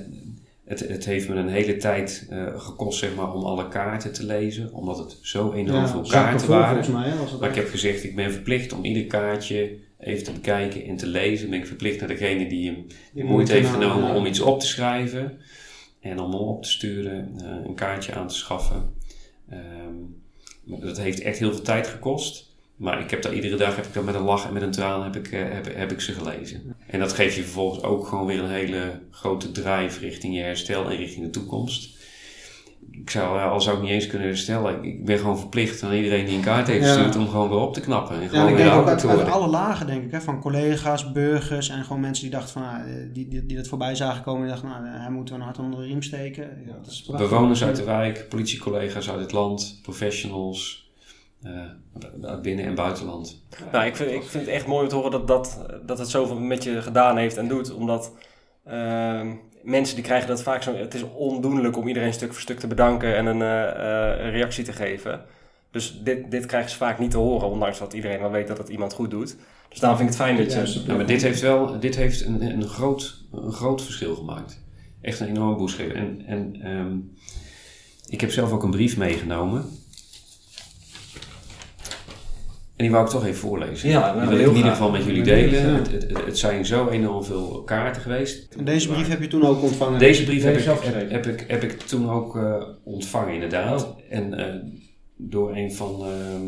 het, 0.63 0.79
het 0.79 1.05
heeft 1.05 1.29
me 1.29 1.35
een 1.35 1.49
hele 1.49 1.77
tijd 1.77 2.27
eh, 2.29 2.59
gekost 2.59 2.99
zeg 2.99 3.15
maar, 3.15 3.33
om 3.33 3.43
alle 3.43 3.67
kaarten 3.67 4.13
te 4.13 4.25
lezen. 4.25 4.73
Omdat 4.73 4.97
het 4.97 5.17
zo 5.21 5.51
enorm 5.53 5.87
veel 5.87 6.01
kaarten 6.01 6.47
waren. 6.47 6.91
mij. 6.91 7.13
Maar 7.39 7.49
ik 7.49 7.55
heb 7.55 7.69
gezegd, 7.69 8.03
ik 8.03 8.15
ben 8.15 8.31
verplicht 8.31 8.73
om 8.73 8.83
ieder 8.85 9.05
kaartje 9.05 9.77
even 9.99 10.23
te 10.23 10.31
bekijken 10.31 10.85
en 10.85 10.95
te 10.95 11.07
lezen. 11.07 11.49
Ben 11.49 11.59
ik 11.59 11.67
verplicht 11.67 11.99
naar 11.99 12.09
degene 12.09 12.49
die 12.49 12.71
hem 12.71 12.85
de 13.13 13.23
moeite 13.23 13.53
heeft 13.53 13.69
genomen 13.69 14.09
ja. 14.09 14.15
om 14.15 14.25
iets 14.25 14.39
op 14.39 14.59
te 14.59 14.67
schrijven. 14.67 15.37
En 15.99 16.19
om 16.19 16.31
hem 16.31 16.41
op 16.41 16.63
te 16.63 16.69
sturen, 16.69 17.31
eh, 17.37 17.65
een 17.65 17.75
kaartje 17.75 18.13
aan 18.13 18.27
te 18.27 18.35
schaffen. 18.35 18.93
Ehm, 19.49 19.95
dat 20.63 20.97
heeft 20.97 21.21
echt 21.21 21.39
heel 21.39 21.53
veel 21.53 21.63
tijd 21.63 21.87
gekost. 21.87 22.46
Maar 22.77 23.01
ik 23.01 23.09
heb 23.09 23.21
daar 23.21 23.33
iedere 23.33 23.55
dag 23.55 23.75
heb 23.75 23.85
ik 23.85 23.93
daar 23.93 24.03
met 24.03 24.15
een 24.15 24.21
lach 24.21 24.47
en 24.47 24.53
met 24.53 24.61
een 24.61 24.71
traan 24.71 25.03
heb 25.03 25.15
ik, 25.15 25.31
eh, 25.31 25.41
heb, 25.49 25.75
heb 25.75 25.91
ik 25.91 26.01
ze 26.01 26.11
gelezen. 26.13 26.75
En 26.87 26.99
dat 26.99 27.13
geeft 27.13 27.35
je 27.35 27.41
vervolgens 27.41 27.83
ook 27.83 28.07
gewoon 28.07 28.25
weer 28.25 28.39
een 28.39 28.49
hele 28.49 28.99
grote 29.11 29.51
drive 29.51 29.99
richting 29.99 30.35
je 30.35 30.41
herstel 30.41 30.89
en 30.89 30.97
richting 30.97 31.25
de 31.25 31.31
toekomst. 31.31 31.95
Ik 32.91 33.09
zou, 33.09 33.39
eh, 33.39 33.51
al 33.51 33.61
zou 33.61 33.75
ik 33.77 33.81
niet 33.83 33.91
eens 33.91 34.07
kunnen 34.07 34.27
herstellen, 34.27 34.83
ik, 34.83 35.05
ben 35.05 35.17
gewoon 35.17 35.39
verplicht 35.39 35.83
aan 35.83 35.93
iedereen 35.93 36.25
die 36.25 36.35
een 36.35 36.43
kaart 36.43 36.67
heeft 36.67 36.85
Ja. 36.85 36.93
gestuurd 36.93 37.15
om 37.15 37.27
gewoon 37.27 37.49
weer 37.49 37.57
op 37.57 37.73
te 37.73 37.81
knappen. 37.81 38.15
En 38.15 38.21
Ja, 38.21 38.27
gewoon 38.27 38.45
en 38.45 38.49
ik 38.51 38.55
weer 38.55 38.65
denk 38.65 38.77
ook 38.77 38.87
uit, 38.87 39.05
uit 39.05 39.29
alle 39.29 39.47
lagen, 39.47 39.87
denk 39.87 40.03
ik. 40.03 40.11
Hè, 40.11 40.21
van 40.21 40.41
collega's, 40.41 41.11
burgers 41.11 41.69
en 41.69 41.83
gewoon 41.83 42.01
mensen 42.01 42.23
die 42.23 42.33
dachten 42.33 42.53
van... 42.53 42.63
ah, 42.63 42.79
eh, 42.79 42.95
die, 43.13 43.27
die, 43.27 43.45
die 43.45 43.57
dat 43.57 43.67
voorbij 43.67 43.95
zagen 43.95 44.23
komen 44.23 44.41
en 44.41 44.49
dachten... 44.49 44.69
nou, 44.69 44.85
hij 44.87 45.09
moeten 45.09 45.33
we 45.33 45.39
een 45.39 45.45
hart 45.45 45.59
onder 45.59 45.79
de 45.79 45.85
riem 45.85 46.01
steken. 46.01 46.63
Ja, 46.65 46.73
dat 46.83 46.91
is. 46.91 47.03
Bewoners 47.17 47.63
uit 47.63 47.75
de 47.75 47.83
wijk, 47.83 48.25
politiecollega's 48.29 49.09
uit 49.09 49.19
het 49.19 49.31
land, 49.31 49.79
professionals, 49.81 50.86
eh, 51.43 52.41
binnen- 52.41 52.65
en 52.65 52.75
buitenland. 52.75 53.45
Nou, 53.71 53.85
ik 53.85 53.95
vind, 53.95 54.11
ik 54.11 54.23
vind 54.23 54.45
het 54.45 54.53
echt 54.53 54.67
mooi 54.67 54.83
om 54.83 54.89
te 54.89 54.95
horen 54.95 55.11
dat, 55.11 55.27
dat, 55.27 55.65
dat 55.85 55.97
het 55.97 56.09
zoveel 56.09 56.39
met 56.39 56.63
je 56.63 56.81
gedaan 56.81 57.17
heeft 57.17 57.37
en 57.37 57.47
doet. 57.47 57.73
Omdat 57.73 58.11
ehm, 58.63 59.35
mensen 59.63 59.95
die 59.95 60.03
krijgen 60.03 60.27
dat 60.27 60.43
vaak 60.43 60.63
zo... 60.63 60.75
Het 60.75 60.93
is 60.93 61.03
ondoenlijk 61.03 61.77
om 61.77 61.87
iedereen 61.87 62.13
stuk 62.13 62.31
voor 62.31 62.41
stuk 62.41 62.59
te 62.59 62.67
bedanken 62.67 63.15
en 63.15 63.25
een, 63.25 63.41
eh, 63.41 63.69
eh, 63.69 64.31
reactie 64.31 64.63
te 64.63 64.73
geven. 64.73 65.21
Dus 65.71 65.99
dit, 66.03 66.31
dit 66.31 66.45
krijgen 66.45 66.69
ze 66.69 66.77
vaak 66.77 66.99
niet 66.99 67.11
te 67.11 67.17
horen, 67.17 67.49
ondanks 67.49 67.79
dat 67.79 67.93
iedereen 67.93 68.19
wel 68.19 68.31
weet 68.31 68.47
dat 68.47 68.57
het 68.57 68.69
iemand 68.69 68.93
goed 68.93 69.09
doet. 69.09 69.35
Dus 69.69 69.79
daarom 69.79 69.99
vind 69.99 70.09
ik 70.11 70.17
het 70.17 70.27
fijn 70.27 70.37
dat 70.37 70.73
je... 70.73 70.83
Ja, 70.87 70.95
maar 70.95 71.05
dit 71.05 71.21
heeft 71.21 71.41
wel 71.41 71.79
dit 71.79 71.95
heeft 71.95 72.25
een, 72.25 72.41
een, 72.41 72.67
groot, 72.67 73.23
een 73.31 73.51
groot 73.51 73.81
verschil 73.81 74.15
gemaakt. 74.15 74.65
Echt 75.01 75.19
een 75.19 75.27
enorme 75.27 75.55
boost 75.55 75.75
gegeven. 75.75 75.97
En, 75.97 76.23
en 76.25 76.61
ehm, 76.61 76.97
ik 78.07 78.21
heb 78.21 78.31
zelf 78.31 78.51
ook 78.51 78.63
een 78.63 78.71
brief 78.71 78.97
meegenomen. 78.97 79.65
En 82.77 82.83
die 82.83 82.91
wou 82.91 83.05
ik 83.05 83.11
toch 83.11 83.23
even 83.25 83.39
voorlezen. 83.39 83.89
Ja, 83.89 83.99
nou, 84.15 84.27
die 84.27 84.37
wil 84.37 84.39
ik 84.45 84.51
in 84.51 84.55
ieder 84.55 84.71
geval 84.71 84.89
met 84.91 85.03
jullie 85.03 85.23
delen. 85.23 85.75
Het, 85.75 85.91
het, 85.91 86.01
het- 86.03 86.25
het 86.25 86.37
zijn 86.37 86.65
zo 86.65 86.87
enorm 86.89 87.23
veel 87.23 87.61
kaarten 87.65 88.01
geweest. 88.01 88.47
En 88.57 88.65
deze 88.65 88.87
brief 88.87 89.07
heb 89.07 89.21
je 89.21 89.27
toen 89.27 89.43
ook 89.45 89.61
ontvangen? 89.61 89.99
Deze 89.99 90.23
brief 90.23 90.43
heb, 90.43 90.53
Deze 90.53 90.71
ik, 90.71 90.79
zelf 90.79 90.93
heb, 90.93 91.09
heb 91.09 91.25
ik, 91.25 91.45
heb 91.47 91.63
ik 91.63 91.79
toen 91.81 92.09
ook 92.09 92.35
eh, 92.35 92.63
ontvangen, 92.83 93.33
inderdaad. 93.33 93.83
Oh. 93.83 93.97
En 94.09 94.33
eh, 94.33 94.55
door 95.15 95.55
een 95.55 95.73
van 95.73 96.05
ehm, 96.05 96.47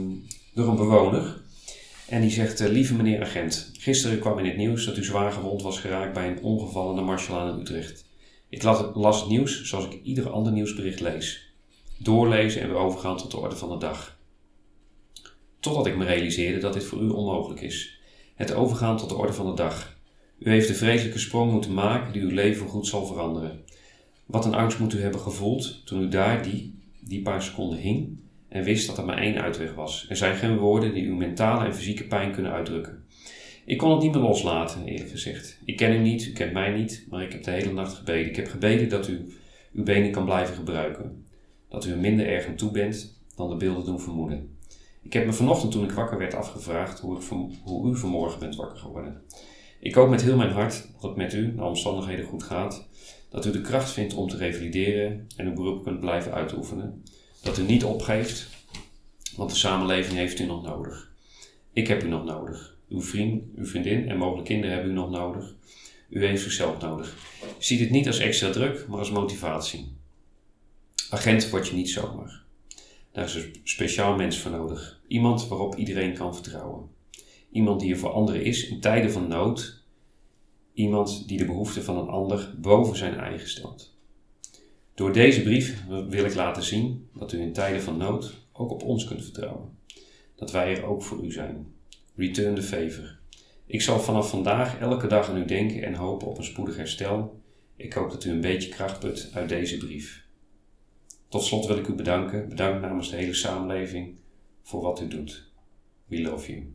door 0.53 0.67
een 0.67 0.75
bewoner. 0.75 1.41
En 2.07 2.21
die 2.21 2.29
zegt: 2.31 2.59
eh, 2.59 2.69
Lieve 2.69 2.93
meneer 2.95 3.21
agent, 3.21 3.71
gisteren 3.79 4.19
kwam 4.19 4.39
in 4.39 4.45
het 4.45 4.57
nieuws 4.57 4.85
dat 4.85 4.97
u 4.97 5.03
zwaar 5.03 5.31
gewond 5.31 5.61
was 5.61 5.79
geraakt 5.79 6.13
bij 6.13 6.27
een 6.27 6.41
ongeval 6.41 6.89
aan 6.89 6.95
de 6.95 7.01
Marselaan 7.01 7.53
in 7.53 7.59
Utrecht. 7.59 8.05
Ik 8.49 8.63
las 8.63 8.77
het, 8.79 8.95
las 8.95 9.19
het 9.19 9.29
nieuws 9.29 9.63
zoals 9.63 9.85
ik 9.85 9.99
ieder 10.03 10.29
ander 10.29 10.51
nieuwsbericht 10.51 10.99
lees. 10.99 11.53
Doorlezen 11.97 12.61
en 12.61 12.67
weer 12.67 12.77
overgaan 12.77 13.17
tot 13.17 13.31
de 13.31 13.37
orde 13.37 13.55
van 13.55 13.69
de 13.69 13.77
dag. 13.77 14.17
Totdat 15.59 15.87
ik 15.87 15.97
me 15.97 16.05
realiseerde 16.05 16.59
dat 16.59 16.73
dit 16.73 16.83
voor 16.83 17.01
u 17.01 17.09
onmogelijk 17.09 17.61
is. 17.61 18.01
Het 18.35 18.53
overgaan 18.53 18.97
tot 18.97 19.09
de 19.09 19.15
orde 19.15 19.33
van 19.33 19.45
de 19.45 19.53
dag. 19.53 19.97
U 20.39 20.49
heeft 20.49 20.67
de 20.67 20.73
vreselijke 20.73 21.19
sprong 21.19 21.51
moeten 21.51 21.73
maken 21.73 22.13
die 22.13 22.21
uw 22.21 22.29
leven 22.29 22.67
goed 22.67 22.87
zal 22.87 23.05
veranderen. 23.05 23.63
Wat 24.25 24.45
een 24.45 24.53
angst 24.53 24.79
moet 24.79 24.93
u 24.93 25.01
hebben 25.01 25.19
gevoeld 25.19 25.85
toen 25.85 26.01
u 26.01 26.07
daar 26.07 26.43
die, 26.43 26.79
die 26.99 27.21
paar 27.21 27.43
seconden 27.43 27.79
hing 27.79 28.19
en 28.47 28.63
wist 28.63 28.87
dat 28.87 28.97
er 28.97 29.05
maar 29.05 29.17
één 29.17 29.41
uitweg 29.41 29.73
was. 29.73 30.05
Er 30.09 30.15
zijn 30.15 30.35
geen 30.35 30.57
woorden 30.57 30.93
die 30.93 31.07
uw 31.07 31.15
mentale 31.15 31.65
en 31.65 31.75
fysieke 31.75 32.03
pijn 32.03 32.31
kunnen 32.31 32.51
uitdrukken. 32.51 33.03
Ik 33.65 33.77
kon 33.77 33.91
het 33.91 34.01
niet 34.01 34.11
meer 34.13 34.21
loslaten, 34.21 34.85
eerlijk 34.85 35.09
gezegd. 35.09 35.59
Ik 35.65 35.77
ken 35.77 35.93
u 35.93 35.97
niet, 35.97 36.25
u 36.25 36.31
kent 36.31 36.53
mij 36.53 36.71
niet, 36.71 37.05
maar 37.09 37.23
ik 37.23 37.31
heb 37.31 37.43
de 37.43 37.51
hele 37.51 37.73
nacht 37.73 37.93
gebeden. 37.93 38.29
Ik 38.29 38.35
heb 38.35 38.47
gebeden 38.47 38.89
dat 38.89 39.07
u 39.07 39.33
uw 39.73 39.83
benen 39.83 40.11
kan 40.11 40.25
blijven 40.25 40.55
gebruiken. 40.55 41.25
Dat 41.69 41.85
u 41.85 41.91
er 41.91 41.97
minder 41.97 42.27
erg 42.27 42.47
aan 42.47 42.55
toe 42.55 42.71
bent 42.71 43.21
dan 43.35 43.49
de 43.49 43.55
beelden 43.55 43.85
doen 43.85 43.99
vermoeden. 43.99 44.57
Ik 45.01 45.13
heb 45.13 45.25
me 45.25 45.33
vanochtend 45.33 45.71
toen 45.71 45.83
ik 45.83 45.91
wakker 45.91 46.17
werd 46.17 46.33
afgevraagd 46.33 46.99
hoe, 46.99 47.19
hoe 47.63 47.91
u 47.91 47.97
vanmorgen 47.97 48.39
bent 48.39 48.55
wakker 48.55 48.77
geworden. 48.77 49.21
Ik 49.79 49.93
hoop 49.93 50.09
met 50.09 50.21
heel 50.21 50.37
mijn 50.37 50.51
hart 50.51 50.87
dat 50.93 51.01
het 51.01 51.15
met 51.15 51.33
u, 51.33 51.53
naar 51.55 51.65
omstandigheden, 51.65 52.25
goed 52.25 52.43
gaat. 52.43 52.87
Dat 53.29 53.45
u 53.45 53.51
de 53.51 53.61
kracht 53.61 53.91
vindt 53.91 54.13
om 54.13 54.29
te 54.29 54.37
revalideren 54.37 55.27
en 55.35 55.45
uw 55.47 55.53
beroep 55.53 55.83
kunt 55.83 55.99
blijven 55.99 56.33
uitoefenen. 56.33 57.03
Dat 57.41 57.57
u 57.57 57.63
niet 57.63 57.83
opgeeft, 57.83 58.47
want 59.35 59.49
de 59.49 59.55
samenleving 59.55 60.17
heeft 60.17 60.39
u 60.39 60.45
nog 60.45 60.63
nodig. 60.63 61.11
Ik 61.73 61.87
heb 61.87 62.03
u 62.03 62.07
nog 62.07 62.25
nodig. 62.25 62.77
Uw 62.89 63.01
vriend, 63.01 63.43
uw 63.55 63.65
vriendin 63.65 64.09
en 64.09 64.17
mogelijk 64.17 64.47
kinderen 64.47 64.75
hebben 64.75 64.91
u 64.91 64.95
nog 64.95 65.09
nodig. 65.09 65.55
U 66.09 66.25
heeft 66.25 66.43
zichzelf 66.43 66.81
nodig. 66.81 67.15
Zie 67.57 67.77
dit 67.77 67.89
niet 67.89 68.07
als 68.07 68.19
extra 68.19 68.49
druk, 68.51 68.87
maar 68.87 68.99
als 68.99 69.11
motivatie. 69.11 69.95
Agent 71.09 71.49
word 71.49 71.67
je 71.67 71.75
niet 71.75 71.89
zomaar. 71.89 72.43
Daar 73.11 73.25
is 73.25 73.35
een 73.35 73.55
speciaal 73.63 74.15
mens 74.15 74.37
voor 74.37 74.51
nodig. 74.51 75.01
Iemand 75.07 75.47
waarop 75.47 75.75
iedereen 75.75 76.13
kan 76.13 76.33
vertrouwen. 76.33 76.89
Iemand 77.51 77.79
die 77.79 77.91
er 77.91 77.97
voor 77.97 78.11
anderen 78.11 78.43
is 78.43 78.67
in 78.67 78.79
tijden 78.79 79.11
van 79.11 79.27
nood. 79.27 79.83
Iemand 80.73 81.27
die 81.27 81.37
de 81.37 81.45
behoeften 81.45 81.83
van 81.83 81.97
een 81.97 82.07
ander 82.07 82.55
boven 82.57 82.97
zijn 82.97 83.15
eigen 83.17 83.49
stelt. 83.49 83.97
Door 84.93 85.13
deze 85.13 85.41
brief 85.41 85.83
wil 85.87 86.25
ik 86.25 86.35
laten 86.35 86.63
zien 86.63 87.09
dat 87.13 87.31
u 87.31 87.41
in 87.41 87.53
tijden 87.53 87.81
van 87.81 87.97
nood 87.97 88.33
ook 88.51 88.71
op 88.71 88.83
ons 88.83 89.05
kunt 89.05 89.23
vertrouwen. 89.23 89.77
Dat 90.35 90.51
wij 90.51 90.75
er 90.77 90.83
ook 90.83 91.03
voor 91.03 91.23
u 91.23 91.31
zijn. 91.31 91.73
Return 92.15 92.55
the 92.55 92.61
favor. 92.61 93.17
Ik 93.65 93.81
zal 93.81 93.99
vanaf 93.99 94.29
vandaag 94.29 94.79
elke 94.79 95.07
dag 95.07 95.29
aan 95.29 95.37
u 95.37 95.45
denken 95.45 95.83
en 95.83 95.93
hopen 95.93 96.27
op 96.27 96.37
een 96.37 96.43
spoedig 96.43 96.75
herstel. 96.75 97.41
Ik 97.75 97.93
hoop 97.93 98.11
dat 98.11 98.23
u 98.23 98.29
een 98.29 98.41
beetje 98.41 98.69
kracht 98.69 98.99
put 98.99 99.29
uit 99.33 99.49
deze 99.49 99.77
brief. 99.77 100.27
Tot 101.29 101.43
slot 101.43 101.65
wil 101.65 101.77
ik 101.77 101.87
u 101.87 101.93
bedanken, 101.93 102.49
bedankt 102.49 102.81
namens 102.81 103.09
de 103.09 103.15
hele 103.15 103.33
samenleving, 103.33 104.15
voor 104.63 104.81
wat 104.81 105.01
u 105.01 105.07
doet. 105.07 105.47
We 106.05 106.21
love 106.21 106.51
you. 106.51 106.73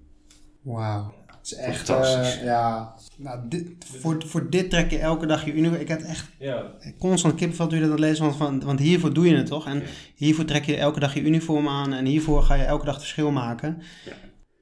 Wauw. 0.63 1.15
Het 1.27 1.53
is 1.53 1.55
echt, 1.59 1.87
Fantastisch. 1.87 2.37
eh, 2.39 2.45
ja. 2.45 2.95
Nou, 3.17 3.41
dit, 3.49 3.67
voor, 4.01 4.23
voor 4.27 4.51
dit 4.51 4.71
trek 4.71 4.91
je 4.91 4.99
elke 4.99 5.27
dag 5.27 5.45
je 5.45 5.53
uniform. 5.53 5.81
Ik 5.81 5.89
had 5.89 6.03
echt 6.03 6.29
Ja. 6.39 6.71
constant 6.99 7.35
kippenvel 7.35 7.67
toen 7.67 7.79
je 7.81 7.89
dat 7.89 7.99
lezen, 7.99 8.25
want, 8.25 8.37
van, 8.37 8.65
want 8.65 8.79
hiervoor 8.79 9.13
doe 9.13 9.29
je 9.29 9.37
het 9.37 9.47
toch? 9.47 9.67
En 9.67 9.79
Ja. 9.79 9.85
hiervoor 10.15 10.45
trek 10.45 10.65
je 10.65 10.77
elke 10.77 11.01
dag 11.01 11.15
je 11.15 11.21
uniform 11.21 11.69
aan 11.69 11.93
en 11.93 12.05
hiervoor 12.05 12.43
ga 12.43 12.55
je 12.55 12.63
elke 12.65 12.85
dag 12.85 12.95
het 12.95 13.03
verschil 13.03 13.31
maken. 13.31 13.83
Ja. 14.05 14.13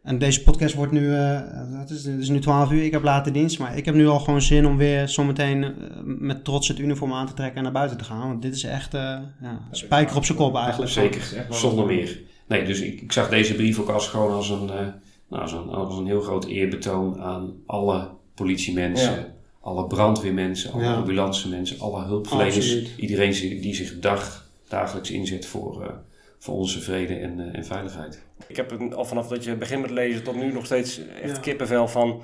En 0.03 0.19
deze 0.19 0.43
podcast 0.43 0.75
wordt 0.75 0.93
nu, 0.93 1.15
eh 1.15 1.41
wat 1.79 1.91
is 1.91 2.05
het, 2.05 2.13
het 2.13 2.23
is 2.23 2.29
nu 2.29 2.39
12 2.41 2.71
uur, 2.73 2.85
ik 2.85 2.93
heb 2.93 3.03
later 3.03 3.33
dienst, 3.33 3.59
maar 3.59 3.77
ik 3.77 3.85
heb 3.85 3.95
nu 3.95 4.07
al 4.07 4.19
gewoon 4.21 4.43
zin 4.43 4.67
om 4.67 4.77
weer 4.77 5.09
zometeen 5.09 5.65
eh, 5.65 5.71
met 6.05 6.45
trots 6.45 6.69
het 6.69 6.79
uniform 6.79 7.13
aan 7.13 7.27
te 7.27 7.35
trekken 7.35 7.57
en 7.57 7.63
naar 7.63 7.73
buiten 7.73 7.99
te 7.99 8.05
gaan. 8.05 8.29
Want 8.29 8.43
dit 8.43 8.55
is 8.55 8.63
echt 8.65 8.95
eh, 8.95 9.01
ja, 9.41 9.61
spijker 9.71 10.17
op 10.17 10.25
zijn 10.25 10.39
kop 10.39 10.57
eigenlijk. 10.57 10.91
Zeker, 10.91 11.47
zonder 11.51 11.87
meer. 11.87 12.21
Nee, 12.47 12.65
dus 12.65 12.81
ik, 12.81 13.01
ik 13.01 13.13
zag 13.13 13.29
deze 13.29 13.55
brief 13.55 13.79
ook 13.81 13.89
als 13.89 14.09
gewoon 14.09 14.33
als 14.33 14.51
een, 14.51 14.71
eh, 14.71 14.87
nou, 15.29 15.43
als 15.43 15.53
een, 15.53 15.69
als 15.69 15.99
een 15.99 16.07
heel 16.07 16.21
groot 16.21 16.45
eerbetoon 16.45 17.21
aan 17.21 17.53
alle 17.67 18.09
politiemensen, 18.35 19.13
Ja. 19.13 19.27
alle 19.61 19.87
brandweermensen, 19.87 20.73
alle 20.73 20.83
Ja. 20.83 20.95
ambulancemensen, 20.95 21.81
alle 21.81 22.05
hulpverleners. 22.05 22.57
Absoluut. 22.57 22.91
Iedereen 22.97 23.31
die, 23.61 23.75
zich 23.75 23.99
dag, 23.99 24.49
dagelijks 24.69 25.11
inzet 25.11 25.47
voor, 25.47 25.83
eh, 25.83 25.89
voor 26.43 26.55
onze 26.55 26.81
vrede 26.81 27.15
en, 27.15 27.41
eh, 27.41 27.59
en 27.59 27.65
veiligheid. 27.65 28.23
Ik 28.47 28.57
heb 28.57 28.71
het 28.71 28.95
al 28.95 29.05
vanaf 29.05 29.29
dat 29.29 29.45
je 29.45 29.55
begint 29.57 29.81
met 29.81 29.91
lezen 29.91 30.23
tot 30.23 30.35
nu 30.37 30.53
nog 30.53 30.65
steeds 30.65 31.01
echt 31.23 31.35
Ja. 31.37 31.41
kippenvel 31.43 31.89
van, 31.89 32.23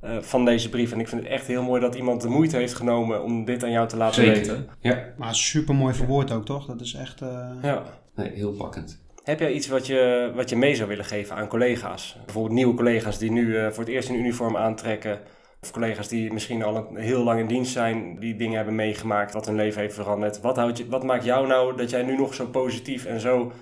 eh, 0.00 0.18
van 0.20 0.44
deze 0.44 0.68
brief. 0.68 0.92
En 0.92 1.00
ik 1.00 1.08
vind 1.08 1.22
het 1.22 1.30
echt 1.30 1.46
heel 1.46 1.62
mooi 1.62 1.80
dat 1.80 1.94
iemand 1.94 2.20
de 2.22 2.28
moeite 2.28 2.56
heeft 2.56 2.74
genomen 2.74 3.22
om 3.22 3.44
dit 3.44 3.62
aan 3.64 3.70
jou 3.70 3.88
te 3.88 3.96
laten 3.96 4.24
Zeker. 4.24 4.34
weten. 4.34 4.68
Ja, 4.80 5.04
Maar 5.18 5.34
super 5.34 5.74
mooi 5.74 5.94
verwoord 5.94 6.30
ook, 6.32 6.44
toch? 6.44 6.66
Dat 6.66 6.80
is 6.80 6.94
echt. 6.94 7.20
eh, 7.20 7.50
Ja. 7.62 7.82
nee, 8.14 8.30
heel 8.34 8.52
pakkend. 8.52 9.02
Heb 9.24 9.38
jij 9.40 9.52
iets 9.52 9.68
wat 9.68 9.86
je, 9.86 10.32
wat 10.34 10.48
je 10.50 10.56
mee 10.56 10.74
zou 10.74 10.88
willen 10.88 11.04
geven 11.04 11.36
aan 11.36 11.48
collega's? 11.48 12.16
Bijvoorbeeld 12.24 12.54
nieuwe 12.54 12.74
collega's 12.74 13.18
die 13.18 13.30
nu 13.30 13.56
eh, 13.56 13.70
voor 13.70 13.84
het 13.84 13.92
eerst 13.92 14.08
een 14.08 14.18
uniform 14.18 14.56
aantrekken. 14.56 15.18
Of 15.64 15.70
collega's 15.70 16.08
die 16.08 16.32
misschien 16.32 16.62
al 16.62 16.76
een, 16.76 16.96
heel 16.96 17.22
lang 17.22 17.40
in 17.40 17.46
dienst 17.46 17.72
zijn, 17.72 18.16
die 18.20 18.36
dingen 18.36 18.56
hebben 18.56 18.74
meegemaakt, 18.74 19.32
wat 19.32 19.46
hun 19.46 19.54
leven 19.54 19.80
heeft 19.80 19.94
veranderd. 19.94 20.40
Wat, 20.40 20.56
houdt 20.56 20.78
je, 20.78 20.88
wat 20.88 21.02
maakt 21.02 21.24
jou 21.24 21.46
nou 21.46 21.76
dat 21.76 21.90
jij 21.90 22.02
nu 22.02 22.16
nog 22.16 22.34
zo 22.34 22.46
positief 22.46 23.04
en 23.04 23.20
zo... 23.20 23.52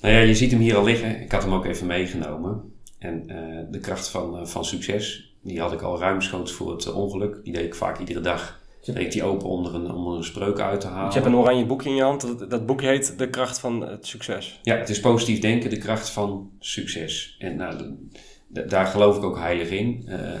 Nou 0.00 0.14
ja, 0.14 0.20
je 0.20 0.34
ziet 0.34 0.50
hem 0.50 0.60
hier 0.60 0.76
al 0.76 0.84
liggen. 0.84 1.20
Ik 1.20 1.32
had 1.32 1.42
hem 1.42 1.52
ook 1.52 1.64
even 1.64 1.86
meegenomen. 1.86 2.72
En 2.98 3.24
eh, 3.28 3.36
de 3.70 3.78
kracht 3.78 4.08
van, 4.08 4.38
eh, 4.38 4.46
van 4.46 4.64
succes, 4.64 5.34
die 5.42 5.60
had 5.60 5.72
ik 5.72 5.82
al 5.82 5.98
ruimschoots 5.98 6.52
voor 6.52 6.72
het 6.72 6.86
eh, 6.86 6.96
ongeluk. 6.96 7.40
Die 7.44 7.52
deed 7.52 7.64
ik 7.64 7.74
vaak 7.74 7.98
iedere 7.98 8.20
dag. 8.20 8.60
Deed 8.84 8.96
ik 8.96 9.12
die 9.12 9.22
open 9.22 9.48
onder 9.48 9.74
een, 9.74 9.90
onder 9.90 10.16
een 10.16 10.24
spreuk 10.24 10.58
uit 10.58 10.80
te 10.80 10.86
halen. 10.86 11.06
Je 11.06 11.14
hebt 11.14 11.26
een 11.26 11.36
oranje 11.36 11.66
boekje 11.66 11.88
in 11.88 11.96
je 11.96 12.02
hand. 12.02 12.38
Dat, 12.38 12.50
dat 12.50 12.66
boekje 12.66 12.86
heet 12.88 13.18
De 13.18 13.30
kracht 13.30 13.58
van 13.58 13.80
het 13.80 14.06
succes. 14.06 14.60
Ja, 14.62 14.76
het 14.76 14.88
is 14.88 15.00
positief 15.00 15.40
denken, 15.40 15.70
de 15.70 15.78
kracht 15.78 16.10
van 16.10 16.50
succes. 16.58 17.36
En 17.38 17.56
nou, 17.56 17.96
daar 18.52 18.86
geloof 18.86 19.16
ik 19.16 19.22
ook 19.22 19.38
heilig 19.38 19.70
in. 19.70 20.04
Eh, 20.06 20.40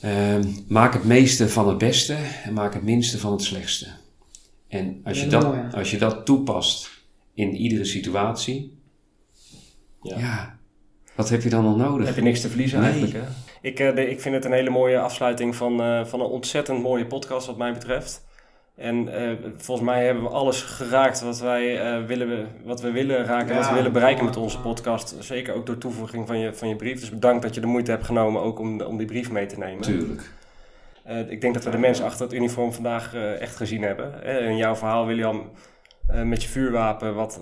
ehm, 0.00 0.42
maak 0.68 0.92
het 0.92 1.04
meeste 1.04 1.48
van 1.48 1.68
het 1.68 1.78
beste 1.78 2.16
en 2.44 2.52
maak 2.52 2.74
het 2.74 2.82
minste 2.82 3.18
van 3.18 3.32
het 3.32 3.42
slechtste. 3.42 3.86
En 4.68 5.00
als 5.04 5.20
je, 5.20 5.26
Dat 5.26 5.42
mooi, 5.42 5.60
als 5.74 5.90
je 5.90 5.98
dat 5.98 6.26
toepast 6.26 6.90
in 7.34 7.54
iedere 7.56 7.84
situatie, 7.84 8.78
Ja. 10.02 10.18
ja, 10.18 10.58
wat 11.14 11.28
heb 11.28 11.42
je 11.42 11.48
dan 11.48 11.64
nog 11.64 11.76
Dan 11.78 11.86
nodig? 11.90 12.06
heb 12.06 12.16
je 12.16 12.22
niks 12.22 12.40
te 12.40 12.48
verliezen 12.48 12.80
Nee. 12.80 12.90
eigenlijk. 12.90 13.24
Hè? 13.24 13.30
Ik, 13.62 13.78
eh, 13.80 13.94
de- 13.94 14.10
ik 14.10 14.20
vind 14.20 14.34
het 14.34 14.44
een 14.44 14.52
hele 14.52 14.70
mooie 14.70 15.00
afsluiting 15.00 15.56
van, 15.56 15.80
eh, 15.82 16.04
van 16.04 16.20
een 16.20 16.26
ontzettend 16.26 16.82
mooie 16.82 17.06
podcast 17.06 17.46
wat 17.46 17.56
mij 17.56 17.72
betreft. 17.72 18.24
En 18.80 19.08
eh, 19.08 19.30
volgens 19.56 19.86
mij 19.86 20.04
hebben 20.04 20.22
we 20.22 20.28
alles 20.28 20.62
geraakt 20.62 21.20
wat 21.20 21.38
wij 21.38 21.80
eh, 21.80 22.04
willen, 22.04 22.48
wat 22.64 22.80
we 22.80 22.90
willen 22.90 23.24
raken 23.24 23.50
en 23.50 23.56
wat 23.56 23.68
we 23.68 23.74
willen 23.74 23.92
bereiken 23.92 24.24
met 24.24 24.36
onze 24.36 24.60
podcast. 24.60 25.14
Zeker 25.18 25.54
ook 25.54 25.66
door 25.66 25.78
toevoeging 25.78 26.26
van 26.26 26.38
je, 26.38 26.54
van 26.54 26.68
je 26.68 26.76
brief. 26.76 27.00
Dus 27.00 27.10
bedankt 27.10 27.42
dat 27.42 27.54
je 27.54 27.60
de 27.60 27.66
moeite 27.66 27.90
hebt 27.90 28.04
genomen 28.04 28.42
ook 28.42 28.58
om, 28.58 28.80
om 28.80 28.96
die 28.96 29.06
brief 29.06 29.30
mee 29.30 29.46
te 29.46 29.58
nemen. 29.58 29.80
Tuurlijk. 29.80 30.30
Eh, 31.04 31.30
ik 31.30 31.40
denk 31.40 31.54
dat 31.54 31.64
we 31.64 31.70
de 31.70 31.78
mensen 31.78 32.04
achter 32.04 32.26
het 32.26 32.34
uniform 32.34 32.72
vandaag 32.72 33.14
echt 33.14 33.56
gezien 33.56 33.82
hebben. 33.82 34.22
In 34.24 34.56
jouw 34.56 34.76
verhaal, 34.76 35.06
William, 35.06 35.50
met 36.24 36.42
je 36.42 36.48
vuurwapen, 36.48 37.14
wat 37.14 37.40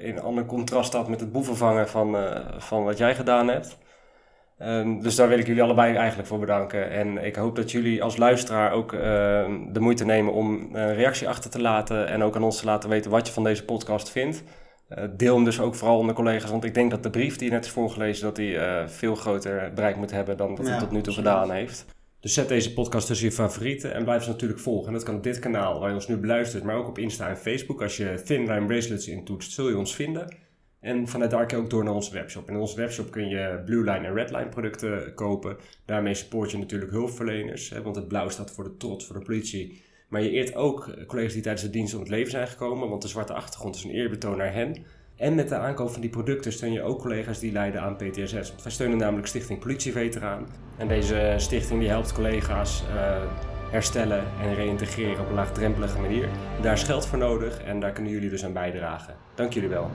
in 0.00 0.20
ander 0.20 0.44
contrast 0.44 0.88
staat 0.88 1.08
met 1.08 1.20
het 1.20 1.32
boevenvangen 1.32 1.88
van, 1.88 2.16
van 2.58 2.84
wat 2.84 2.98
jij 2.98 3.14
gedaan 3.14 3.48
hebt. 3.48 3.78
Ehm, 4.58 5.00
dus 5.00 5.14
daar 5.14 5.28
wil 5.28 5.38
ik 5.38 5.46
jullie 5.46 5.62
allebei 5.62 5.94
eigenlijk 5.96 6.28
voor 6.28 6.38
bedanken. 6.38 6.90
En 6.90 7.24
ik 7.24 7.36
hoop 7.36 7.56
dat 7.56 7.70
jullie 7.70 8.02
als 8.02 8.16
luisteraar 8.16 8.72
ook 8.72 8.92
ehm, 8.92 9.72
de 9.72 9.80
moeite 9.80 10.04
nemen 10.04 10.32
om 10.32 10.68
een 10.72 10.94
reactie 10.94 11.28
achter 11.28 11.50
te 11.50 11.60
laten. 11.60 12.08
En 12.08 12.22
ook 12.22 12.36
aan 12.36 12.42
ons 12.42 12.58
te 12.58 12.64
laten 12.64 12.88
weten 12.88 13.10
wat 13.10 13.26
je 13.26 13.32
van 13.32 13.44
deze 13.44 13.64
podcast 13.64 14.10
vindt. 14.10 14.42
Eh, 14.88 15.04
deel 15.16 15.34
hem 15.34 15.44
dus 15.44 15.60
ook 15.60 15.74
vooral 15.74 15.98
onder 15.98 16.14
collega's. 16.14 16.50
Want 16.50 16.64
ik 16.64 16.74
denk 16.74 16.90
dat 16.90 17.02
de 17.02 17.10
brief 17.10 17.36
die 17.36 17.48
je 17.48 17.54
net 17.54 17.64
is 17.64 17.70
voorgelezen, 17.70 18.24
dat 18.24 18.36
die 18.36 18.58
eh, 18.58 18.88
veel 18.88 19.14
groter 19.14 19.72
bereik 19.74 19.96
moet 19.96 20.10
hebben 20.10 20.36
dan 20.36 20.54
dat 20.54 20.68
hij 20.68 20.78
tot 20.78 20.90
nu 20.90 21.00
toe 21.00 21.14
gedaan 21.14 21.50
heeft. 21.50 21.84
Dus 22.20 22.34
zet 22.34 22.48
deze 22.48 22.72
podcast 22.72 23.06
tussen 23.06 23.26
je 23.26 23.32
favorieten 23.32 23.94
en 23.94 24.04
blijf 24.04 24.22
ze 24.22 24.28
natuurlijk 24.28 24.60
volgen. 24.60 24.86
En 24.86 24.92
dat 24.92 25.02
kan 25.02 25.14
op 25.14 25.22
dit 25.22 25.38
kanaal 25.38 25.80
waar 25.80 25.88
je 25.88 25.94
ons 25.94 26.08
nu 26.08 26.16
beluistert, 26.16 26.64
maar 26.64 26.76
ook 26.76 26.88
op 26.88 26.98
Insta 26.98 27.28
en 27.28 27.36
Facebook. 27.36 27.82
Als 27.82 27.96
je 27.96 28.22
Thin 28.24 28.40
Line 28.40 28.66
Bracelets 28.66 29.08
intoetst, 29.08 29.52
zul 29.52 29.68
je 29.68 29.78
ons 29.78 29.94
vinden. 29.94 30.36
En 30.80 31.08
vanuit 31.08 31.30
daar 31.30 31.46
kun 31.46 31.56
je 31.56 31.62
ook 31.62 31.70
door 31.70 31.84
naar 31.84 31.94
onze 31.94 32.12
webshop. 32.12 32.48
In 32.48 32.56
onze 32.56 32.76
webshop 32.76 33.10
kun 33.10 33.28
je 33.28 33.62
Blue 33.64 33.84
Line 33.84 34.06
en 34.06 34.14
Red 34.14 34.30
Line 34.30 34.48
producten 34.48 35.14
kopen. 35.14 35.56
Daarmee 35.84 36.14
support 36.14 36.50
je 36.50 36.58
natuurlijk 36.58 36.90
hulpverleners, 36.90 37.70
hè, 37.70 37.82
want 37.82 37.96
het 37.96 38.08
blauw 38.08 38.28
staat 38.28 38.50
voor 38.50 38.64
de 38.64 38.76
trots, 38.76 39.06
voor 39.06 39.18
de 39.18 39.24
politie. 39.24 39.82
Maar 40.08 40.22
je 40.22 40.30
eert 40.30 40.54
ook 40.54 41.06
collega's 41.06 41.32
die 41.32 41.42
tijdens 41.42 41.64
de 41.64 41.70
dienst 41.70 41.94
om 41.94 42.00
het 42.00 42.08
leven 42.08 42.30
zijn 42.30 42.48
gekomen, 42.48 42.88
want 42.88 43.02
de 43.02 43.08
zwarte 43.08 43.32
achtergrond 43.32 43.74
is 43.74 43.84
een 43.84 43.90
eerbetoon 43.90 44.36
naar 44.36 44.52
hen. 44.52 44.84
En 45.16 45.34
met 45.34 45.48
de 45.48 45.56
aankoop 45.56 45.90
van 45.90 46.00
die 46.00 46.10
producten 46.10 46.52
steun 46.52 46.72
je 46.72 46.82
ook 46.82 47.00
collega's 47.00 47.38
die 47.38 47.52
lijden 47.52 47.80
aan 47.80 47.96
PTSS. 47.96 48.48
Want 48.48 48.62
wij 48.62 48.72
steunen 48.72 48.98
namelijk 48.98 49.26
Stichting 49.26 49.58
Politieveteraan. 49.58 50.46
En 50.76 50.88
deze 50.88 51.34
stichting 51.36 51.80
die 51.80 51.88
helpt 51.88 52.12
collega's 52.12 52.84
eh, 52.94 53.22
herstellen 53.70 54.24
en 54.40 54.54
reïntegreren 54.54 55.20
op 55.20 55.28
een 55.28 55.34
laagdrempelige 55.34 55.98
manier. 55.98 56.28
Daar 56.60 56.72
is 56.72 56.82
geld 56.82 57.06
voor 57.06 57.18
nodig 57.18 57.62
en 57.62 57.80
daar 57.80 57.92
kunnen 57.92 58.12
jullie 58.12 58.30
dus 58.30 58.44
aan 58.44 58.52
bijdragen. 58.52 59.14
Dank 59.34 59.52
jullie 59.52 59.68
wel. 59.68 59.90